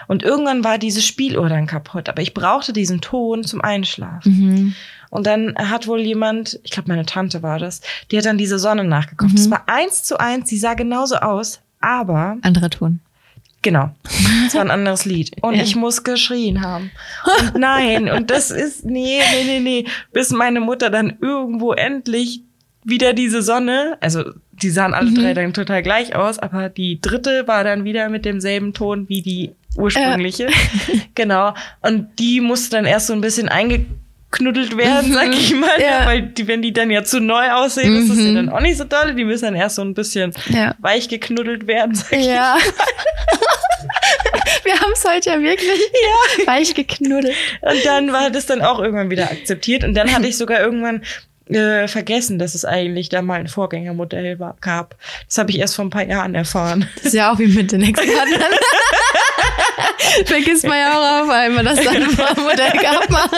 [0.08, 4.32] Und irgendwann war diese Spieluhr dann kaputt, aber ich brauchte diesen Ton zum Einschlafen.
[4.32, 4.76] Mhm.
[5.10, 7.82] Und dann hat wohl jemand, ich glaube, meine Tante war das,
[8.12, 9.38] die hat dann diese Sonne nachgekauft.
[9.38, 9.52] Mhm.
[9.52, 12.38] war eins zu eins, sie sah genauso aus, aber.
[12.42, 13.00] Anderer Ton.
[13.62, 13.92] Genau.
[14.46, 15.32] Das war ein anderes Lied.
[15.42, 16.92] Und ich muss geschrien haben.
[17.24, 19.86] Und nein, und das ist, nee, nee, nee, nee.
[20.12, 22.42] Bis meine Mutter dann irgendwo endlich
[22.84, 25.16] wieder diese Sonne, also die sahen alle mhm.
[25.16, 29.22] drei dann total gleich aus, aber die dritte war dann wieder mit demselben Ton wie
[29.22, 30.46] die ursprüngliche.
[30.46, 30.52] Ja.
[31.16, 31.54] Genau.
[31.82, 33.50] Und die musste dann erst so ein bisschen
[34.32, 35.80] eingeknuddelt werden, sag ich mal.
[35.80, 36.06] Ja.
[36.06, 38.02] Weil die, wenn die dann ja zu neu aussehen, mhm.
[38.02, 38.36] ist das ja mhm.
[38.36, 39.14] dann auch nicht so toll.
[39.16, 40.76] Die müssen dann erst so ein bisschen ja.
[40.80, 42.58] weich geknuddelt werden, sag ja.
[42.58, 42.76] ich mal.
[44.64, 45.80] Wir haben es heute ja wirklich
[46.40, 46.48] ja.
[46.48, 47.36] weich geknuddelt.
[47.62, 49.84] Und dann war das dann auch irgendwann wieder akzeptiert.
[49.84, 51.04] Und dann hatte ich sogar irgendwann
[51.50, 54.96] äh, vergessen, dass es eigentlich da mal ein Vorgängermodell war, gab.
[55.28, 56.88] Das habe ich erst vor ein paar Jahren erfahren.
[56.96, 58.36] Das ist ja auch wie mit den Experten.
[60.26, 63.32] Vergisst man ja auch auf einmal, dass da ein Vormodell gab.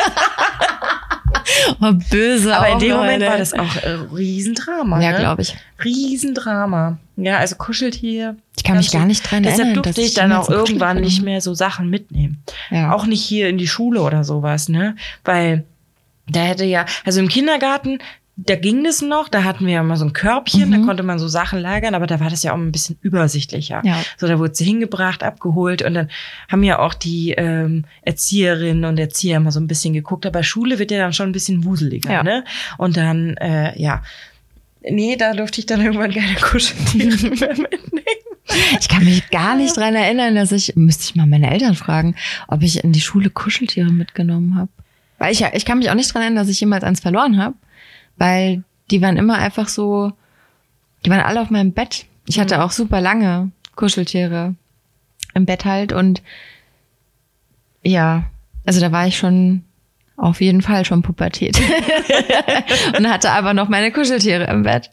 [1.82, 5.02] oh, böse Aber in dem Moment war das auch äh, Riesendrama.
[5.02, 5.20] Ja, ne?
[5.20, 5.56] glaube ich.
[5.84, 6.98] Riesendrama.
[7.18, 8.38] Ja, also Kuscheltier.
[8.58, 9.84] Ich kann mich gar nicht dran deshalb erinnern.
[9.84, 12.44] Deshalb durfte ich dann auch irgendwann nicht mehr so Sachen mitnehmen.
[12.72, 12.94] Ja.
[12.94, 14.96] Auch nicht hier in die Schule oder sowas, ne?
[15.24, 15.66] Weil
[16.28, 18.00] da hätte ja, also im Kindergarten,
[18.36, 20.72] da ging das noch, da hatten wir ja mal so ein Körbchen, mhm.
[20.72, 23.82] da konnte man so Sachen lagern, aber da war das ja auch ein bisschen übersichtlicher.
[23.86, 24.02] Ja.
[24.18, 26.10] So, da wurde sie hingebracht, abgeholt und dann
[26.50, 30.80] haben ja auch die ähm, Erzieherinnen und Erzieher mal so ein bisschen geguckt, aber Schule
[30.80, 32.24] wird ja dann schon ein bisschen wuseliger, ja.
[32.24, 32.44] ne?
[32.80, 34.02] Und dann, äh, ja,
[34.82, 38.04] nee, da durfte ich dann irgendwann keine Kuscheltiere mehr mitnehmen.
[38.80, 42.16] Ich kann mich gar nicht dran erinnern, dass ich, müsste ich mal meine Eltern fragen,
[42.48, 44.70] ob ich in die Schule Kuscheltiere mitgenommen habe.
[45.20, 47.56] Weil ich, ich kann mich auch nicht dran erinnern, dass ich jemals eins verloren habe,
[48.18, 50.12] weil die waren immer einfach so,
[51.06, 52.06] die waren alle auf meinem Bett.
[52.28, 52.62] Ich hatte mhm.
[52.62, 54.56] auch super lange Kuscheltiere
[55.34, 56.22] im Bett halt und
[57.84, 58.26] ja,
[58.66, 59.64] also da war ich schon
[60.16, 61.60] auf jeden Fall schon Pubertät
[62.98, 64.92] und hatte aber noch meine Kuscheltiere im Bett.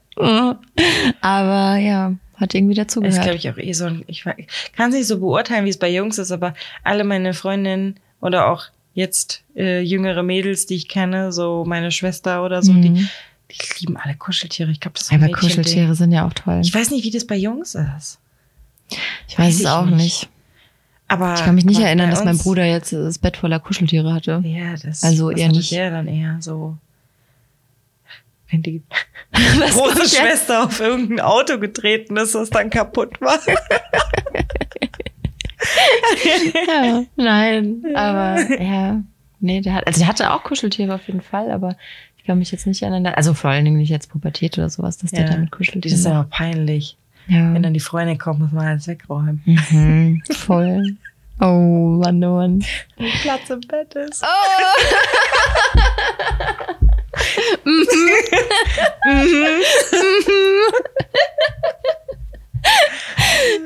[1.21, 3.19] aber ja, hat irgendwie dazugehört.
[3.19, 3.89] Das glaube ich auch eh so.
[4.07, 8.01] Ich kann es nicht so beurteilen, wie es bei Jungs ist, aber alle meine Freundinnen
[8.21, 8.65] oder auch
[8.95, 12.83] jetzt äh, jüngere Mädels, die ich kenne, so meine Schwester oder so, mhm.
[12.83, 13.09] die,
[13.51, 14.71] die lieben alle Kuscheltiere.
[14.71, 16.61] Ich glaube, das ist Aber Kuscheltiere sind ja auch toll.
[16.63, 18.19] Ich weiß nicht, wie das bei Jungs ist.
[19.29, 19.97] Ich weiß, weiß es auch nicht.
[19.97, 20.29] nicht.
[21.09, 24.43] Aber ich kann mich nicht erinnern, dass mein Bruder jetzt das Bett voller Kuscheltiere hatte.
[24.45, 25.73] Ja, das also eher nicht.
[25.73, 26.79] Der dann eher so
[28.51, 28.83] wenn die
[29.33, 33.39] große Schwester auf irgendein Auto getreten ist, das dann kaputt war.
[36.69, 39.03] ja, nein, aber ja,
[39.41, 41.77] nee, der hat, also der hatte auch Kuscheltiere auf jeden Fall, aber
[42.19, 43.15] ich kann mich jetzt nicht erinnern.
[43.15, 45.85] Also vor allen Dingen nicht jetzt Pubertät oder sowas, dass ja, der damit kuschelt.
[45.85, 46.97] Das ist aber peinlich.
[47.29, 47.55] Ja.
[47.55, 49.43] Wenn dann die Freundin kommt, muss man alles wegräumen.
[49.45, 50.97] Mhm, voll.
[51.43, 52.63] Oh, Mann, oh Mann.
[52.99, 54.23] Wenn Platz im Bett ist.
[54.23, 54.27] Oh.
[57.65, 57.87] mhm.
[59.07, 59.63] mhm.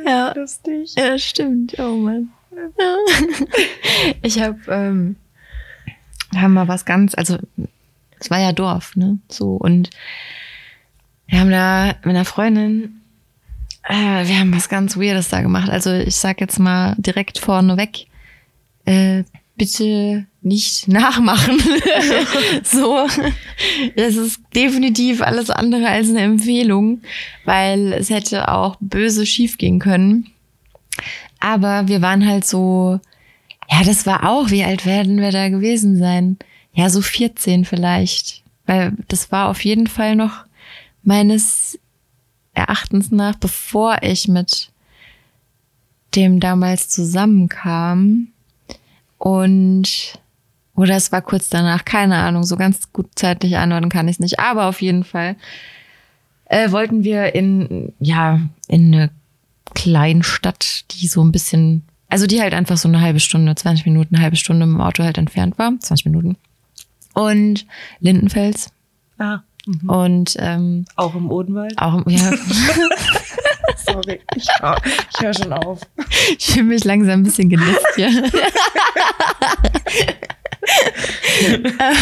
[0.07, 0.33] ja.
[0.37, 0.95] Lustig.
[0.97, 1.75] Ja, stimmt.
[1.79, 2.31] Oh Mann.
[2.79, 2.97] Ja.
[4.25, 5.17] Ich habe ähm,
[6.35, 7.39] haben mal was ganz, also
[8.19, 9.19] es war ja Dorf, ne?
[9.29, 9.91] So und
[11.27, 13.03] wir haben da mit einer Freundin,
[13.83, 15.69] äh, wir haben was ganz Weirdes da gemacht.
[15.69, 18.07] Also ich sag jetzt mal direkt vorneweg,
[18.87, 19.25] äh,
[19.57, 21.59] bitte nicht nachmachen.
[22.65, 23.07] so,
[23.95, 27.03] das ist definitiv alles andere als eine Empfehlung,
[27.45, 30.31] weil es hätte auch böse schiefgehen können.
[31.41, 33.01] Aber wir waren halt so,
[33.70, 36.39] ja, das war auch, wie alt werden wir da gewesen sein?
[36.73, 38.43] Ja, so 14 vielleicht.
[38.66, 40.45] Weil das war auf jeden Fall noch
[41.03, 41.78] meines
[42.55, 44.70] Erachtens nach, bevor ich mit
[46.15, 48.28] dem damals zusammenkam.
[49.19, 50.19] Und
[50.77, 54.20] oder es war kurz danach, keine Ahnung, so ganz gut zeitlich einordnen kann ich es
[54.20, 54.41] nicht.
[54.41, 55.36] Aber auf jeden Fall
[56.47, 59.11] äh, wollten wir in, ja, in eine
[59.74, 61.82] Kleinstadt, die so ein bisschen,
[62.15, 65.03] also die halt einfach so eine halbe Stunde, 20 Minuten, eine halbe Stunde im Auto
[65.03, 66.36] halt entfernt war, 20 Minuten.
[67.12, 67.66] Und
[67.99, 68.70] Lindenfels.
[69.19, 69.41] Ah.
[69.66, 69.91] Mhm.
[69.91, 71.77] Und ähm, auch im Odenwald?
[71.77, 72.31] Auch im, ja.
[73.85, 74.77] Sorry, ich höre
[75.19, 75.81] hör schon auf.
[76.39, 78.07] Ich fühle mich langsam ein bisschen genisst hier.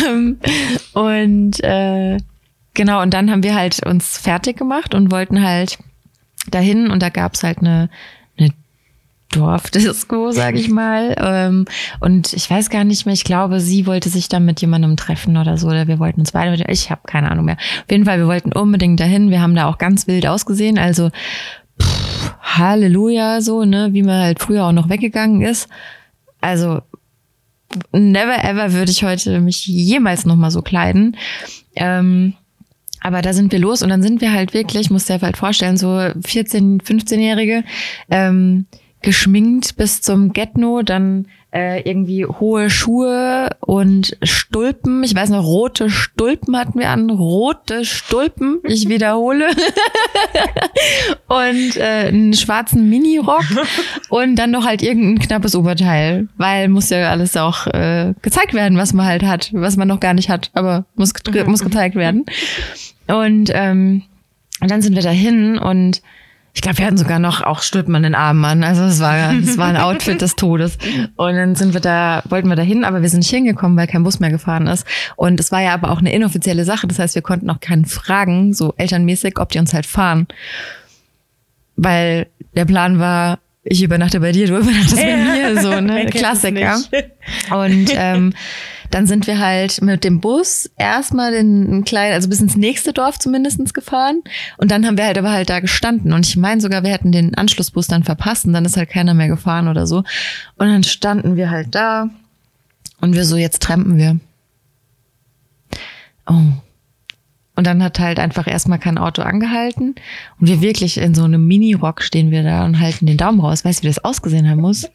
[0.06, 0.38] ähm,
[0.92, 2.18] und äh,
[2.74, 5.78] genau, und dann haben wir halt uns fertig gemacht und wollten halt
[6.50, 7.88] dahin und da gab's halt eine, eine
[9.32, 11.14] Dorfdisco, sag ich mal.
[11.18, 11.64] Ähm,
[12.00, 15.36] und ich weiß gar nicht mehr, ich glaube, sie wollte sich dann mit jemandem treffen
[15.36, 17.56] oder so, oder wir wollten uns beide mit, ich habe keine Ahnung mehr.
[17.56, 19.30] Auf jeden Fall, wir wollten unbedingt dahin.
[19.30, 21.10] Wir haben da auch ganz wild ausgesehen, also
[21.80, 25.68] pff, Halleluja, so, ne, wie man halt früher auch noch weggegangen ist.
[26.40, 26.82] Also
[27.92, 31.16] never ever würde ich heute mich jemals noch mal so kleiden.
[31.74, 32.34] Ähm,
[33.00, 35.76] aber da sind wir los und dann sind wir halt wirklich, muss dir halt vorstellen,
[35.76, 37.64] so 14, 15-Jährige,
[38.10, 38.66] ähm,
[39.02, 45.04] geschminkt bis zum Getno, dann äh, irgendwie hohe Schuhe und Stulpen.
[45.04, 47.10] Ich weiß noch, rote Stulpen hatten wir an.
[47.10, 49.48] Rote Stulpen, ich wiederhole.
[51.28, 53.44] und äh, einen schwarzen Minirock
[54.08, 56.28] und dann noch halt irgendein knappes Oberteil.
[56.38, 60.00] Weil muss ja alles auch äh, gezeigt werden, was man halt hat, was man noch
[60.00, 61.12] gar nicht hat, aber muss,
[61.46, 62.24] muss gezeigt werden.
[63.08, 64.04] Und, ähm,
[64.60, 66.00] und dann sind wir dahin und
[66.54, 68.62] ich glaube, wir hatten sogar noch auch Stülpen an den Armen an.
[68.62, 70.76] Also es war, es war ein Outfit des Todes.
[71.16, 73.86] Und dann sind wir da, wollten wir da hin, aber wir sind nicht hingekommen, weil
[73.86, 74.86] kein Bus mehr gefahren ist.
[75.16, 76.86] Und es war ja aber auch eine inoffizielle Sache.
[76.86, 80.26] Das heißt, wir konnten auch keinen fragen, so elternmäßig, ob die uns halt fahren.
[81.76, 85.04] Weil der Plan war, ich übernachte bei dir, du übernachtest ja.
[85.04, 86.06] bei mir, so, ne?
[86.10, 86.78] Klassiker.
[87.50, 88.34] Und ähm,
[88.92, 92.92] dann sind wir halt mit dem Bus erstmal in ein klein, also bis ins nächste
[92.92, 94.22] Dorf zumindestens gefahren.
[94.58, 96.12] Und dann haben wir halt aber halt da gestanden.
[96.12, 99.14] Und ich meine sogar, wir hätten den Anschlussbus dann verpasst und dann ist halt keiner
[99.14, 99.98] mehr gefahren oder so.
[99.98, 102.10] Und dann standen wir halt da
[103.00, 104.20] und wir so, jetzt trampen wir.
[106.26, 106.52] Oh.
[107.54, 109.94] Und dann hat halt einfach erstmal kein Auto angehalten.
[110.40, 113.64] Und wir wirklich in so einem Mini-Rock stehen wir da und halten den Daumen raus.
[113.64, 114.88] Weißt du, wie das ausgesehen haben muss?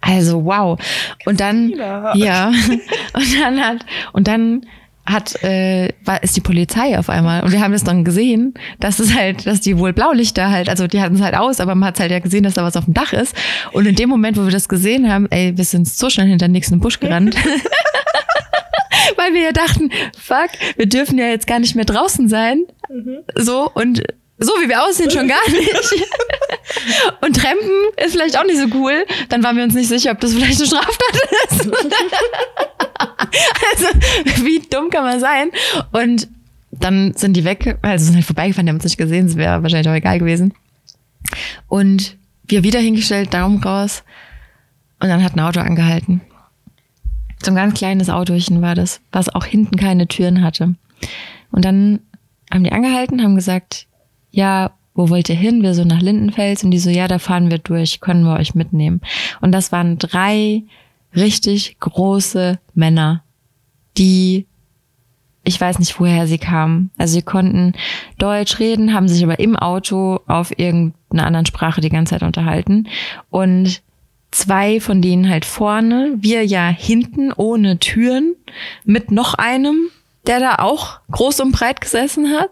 [0.00, 0.78] Also wow.
[1.26, 1.70] Und dann
[2.14, 2.48] ja
[3.12, 4.66] und dann hat und dann
[5.06, 8.98] hat äh, war ist die Polizei auf einmal und wir haben das dann gesehen, dass
[8.98, 11.88] es halt, dass die wohl Blaulichter halt, also die hatten es halt aus, aber man
[11.88, 13.34] hat halt ja gesehen, dass da was auf dem Dach ist.
[13.72, 16.46] Und in dem Moment, wo wir das gesehen haben, ey, wir sind so schnell hinter
[16.48, 17.34] den nächsten Busch gerannt.
[19.16, 22.64] Weil wir ja dachten, fuck, wir dürfen ja jetzt gar nicht mehr draußen sein.
[22.88, 23.18] Mhm.
[23.34, 24.02] So und
[24.40, 25.70] so wie wir aussehen, schon gar nicht.
[27.20, 27.70] Und Trampen
[28.02, 29.04] ist vielleicht auch nicht so cool.
[29.28, 31.70] Dann waren wir uns nicht sicher, ob das vielleicht eine Straftat ist.
[33.72, 35.50] also, wie dumm kann man sein?
[35.92, 36.28] Und
[36.70, 39.62] dann sind die weg, also sind halt vorbeigefahren, die haben uns nicht gesehen, es wäre
[39.62, 40.54] wahrscheinlich auch egal gewesen.
[41.68, 44.02] Und wir wieder hingestellt, Daumen raus.
[45.00, 46.22] Und dann hat ein Auto angehalten.
[47.42, 50.74] So ein ganz kleines Autochen war das, was auch hinten keine Türen hatte.
[51.50, 52.00] Und dann
[52.52, 53.86] haben die angehalten, haben gesagt,
[54.30, 55.62] ja, wo wollt ihr hin?
[55.62, 58.54] Wir so nach Lindenfels und die so, ja, da fahren wir durch, können wir euch
[58.54, 59.00] mitnehmen.
[59.40, 60.64] Und das waren drei
[61.14, 63.22] richtig große Männer,
[63.96, 64.46] die
[65.42, 66.90] ich weiß nicht, woher sie kamen.
[66.98, 67.72] Also sie konnten
[68.18, 72.88] Deutsch reden, haben sich aber im Auto auf irgendeiner anderen Sprache die ganze Zeit unterhalten.
[73.30, 73.82] Und
[74.30, 78.36] zwei von denen halt vorne, wir ja hinten ohne Türen
[78.84, 79.88] mit noch einem,
[80.26, 82.50] der da auch groß und breit gesessen hat.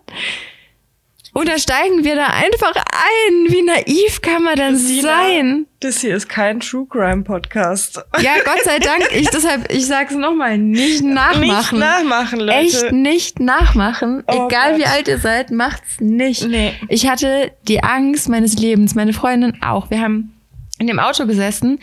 [1.39, 3.52] Und da steigen wir da einfach ein.
[3.52, 5.66] Wie naiv kann man denn Sina, sein?
[5.78, 8.05] Das hier ist kein True Crime Podcast.
[8.20, 9.06] Ja, Gott sei Dank.
[9.15, 11.43] Ich deshalb, ich sag's nochmal, nicht nachmachen.
[11.43, 12.52] Nicht nachmachen, Leute.
[12.59, 14.24] Echt nicht nachmachen.
[14.27, 14.81] Oh Egal Gott.
[14.81, 16.48] wie alt ihr seid, macht's nicht.
[16.48, 16.74] Nee.
[16.89, 19.90] Ich hatte die Angst meines Lebens, meine Freundin auch.
[19.93, 20.35] Wir haben
[20.81, 21.78] in dem Auto gesessen,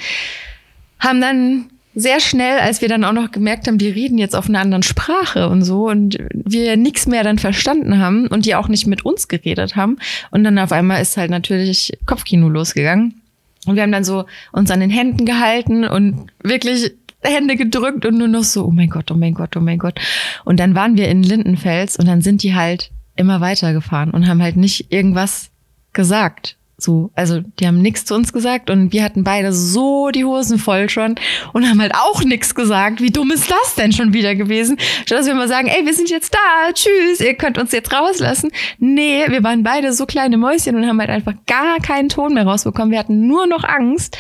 [1.00, 4.50] haben dann sehr schnell, als wir dann auch noch gemerkt haben, die reden jetzt auf
[4.50, 8.68] einer anderen Sprache und so und wir nichts mehr dann verstanden haben und die auch
[8.68, 9.98] nicht mit uns geredet haben.
[10.30, 13.22] Und dann auf einmal ist halt natürlich Kopfkino losgegangen.
[13.66, 16.92] Und wir haben dann so uns an den Händen gehalten und wirklich
[17.22, 20.00] Hände gedrückt und nur noch so, oh mein Gott, oh mein Gott, oh mein Gott.
[20.44, 24.44] Und dann waren wir in Lindenfels und dann sind die halt immer weitergefahren und haben
[24.44, 25.50] halt nicht irgendwas
[25.94, 26.58] gesagt.
[26.86, 30.60] So, also die haben nichts zu uns gesagt und wir hatten beide so die Hosen
[30.60, 31.16] voll schon
[31.52, 33.02] und haben halt auch nichts gesagt.
[33.02, 34.78] Wie dumm ist das denn schon wieder gewesen?
[35.04, 37.92] Statt dass wir mal sagen, ey, wir sind jetzt da, tschüss, ihr könnt uns jetzt
[37.92, 38.52] rauslassen.
[38.78, 42.46] Nee, wir waren beide so kleine Mäuschen und haben halt einfach gar keinen Ton mehr
[42.46, 42.92] rausbekommen.
[42.92, 44.16] Wir hatten nur noch Angst.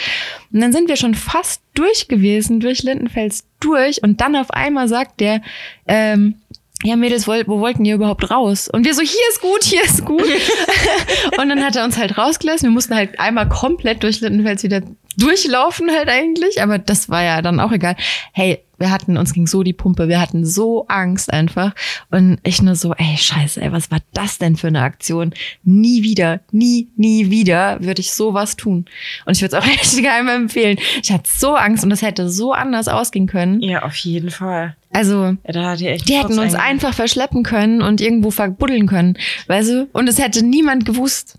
[0.52, 4.88] Und dann sind wir schon fast durch gewesen, durch Lindenfels durch und dann auf einmal
[4.88, 5.42] sagt der,
[5.88, 6.36] ähm,
[6.84, 8.68] ja, Mädels, wo wollten ihr überhaupt raus?
[8.68, 10.22] Und wir so, hier ist gut, hier ist gut.
[11.38, 12.69] und dann hat er uns halt rausgelassen.
[12.69, 14.81] Wir mussten halt einmal komplett durch Lindenfels wieder
[15.18, 17.95] durchlaufen halt eigentlich, aber das war ja dann auch egal.
[18.34, 21.73] Hey, wir hatten, uns ging so die Pumpe, wir hatten so Angst einfach.
[22.11, 25.34] Und ich nur so, ey, scheiße, ey, was war das denn für eine Aktion?
[25.64, 28.85] Nie wieder, nie, nie wieder würde ich sowas tun.
[29.26, 30.77] Und ich würde es auch echt geheim empfehlen.
[31.02, 33.61] Ich hatte so Angst und das hätte so anders ausgehen können.
[33.61, 34.76] Ja, auf jeden Fall.
[34.95, 39.17] Also, ja, die, die hätten uns einfach verschleppen können und irgendwo verbuddeln können,
[39.47, 39.89] weißt du?
[39.91, 41.38] Und es hätte niemand gewusst.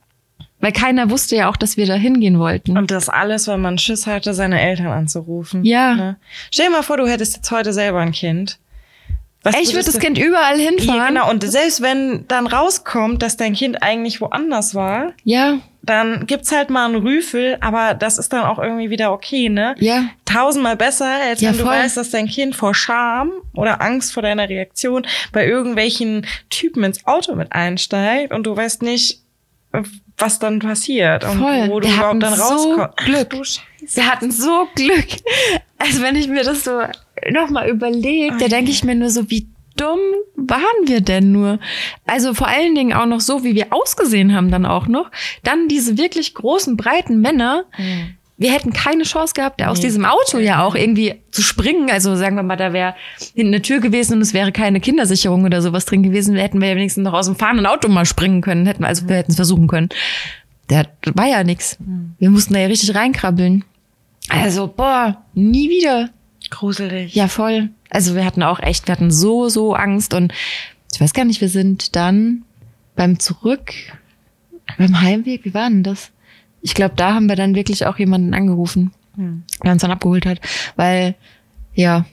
[0.60, 2.78] Weil keiner wusste ja auch, dass wir da hingehen wollten.
[2.78, 5.64] Und das alles, weil man Schiss hatte, seine Eltern anzurufen.
[5.64, 5.94] Ja.
[5.94, 6.16] Ne?
[6.50, 8.58] Stell dir mal vor, du hättest jetzt heute selber ein Kind.
[9.46, 10.98] Was ich würde das Kind überall hinfahren.
[10.98, 11.30] Ja, genau.
[11.30, 15.12] Und selbst wenn dann rauskommt, dass dein Kind eigentlich woanders war.
[15.24, 15.58] Ja.
[15.82, 19.76] Dann gibt's halt mal einen Rüfel, aber das ist dann auch irgendwie wieder okay, ne?
[19.78, 20.06] Ja.
[20.24, 21.64] Tausendmal besser, als ja, wenn voll.
[21.66, 26.82] du weißt, dass dein Kind vor Scham oder Angst vor deiner Reaktion bei irgendwelchen Typen
[26.82, 29.20] ins Auto mit einsteigt und du weißt nicht,
[30.18, 31.68] was dann passiert und Voll.
[31.68, 32.98] wo du Wir überhaupt dann rauskommst.
[32.98, 33.28] So Glück.
[33.34, 35.06] Ach, Wir hatten so Glück.
[35.78, 36.80] Also wenn ich mir das so
[37.30, 39.98] nochmal überlege, da denke ich mir nur so, wie dumm
[40.36, 41.58] waren wir denn nur?
[42.06, 45.10] Also vor allen Dingen auch noch so, wie wir ausgesehen haben dann auch noch.
[45.42, 47.64] Dann diese wirklich großen, breiten Männer.
[47.76, 51.90] Mhm wir hätten keine Chance gehabt, aus diesem Auto ja auch irgendwie zu springen.
[51.90, 52.94] Also sagen wir mal, da wäre
[53.34, 56.36] hinten eine Tür gewesen und es wäre keine Kindersicherung oder sowas drin gewesen.
[56.36, 58.66] Hätten wir ja wenigstens noch aus dem fahrenden Auto mal springen können.
[58.66, 59.88] Hätten wir, also wir hätten es versuchen können.
[60.68, 61.78] Der war ja nix.
[62.18, 63.64] Wir mussten da ja richtig reinkrabbeln.
[64.28, 66.10] Also, boah, nie wieder.
[66.50, 67.14] Gruselig.
[67.14, 67.70] Ja, voll.
[67.90, 70.32] Also wir hatten auch echt, wir hatten so, so Angst und
[70.92, 72.44] ich weiß gar nicht, wir sind dann
[72.94, 73.72] beim Zurück,
[74.78, 76.12] beim Heimweg, wie war denn das?
[76.66, 79.44] ich glaube, da haben wir dann wirklich auch jemanden angerufen, hm.
[79.62, 80.40] der uns dann abgeholt hat.
[80.74, 81.14] Weil,
[81.74, 82.04] ja.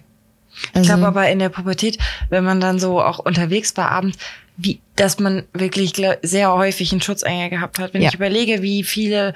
[0.73, 1.97] Also, ich glaube aber in der Pubertät,
[2.29, 4.19] wenn man dann so auch unterwegs war abends,
[4.55, 7.95] wie, dass man wirklich sehr häufig einen Schutzengel gehabt hat.
[7.95, 8.09] Wenn ja.
[8.09, 9.33] ich überlege, wie viele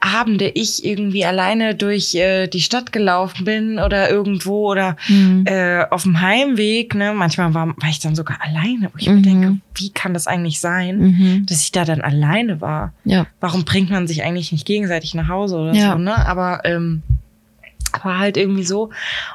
[0.00, 5.44] Abende ich irgendwie alleine durch äh, die Stadt gelaufen bin oder irgendwo oder mhm.
[5.46, 6.94] äh, auf dem Heimweg.
[6.94, 7.12] Ne?
[7.14, 9.16] Manchmal war, war ich dann sogar alleine, wo ich mhm.
[9.16, 11.46] mir denke, wie kann das eigentlich sein, mhm.
[11.46, 12.92] dass ich da dann alleine war?
[13.04, 13.26] Ja.
[13.40, 15.92] Warum bringt man sich eigentlich nicht gegenseitig nach Hause oder ja.
[15.92, 15.98] so?
[15.98, 16.14] Ne?
[16.26, 17.02] Aber ähm,
[18.02, 18.90] war halt irgendwie so.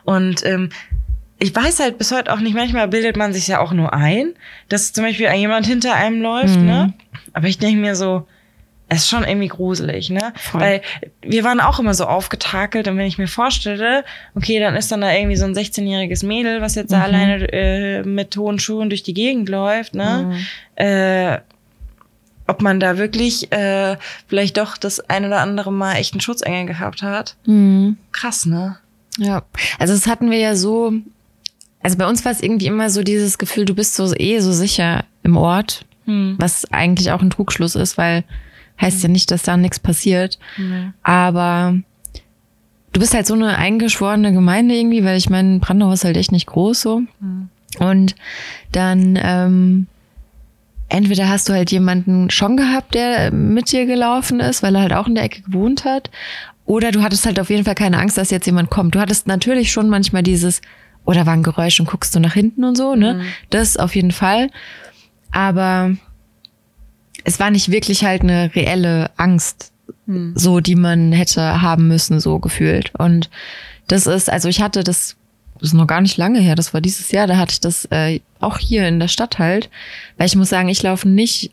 [0.06, 0.70] Und ähm,
[1.40, 4.34] ich weiß halt bis heute auch nicht, manchmal bildet man sich ja auch nur ein,
[4.70, 6.88] dass zum Beispiel jemand hinter einem läuft, ne?
[6.88, 6.94] Mhm.
[7.34, 8.28] Aber ich denke mir so,
[8.96, 10.34] ist schon irgendwie gruselig, ne?
[10.36, 10.62] Voll.
[10.62, 10.82] Weil
[11.22, 14.04] wir waren auch immer so aufgetakelt und wenn ich mir vorstelle,
[14.36, 16.96] okay, dann ist dann da irgendwie so ein 16-jähriges Mädel, was jetzt mhm.
[16.96, 20.32] da alleine äh, mit hohen Schuhen durch die Gegend läuft, ne?
[20.78, 20.86] Mhm.
[20.86, 21.40] Äh,
[22.46, 23.96] ob man da wirklich äh,
[24.28, 27.36] vielleicht doch das ein oder andere Mal echt einen Schutzengel gehabt hat.
[27.46, 27.98] Mhm.
[28.12, 28.78] Krass, ne?
[29.18, 29.44] Ja,
[29.80, 30.94] also das hatten wir ja so,
[31.82, 34.52] also bei uns war es irgendwie immer so dieses Gefühl, du bist so eh so
[34.52, 36.36] sicher im Ort, hm.
[36.40, 38.24] was eigentlich auch ein Trugschluss ist, weil
[38.80, 40.40] Heißt ja nicht, dass da nichts passiert.
[40.58, 40.94] Mhm.
[41.04, 41.76] Aber
[42.92, 46.32] du bist halt so eine eingeschworene Gemeinde irgendwie, weil ich meine, Brandau ist halt echt
[46.32, 47.02] nicht groß so.
[47.20, 47.50] Mhm.
[47.80, 48.16] Und
[48.72, 49.88] dann ähm,
[50.90, 54.94] entweder hast du halt jemanden schon gehabt, der mit dir gelaufen ist, weil er halt
[54.94, 56.12] auch in der Ecke gewohnt hat.
[56.66, 58.96] Oder du hattest halt auf jeden Fall keine Angst, dass jetzt jemand kommt.
[58.96, 60.62] Du hattest natürlich schon manchmal dieses,
[61.04, 63.16] oder war ein Geräusch und guckst du nach hinten und so, ne?
[63.16, 63.22] Mhm.
[63.50, 64.50] Das auf jeden Fall.
[65.32, 65.96] Aber
[67.24, 69.72] es war nicht wirklich halt eine reelle Angst,
[70.06, 70.34] hm.
[70.36, 72.92] so die man hätte haben müssen, so gefühlt.
[72.98, 73.30] Und
[73.88, 75.16] das ist, also ich hatte das,
[75.56, 77.86] das ist noch gar nicht lange her, das war dieses Jahr, da hatte ich das
[77.86, 79.70] äh, auch hier in der Stadt halt,
[80.18, 81.52] weil ich muss sagen, ich laufe nicht,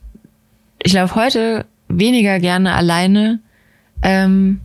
[0.82, 3.40] ich laufe heute weniger gerne alleine
[4.02, 4.60] ähm,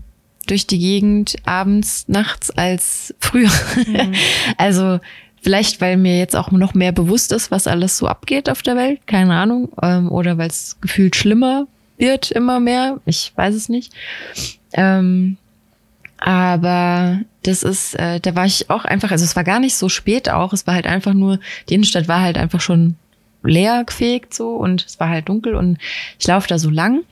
[0.47, 3.49] durch die Gegend abends, nachts als früher.
[3.87, 4.13] Mhm.
[4.57, 4.99] also
[5.45, 8.75] Vielleicht, weil mir jetzt auch noch mehr bewusst ist, was alles so abgeht auf der
[8.75, 9.05] Welt.
[9.05, 9.69] Keine Ahnung.
[9.79, 11.67] Ähm, oder weil es gefühlt schlimmer
[11.99, 12.99] wird immer mehr.
[13.05, 13.93] Ich weiß es nicht.
[14.73, 15.37] Ähm,
[16.17, 19.87] aber das ist, äh, da war ich auch einfach, also es war gar nicht so
[19.87, 20.51] spät auch.
[20.51, 21.39] Es war halt einfach nur,
[21.69, 22.95] die Innenstadt war halt einfach schon
[23.43, 25.77] leer gefegt so und es war halt dunkel und
[26.17, 27.03] ich laufe da so lang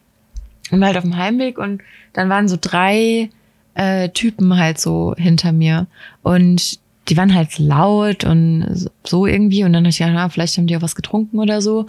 [0.72, 1.84] und war halt auf dem Heimweg und
[2.14, 3.30] dann waren so drei
[3.76, 5.86] äh, Typen halt so hinter mir
[6.24, 9.64] und die waren halt laut und so irgendwie.
[9.64, 11.88] Und dann dachte ich, ja, na, vielleicht haben die auch was getrunken oder so.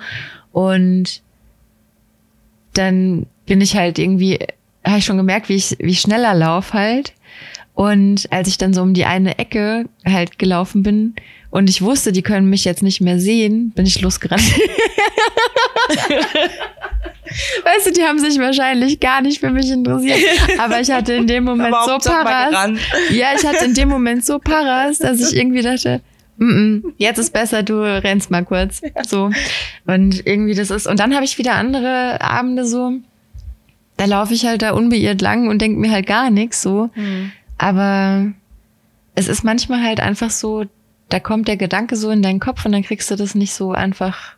[0.52, 1.22] Und
[2.72, 4.38] dann bin ich halt irgendwie,
[4.84, 7.12] habe ich schon gemerkt, wie ich, wie ich schneller lauf halt.
[7.74, 11.14] Und als ich dann so um die eine Ecke halt gelaufen bin
[11.50, 14.44] und ich wusste, die können mich jetzt nicht mehr sehen, bin ich losgerannt.
[17.64, 20.20] weißt du, die haben sich wahrscheinlich gar nicht für mich interessiert.
[20.58, 22.78] Aber ich hatte in dem Moment so Paras.
[23.10, 26.00] Ja, ich hatte in dem Moment so Paras, dass ich irgendwie dachte,
[26.38, 28.82] mm -mm, jetzt ist besser, du rennst mal kurz.
[29.06, 29.30] So.
[29.86, 30.86] Und irgendwie das ist.
[30.86, 32.92] Und dann habe ich wieder andere Abende so,
[33.96, 36.90] da laufe ich halt da unbeirrt lang und denke mir halt gar nichts so.
[36.94, 37.32] Mhm.
[37.58, 38.32] Aber
[39.14, 40.64] es ist manchmal halt einfach so,
[41.08, 43.72] da kommt der Gedanke so in deinen Kopf und dann kriegst du das nicht so
[43.72, 44.34] einfach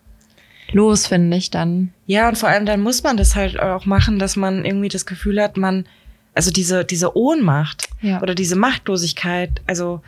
[0.72, 1.92] los, finde ich dann.
[2.06, 5.06] Ja, und vor allem dann muss man das halt auch machen, dass man irgendwie das
[5.06, 5.86] Gefühl hat, man,
[6.34, 8.20] also diese, diese Ohnmacht ja.
[8.22, 10.00] oder diese Machtlosigkeit, also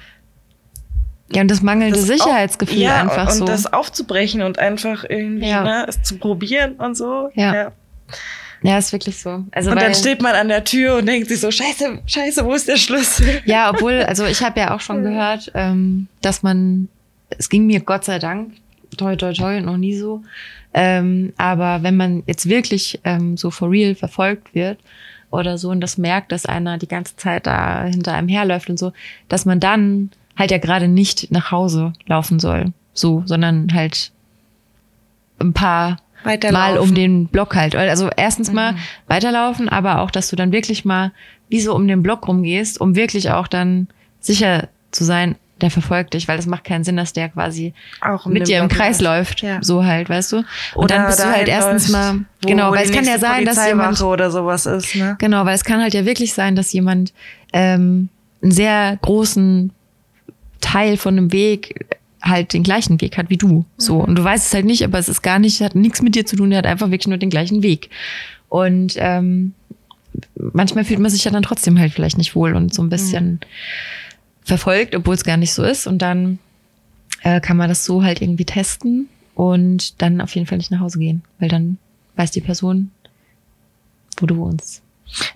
[1.31, 3.45] ja, und das mangelnde das Sicherheitsgefühl ja, einfach und, so.
[3.45, 5.63] Und das aufzubrechen und einfach irgendwie, ja.
[5.63, 7.31] ne, es zu probieren und so.
[7.35, 7.55] Ja.
[7.55, 7.73] ja.
[8.63, 9.45] Ja, ist wirklich so.
[9.53, 12.55] Also, und dann steht man an der Tür und denkt sich so, scheiße, scheiße, wo
[12.55, 13.41] ist der Schlüssel?
[13.45, 16.89] Ja, obwohl, also ich habe ja auch schon gehört, ähm, dass man,
[17.31, 18.55] es ging mir Gott sei Dank,
[18.97, 20.23] toi, toi, toi, noch nie so.
[20.75, 24.79] Ähm, aber wenn man jetzt wirklich ähm, so for real verfolgt wird
[25.31, 28.79] oder so und das merkt, dass einer die ganze Zeit da hinter einem herläuft und
[28.79, 28.93] so,
[29.29, 34.13] dass man dann halt ja gerade nicht nach Hause laufen soll, so, sondern halt
[35.41, 37.75] ein paar mal um den Block halt.
[37.75, 38.79] Also erstens mal mhm.
[39.07, 41.13] weiterlaufen, aber auch, dass du dann wirklich mal
[41.49, 43.89] wie so um den Block rumgehst, um wirklich auch dann
[44.21, 47.75] sicher zu sein, der verfolgt dich, weil es macht keinen Sinn, dass der quasi
[48.27, 49.59] mit dir im Kreis läuft, ja.
[49.63, 50.37] so halt, weißt du?
[50.39, 53.65] Und oder dann bist du halt erstens mal, genau, weil es kann ja sein, dass
[53.67, 55.17] jemand oder sowas ist, ne?
[55.19, 57.13] Genau, weil es kann halt ja wirklich sein, dass jemand
[57.53, 58.09] ähm,
[58.43, 59.73] einen sehr großen
[60.61, 61.87] Teil von einem Weg
[62.23, 63.65] halt den gleichen Weg hat wie du.
[63.77, 63.97] So.
[63.97, 64.05] Mhm.
[64.05, 66.27] Und du weißt es halt nicht, aber es ist gar nicht, hat nichts mit dir
[66.27, 67.91] zu tun, der hat einfach wirklich nur den gleichen Weg.
[68.49, 69.53] Und ähm,
[70.53, 73.33] manchmal fühlt man sich ja dann trotzdem halt vielleicht nicht wohl und so ein bisschen
[73.33, 73.41] mhm.
[74.49, 75.87] Verfolgt, obwohl es gar nicht so ist.
[75.87, 76.39] Und dann
[77.23, 80.81] äh, kann man das so halt irgendwie testen und dann auf jeden Fall nicht nach
[80.81, 81.79] Hause gehen, weil dann
[82.17, 82.91] weiß die Person,
[84.19, 84.83] wo du wohnst.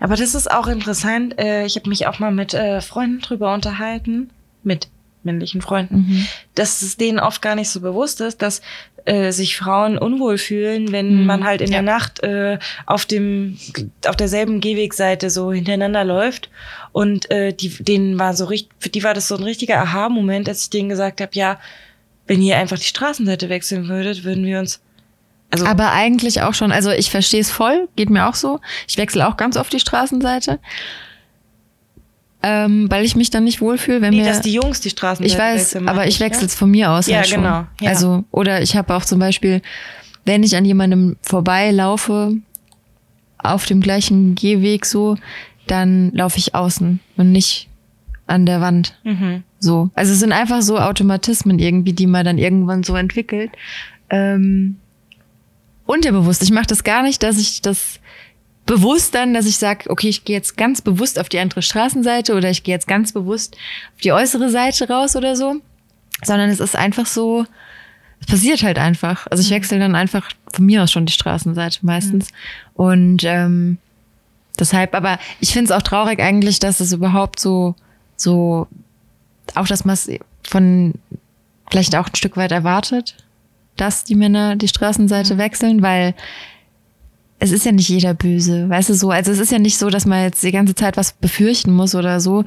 [0.01, 1.39] Aber das ist auch interessant.
[1.39, 4.30] Äh, ich habe mich auch mal mit äh, Freunden drüber unterhalten,
[4.64, 4.89] mit
[5.24, 6.26] männlichen Freunden, mhm.
[6.54, 8.62] dass es denen oft gar nicht so bewusst ist, dass
[9.04, 11.26] äh, sich Frauen unwohl fühlen, wenn mhm.
[11.26, 11.74] man halt in ja.
[11.74, 13.58] der Nacht äh, auf dem
[14.06, 16.50] auf derselben Gehwegseite so hintereinander läuft
[16.92, 20.48] und äh, die denen war so richtig für die war das so ein richtiger Aha-Moment,
[20.48, 21.58] als ich denen gesagt habe, ja,
[22.26, 24.80] wenn ihr einfach die Straßenseite wechseln würdet, würden wir uns
[25.50, 28.60] also aber eigentlich auch schon, also ich verstehe es voll, geht mir auch so.
[28.88, 30.60] Ich wechsle auch ganz oft die Straßenseite
[32.43, 35.24] ähm, weil ich mich dann nicht wohlfühle, wenn nee, mir dass die Jungs die Straßen
[35.24, 37.43] Ich weiß, aber ich wechsle es von mir aus ja, halt schon.
[37.43, 37.66] genau.
[37.81, 37.90] Ja.
[37.90, 39.62] Also oder ich habe auch zum Beispiel,
[40.24, 42.36] wenn ich an jemandem vorbeilaufe
[43.39, 45.16] auf dem gleichen Gehweg so,
[45.66, 47.69] dann laufe ich außen und nicht
[48.27, 48.97] an der Wand.
[49.05, 49.43] Mhm.
[49.59, 53.51] So, also es sind einfach so Automatismen irgendwie, die man dann irgendwann so entwickelt.
[54.10, 54.77] Ähm,
[55.86, 56.43] unterbewusst.
[56.43, 58.01] Ich mache das gar nicht, dass ich das
[58.66, 62.34] bewusst dann, dass ich sage, okay, ich gehe jetzt ganz bewusst auf die andere Straßenseite
[62.34, 63.56] oder ich gehe jetzt ganz bewusst
[63.94, 65.56] auf die äußere Seite raus oder so,
[66.22, 67.44] sondern es ist einfach so,
[68.20, 69.26] es passiert halt einfach.
[69.30, 69.55] Also ich mhm.
[69.55, 72.30] wechsle dann einfach von mir aus schon die Straßenseite meistens.
[72.30, 72.36] Mhm.
[72.74, 73.78] Und ähm,
[74.59, 77.74] deshalb, aber ich finde es auch traurig eigentlich, dass es überhaupt so,
[78.16, 78.68] so,
[79.55, 80.09] auch dass man es
[80.44, 80.94] von
[81.70, 83.16] vielleicht auch ein Stück weit erwartet,
[83.76, 85.39] dass die Männer die Straßenseite mhm.
[85.39, 86.14] wechseln, weil
[87.43, 89.10] es ist ja nicht jeder böse, weißt du so.
[89.10, 91.97] Also es ist ja nicht so, dass man jetzt die ganze Zeit was befürchten muss
[91.97, 92.44] oder so.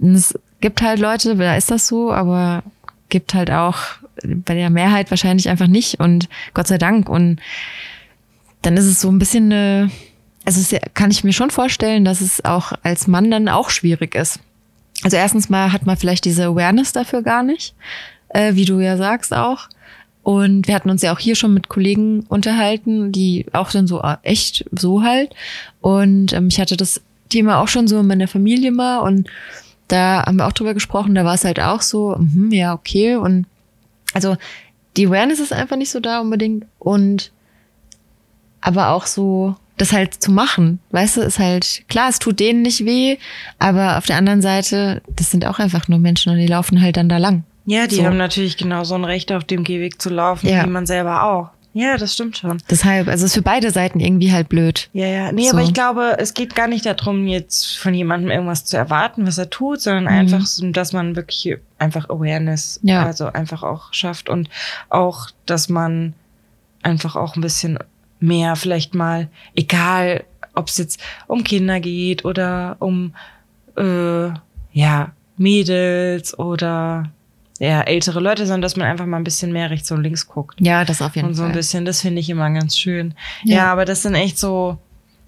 [0.00, 2.62] Es gibt halt Leute, da ist das so, aber
[3.10, 3.76] gibt halt auch
[4.24, 7.10] bei der Mehrheit wahrscheinlich einfach nicht und Gott sei Dank.
[7.10, 7.40] Und
[8.62, 9.90] dann ist es so ein bisschen eine,
[10.46, 14.14] also es kann ich mir schon vorstellen, dass es auch als Mann dann auch schwierig
[14.14, 14.40] ist.
[15.04, 17.74] Also erstens mal hat man vielleicht diese Awareness dafür gar nicht,
[18.30, 19.68] äh, wie du ja sagst auch.
[20.22, 24.00] Und wir hatten uns ja auch hier schon mit Kollegen unterhalten, die auch dann so
[24.02, 25.34] äh, echt so halt.
[25.80, 29.28] Und ähm, ich hatte das Thema auch schon so in meiner Familie mal und
[29.88, 33.16] da haben wir auch drüber gesprochen, da war es halt auch so, mh, ja, okay.
[33.16, 33.46] Und
[34.14, 34.36] also
[34.96, 36.66] die Awareness ist einfach nicht so da unbedingt.
[36.78, 37.32] Und
[38.60, 42.62] aber auch so, das halt zu machen, weißt du, ist halt, klar, es tut denen
[42.62, 43.16] nicht weh,
[43.58, 46.96] aber auf der anderen Seite, das sind auch einfach nur Menschen und die laufen halt
[46.96, 47.42] dann da lang.
[47.64, 48.04] Ja, die so.
[48.04, 50.64] haben natürlich genauso ein Recht, auf dem Gehweg zu laufen, ja.
[50.64, 51.50] wie man selber auch.
[51.74, 52.58] Ja, das stimmt schon.
[52.70, 54.90] Deshalb, also ist für beide Seiten irgendwie halt blöd.
[54.92, 55.32] Ja, ja.
[55.32, 55.52] Nee, so.
[55.52, 59.38] aber ich glaube, es geht gar nicht darum, jetzt von jemandem irgendwas zu erwarten, was
[59.38, 60.10] er tut, sondern mhm.
[60.10, 63.06] einfach, dass man wirklich einfach Awareness, ja.
[63.06, 64.50] also einfach auch schafft und
[64.90, 66.12] auch, dass man
[66.82, 67.78] einfach auch ein bisschen
[68.20, 70.24] mehr vielleicht mal, egal
[70.54, 73.14] ob es jetzt um Kinder geht oder um
[73.76, 74.28] äh,
[74.72, 77.10] ja Mädels oder
[77.62, 80.60] ja, ältere Leute, sondern dass man einfach mal ein bisschen mehr rechts und links guckt.
[80.60, 81.30] Ja, das auf jeden Fall.
[81.30, 83.14] Und so ein bisschen, das finde ich immer ganz schön.
[83.44, 83.56] Ja.
[83.56, 84.78] ja, aber das sind echt so,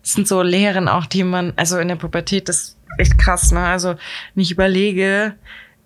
[0.03, 3.53] das sind so Lehren auch, die man, also in der Pubertät, das ist echt krass,
[3.53, 3.61] ne?
[3.61, 3.91] Also,
[4.35, 5.37] wenn ich überlege,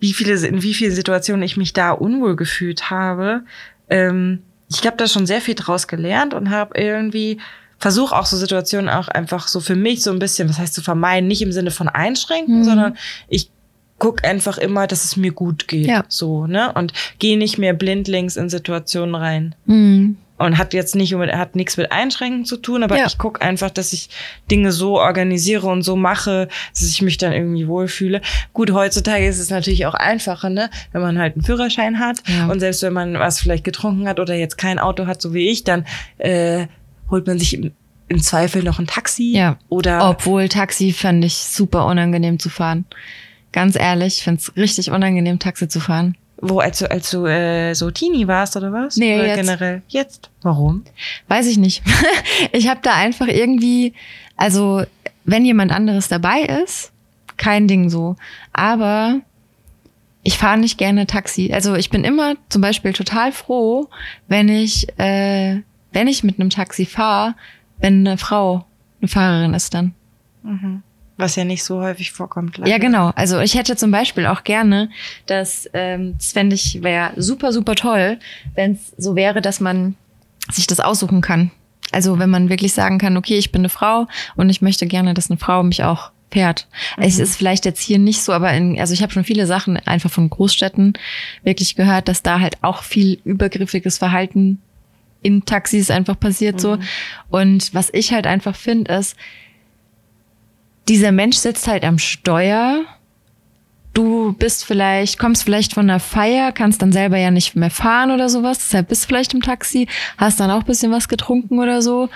[0.00, 3.42] wie viele, in wie vielen Situationen ich mich da unwohl gefühlt habe,
[3.90, 7.40] ähm, ich habe da schon sehr viel draus gelernt und habe irgendwie
[7.78, 10.82] versuche auch so Situationen auch einfach so für mich so ein bisschen, was heißt zu
[10.82, 12.64] vermeiden, nicht im Sinne von einschränken, mhm.
[12.64, 12.96] sondern
[13.28, 13.50] ich
[13.98, 15.86] guck einfach immer, dass es mir gut geht.
[15.86, 16.04] Ja.
[16.08, 16.72] So, ne?
[16.72, 19.54] Und gehe nicht mehr blindlings in Situationen rein.
[19.66, 20.16] Mhm.
[20.38, 23.06] Und hat jetzt nicht hat nichts mit Einschränken zu tun, aber ja.
[23.06, 24.08] ich guck einfach, dass ich
[24.48, 28.20] Dinge so organisiere und so mache, dass ich mich dann irgendwie wohlfühle.
[28.52, 30.70] Gut, heutzutage ist es natürlich auch einfacher, ne?
[30.92, 32.46] Wenn man halt einen Führerschein hat ja.
[32.46, 35.48] und selbst wenn man was vielleicht getrunken hat oder jetzt kein Auto hat, so wie
[35.48, 35.84] ich, dann
[36.18, 36.68] äh,
[37.10, 37.72] holt man sich im,
[38.06, 39.32] im Zweifel noch ein Taxi.
[39.32, 39.58] Ja.
[39.68, 40.08] Oder.
[40.08, 42.84] Obwohl Taxi fand ich super unangenehm zu fahren.
[43.52, 46.16] Ganz ehrlich, ich finde es richtig unangenehm, Taxi zu fahren.
[46.40, 48.96] Wo, als du, als du äh, so Teenie warst oder was?
[48.96, 49.36] Nee, oder jetzt.
[49.36, 49.82] generell.
[49.88, 50.30] Jetzt.
[50.42, 50.84] Warum?
[51.26, 51.82] Weiß ich nicht.
[52.52, 53.94] ich habe da einfach irgendwie,
[54.36, 54.84] also
[55.24, 56.92] wenn jemand anderes dabei ist,
[57.36, 58.16] kein Ding so.
[58.52, 59.20] Aber
[60.22, 61.50] ich fahre nicht gerne Taxi.
[61.52, 63.88] Also ich bin immer zum Beispiel total froh,
[64.28, 65.62] wenn ich, äh,
[65.92, 67.34] wenn ich mit einem Taxi fahre,
[67.78, 68.64] wenn eine Frau
[69.00, 69.94] eine Fahrerin ist dann.
[70.42, 70.82] Mhm.
[71.18, 72.58] Was ja nicht so häufig vorkommt.
[72.58, 72.70] Leider.
[72.70, 73.10] Ja, genau.
[73.16, 74.88] Also ich hätte zum Beispiel auch gerne,
[75.26, 78.18] dass, ähm, das fände ich, wäre super, super toll,
[78.54, 79.96] wenn es so wäre, dass man
[80.50, 81.50] sich das aussuchen kann.
[81.90, 85.12] Also wenn man wirklich sagen kann, okay, ich bin eine Frau und ich möchte gerne,
[85.12, 86.68] dass eine Frau mich auch fährt.
[86.96, 87.02] Mhm.
[87.02, 89.76] Es ist vielleicht jetzt hier nicht so, aber in, also ich habe schon viele Sachen
[89.76, 90.92] einfach von Großstädten
[91.42, 94.60] wirklich gehört, dass da halt auch viel übergriffiges Verhalten
[95.22, 96.60] in Taxis einfach passiert mhm.
[96.60, 96.78] so.
[97.28, 99.16] Und was ich halt einfach finde, ist,
[100.88, 102.84] dieser Mensch sitzt halt am Steuer.
[103.94, 108.10] Du bist vielleicht, kommst vielleicht von einer Feier, kannst dann selber ja nicht mehr fahren
[108.10, 108.58] oder sowas.
[108.58, 112.08] Deshalb bist vielleicht im Taxi, hast dann auch bisschen was getrunken oder so.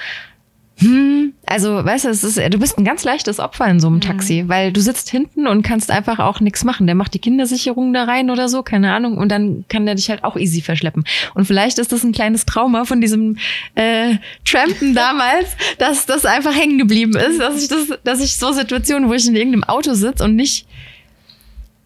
[0.78, 4.01] Hm, also, weißt du, ist, du bist ein ganz leichtes Opfer in so einem mhm.
[4.01, 4.49] Taxi, mhm.
[4.49, 6.86] weil du sitzt hinten und kannst einfach auch nichts machen.
[6.86, 10.09] Der macht die Kindersicherung da rein oder so, keine Ahnung, und dann kann der dich
[10.09, 11.05] halt auch easy verschleppen.
[11.35, 13.36] Und vielleicht ist das ein kleines Trauma von diesem
[13.74, 18.53] äh, Trampen damals, dass das einfach hängen geblieben ist, dass ich das, dass ich so
[18.53, 20.66] Situationen, wo ich in irgendeinem Auto sitze und nicht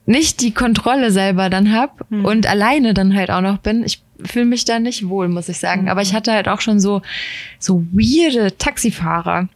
[0.08, 2.24] nicht die Kontrolle selber dann hab mhm.
[2.24, 3.82] und alleine dann halt auch noch bin.
[3.82, 5.82] Ich fühle mich da nicht wohl, muss ich sagen.
[5.82, 5.88] Mhm.
[5.88, 7.02] Aber ich hatte halt auch schon so,
[7.58, 9.48] so weirde Taxifahrer.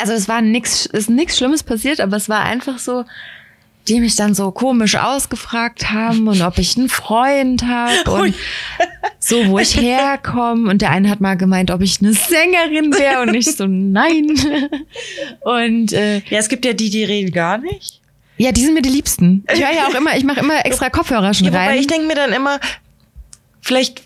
[0.00, 3.04] Also es war nix, ist nichts Schlimmes passiert, aber es war einfach so,
[3.88, 8.34] die mich dann so komisch ausgefragt haben und ob ich einen Freund habe und
[9.18, 10.70] so, wo ich herkomme.
[10.70, 14.28] Und der eine hat mal gemeint, ob ich eine Sängerin wäre und ich so, nein.
[15.40, 18.00] Und äh, ja, es gibt ja die, die reden gar nicht.
[18.36, 19.44] Ja, die sind mir die Liebsten.
[19.52, 21.78] Ich höre ja auch immer, ich mache immer extra Kopfhörer schon ja, rein.
[21.78, 22.60] ich denke mir dann immer,
[23.60, 24.02] vielleicht,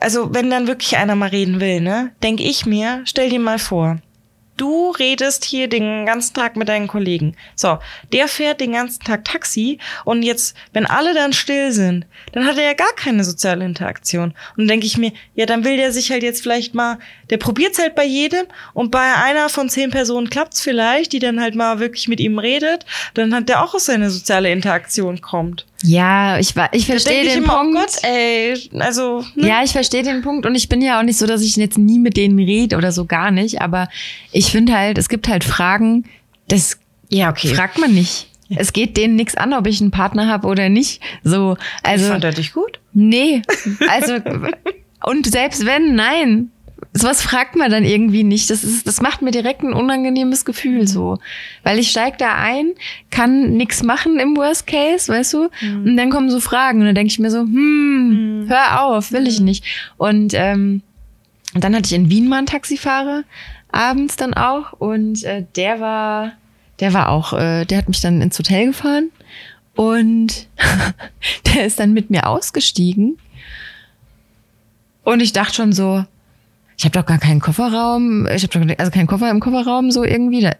[0.00, 3.58] also wenn dann wirklich einer mal reden will, ne, denke ich mir, stell dir mal
[3.58, 3.98] vor,
[4.56, 7.34] Du redest hier den ganzen Tag mit deinen Kollegen.
[7.56, 7.78] So,
[8.12, 12.56] der fährt den ganzen Tag Taxi und jetzt, wenn alle dann still sind, dann hat
[12.56, 14.30] er ja gar keine soziale Interaktion.
[14.30, 16.98] Und dann denke ich mir, ja, dann will der sich halt jetzt vielleicht mal,
[17.30, 21.40] der probiert's halt bei jedem und bei einer von zehn Personen klappt's vielleicht, die dann
[21.40, 25.66] halt mal wirklich mit ihm redet, dann hat der auch aus seine soziale Interaktion kommt.
[25.86, 27.76] Ja, ich ich verstehe den immer, Punkt.
[27.76, 29.22] Oh Gott, ey, also.
[29.34, 29.48] Ne?
[29.48, 31.76] Ja, ich verstehe den Punkt und ich bin ja auch nicht so, dass ich jetzt
[31.76, 33.60] nie mit denen rede oder so gar nicht.
[33.60, 33.88] Aber
[34.32, 36.04] ich finde halt, es gibt halt Fragen,
[36.48, 36.78] das
[37.10, 37.54] ja, okay.
[37.54, 38.28] fragt man nicht.
[38.48, 38.58] Ja.
[38.60, 41.02] Es geht denen nichts an, ob ich einen Partner habe oder nicht.
[41.22, 42.06] So, also.
[42.06, 42.80] Ich fand er dich gut?
[42.94, 43.42] Nee,
[43.88, 44.14] also
[45.04, 46.50] und selbst wenn, nein,
[46.96, 48.48] sowas fragt man dann irgendwie nicht.
[48.50, 51.18] Das ist, das macht mir direkt ein unangenehmes Gefühl so.
[51.64, 52.70] Weil ich steig da ein,
[53.10, 55.48] kann nix machen im Worst Case, weißt du?
[55.60, 55.84] Mhm.
[55.84, 58.48] Und dann kommen so Fragen und dann denke ich mir so, hm, mhm.
[58.48, 59.46] hör auf, will ich mhm.
[59.46, 59.64] nicht.
[59.96, 60.82] Und ähm,
[61.54, 63.24] dann hatte ich in Wien mal einen Taxifahrer,
[63.72, 64.72] abends dann auch.
[64.72, 66.32] Und äh, der war,
[66.78, 69.10] der war auch, äh, der hat mich dann ins Hotel gefahren.
[69.74, 70.46] Und
[71.54, 73.18] der ist dann mit mir ausgestiegen.
[75.02, 76.04] Und ich dachte schon so,
[76.76, 80.04] ich habe doch gar keinen Kofferraum, ich habe doch also keinen Koffer im Kofferraum so
[80.04, 80.40] irgendwie.
[80.40, 80.52] Da,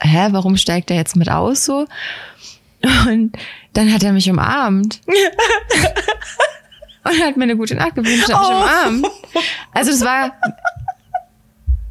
[0.00, 1.86] hä, warum steigt er jetzt mit aus so?
[3.08, 3.32] Und
[3.72, 5.00] dann hat er mich umarmt.
[7.06, 8.52] Und hat mir eine gute Nacht gewünscht, hat mich Oh.
[8.52, 9.06] am Arm.
[9.72, 10.32] Also das war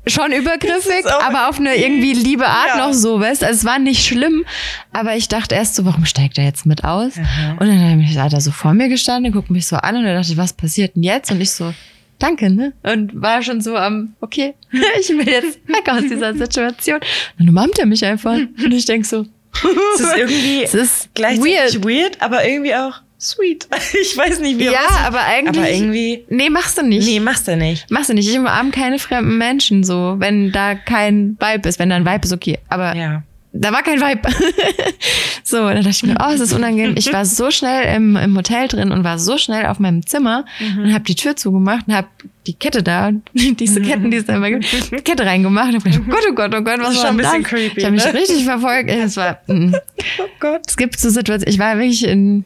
[0.08, 2.88] schon übergriffig, aber auf eine irgendwie liebe Art Ja.
[2.88, 4.44] noch so, weißt Also es war nicht schlimm,
[4.92, 7.14] aber ich dachte erst so, warum steigt er jetzt mit aus?
[7.18, 7.52] Aha.
[7.60, 10.32] Und dann hat er so vor mir gestanden, guckt mich so an und dann dachte
[10.32, 11.30] ich, was passiert denn jetzt?
[11.32, 11.74] Und ich so,
[12.20, 12.74] danke, ne?
[12.84, 14.54] Und war schon so am, okay,
[15.00, 16.98] ich will jetzt weg aus dieser Situation.
[16.98, 17.04] Und
[17.40, 18.34] dann umarmt er mich einfach.
[18.36, 19.26] Und ich denk so,
[19.96, 21.86] Es ist irgendwie es ist gleichzeitig weird.
[21.86, 22.22] weird.
[22.22, 23.68] aber irgendwie auch sweet.
[24.02, 26.26] Ich weiß nicht, wie Ja, was- aber eigentlich, aber irgendwie.
[26.30, 27.06] nee, machst du nicht.
[27.08, 27.90] Nee, machst du nicht.
[27.92, 28.28] Machst du nicht.
[28.30, 31.78] Ich umarme keine fremden Menschen so, wenn da kein Vibe ist.
[31.80, 32.58] Wenn da ein Vibe ist, okay.
[32.70, 33.24] Aber Ja.
[33.56, 34.22] Da war kein Vibe.
[35.44, 36.96] so, und dann dachte ich mir, oh, es ist unangenehm.
[36.98, 40.46] Ich war so schnell im, im Hotel drin und war so schnell auf meinem Zimmer
[40.60, 40.84] Mhm.
[40.84, 42.08] und habe die Tür zugemacht und habe
[42.48, 45.84] die Kette da, diese Ketten, die es da immer gibt, die Kette reingemacht und hab
[45.84, 47.50] gedacht, oh Gott, oh Gott, oh Gott, was ist war schon ein bisschen das?
[47.52, 48.14] creepy, Ich habe mich ne?
[48.14, 48.90] richtig verfolgt.
[48.90, 49.74] Es war, mm.
[50.20, 50.62] Oh Gott.
[50.68, 52.46] es gibt so Situationen, ich war wirklich in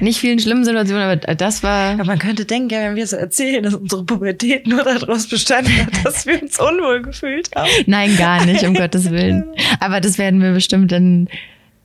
[0.00, 3.16] nicht vielen schlimmen Situationen, aber das war, Aber man könnte denken, ja, wenn wir so
[3.16, 7.68] erzählen, dass unsere Pubertät nur daraus bestanden hat, dass wir uns unwohl gefühlt haben.
[7.86, 9.44] Nein, gar nicht, um Gottes Willen.
[9.80, 11.28] Aber das werden wir bestimmt dann,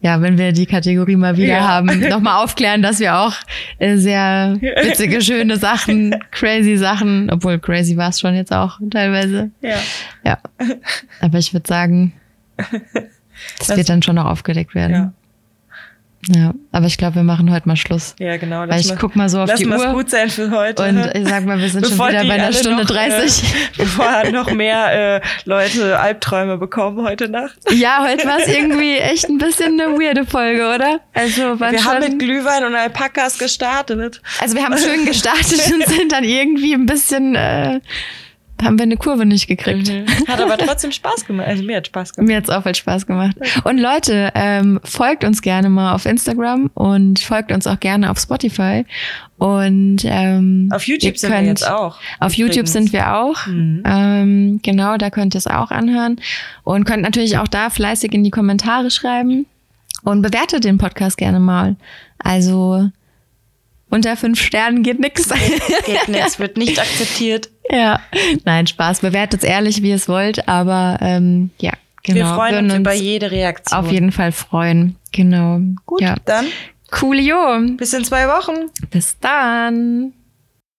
[0.01, 1.67] ja, wenn wir die Kategorie mal wieder Ja.
[1.67, 3.33] haben, nochmal aufklären, dass wir auch
[3.79, 9.51] äh, sehr witzige, schöne Sachen, crazy Sachen, obwohl crazy war es schon jetzt auch teilweise.
[9.61, 9.77] Ja.
[10.25, 10.37] Ja.
[11.21, 12.11] Aber ich würde sagen,
[12.57, 14.93] das, Das- wird dann schon noch aufgedeckt werden.
[14.93, 15.13] Ja.
[16.29, 18.15] Ja, aber ich glaube, wir machen heute mal Schluss.
[18.19, 18.67] Ja, genau.
[18.67, 19.93] Weil ich mal- guck mal so auf lass die Uhr.
[19.93, 20.83] gut sein für heute.
[20.83, 23.43] Und ich sag mal, wir sind schon wieder bei einer Stunde noch, 30.
[23.43, 27.57] Äh, bevor noch mehr äh, Leute Albträume bekommen heute Nacht.
[27.71, 31.01] Ja, heute war es irgendwie echt ein bisschen eine weirde Folge, oder?
[31.13, 34.21] Also, Wir schon, haben mit Glühwein und Alpakas gestartet.
[34.39, 37.81] also wir haben schön gestartet und sind dann irgendwie ein bisschen, äh,
[38.63, 39.91] haben wir eine Kurve nicht gekriegt.
[40.27, 41.47] Hat aber trotzdem Spaß gemacht.
[41.47, 42.27] Also mir hat Spaß gemacht.
[42.27, 43.35] Mir hat's auch voll Spaß gemacht.
[43.63, 48.19] Und Leute, ähm, folgt uns gerne mal auf Instagram und folgt uns auch gerne auf
[48.19, 48.85] Spotify.
[49.37, 51.97] Und ähm, Auf YouTube sind wir jetzt auch.
[52.19, 52.73] Auf YouTube übrigens.
[52.73, 53.45] sind wir auch.
[53.47, 53.83] Mhm.
[53.85, 56.17] Ähm, genau, da könnt ihr es auch anhören.
[56.63, 59.45] Und könnt natürlich auch da fleißig in die Kommentare schreiben.
[60.03, 61.75] Und bewertet den Podcast gerne mal.
[62.19, 62.89] Also
[63.93, 65.29] unter fünf Sternen geht nix.
[65.85, 67.49] Geht nichts, wird nicht akzeptiert.
[67.69, 67.99] ja,
[68.45, 68.99] nein, Spaß.
[69.01, 70.47] Bewertet es ehrlich, wie ihr es wollt.
[70.47, 71.71] Aber ähm, ja,
[72.03, 72.17] genau.
[72.19, 73.79] wir freuen Würden uns über jede Reaktion.
[73.79, 74.95] auf jeden Fall freuen.
[75.11, 75.59] Genau.
[75.85, 76.15] Gut, Ja.
[76.25, 76.45] dann
[76.91, 77.59] Coolio.
[77.77, 78.69] bis in zwei Wochen.
[78.89, 80.13] Bis dann.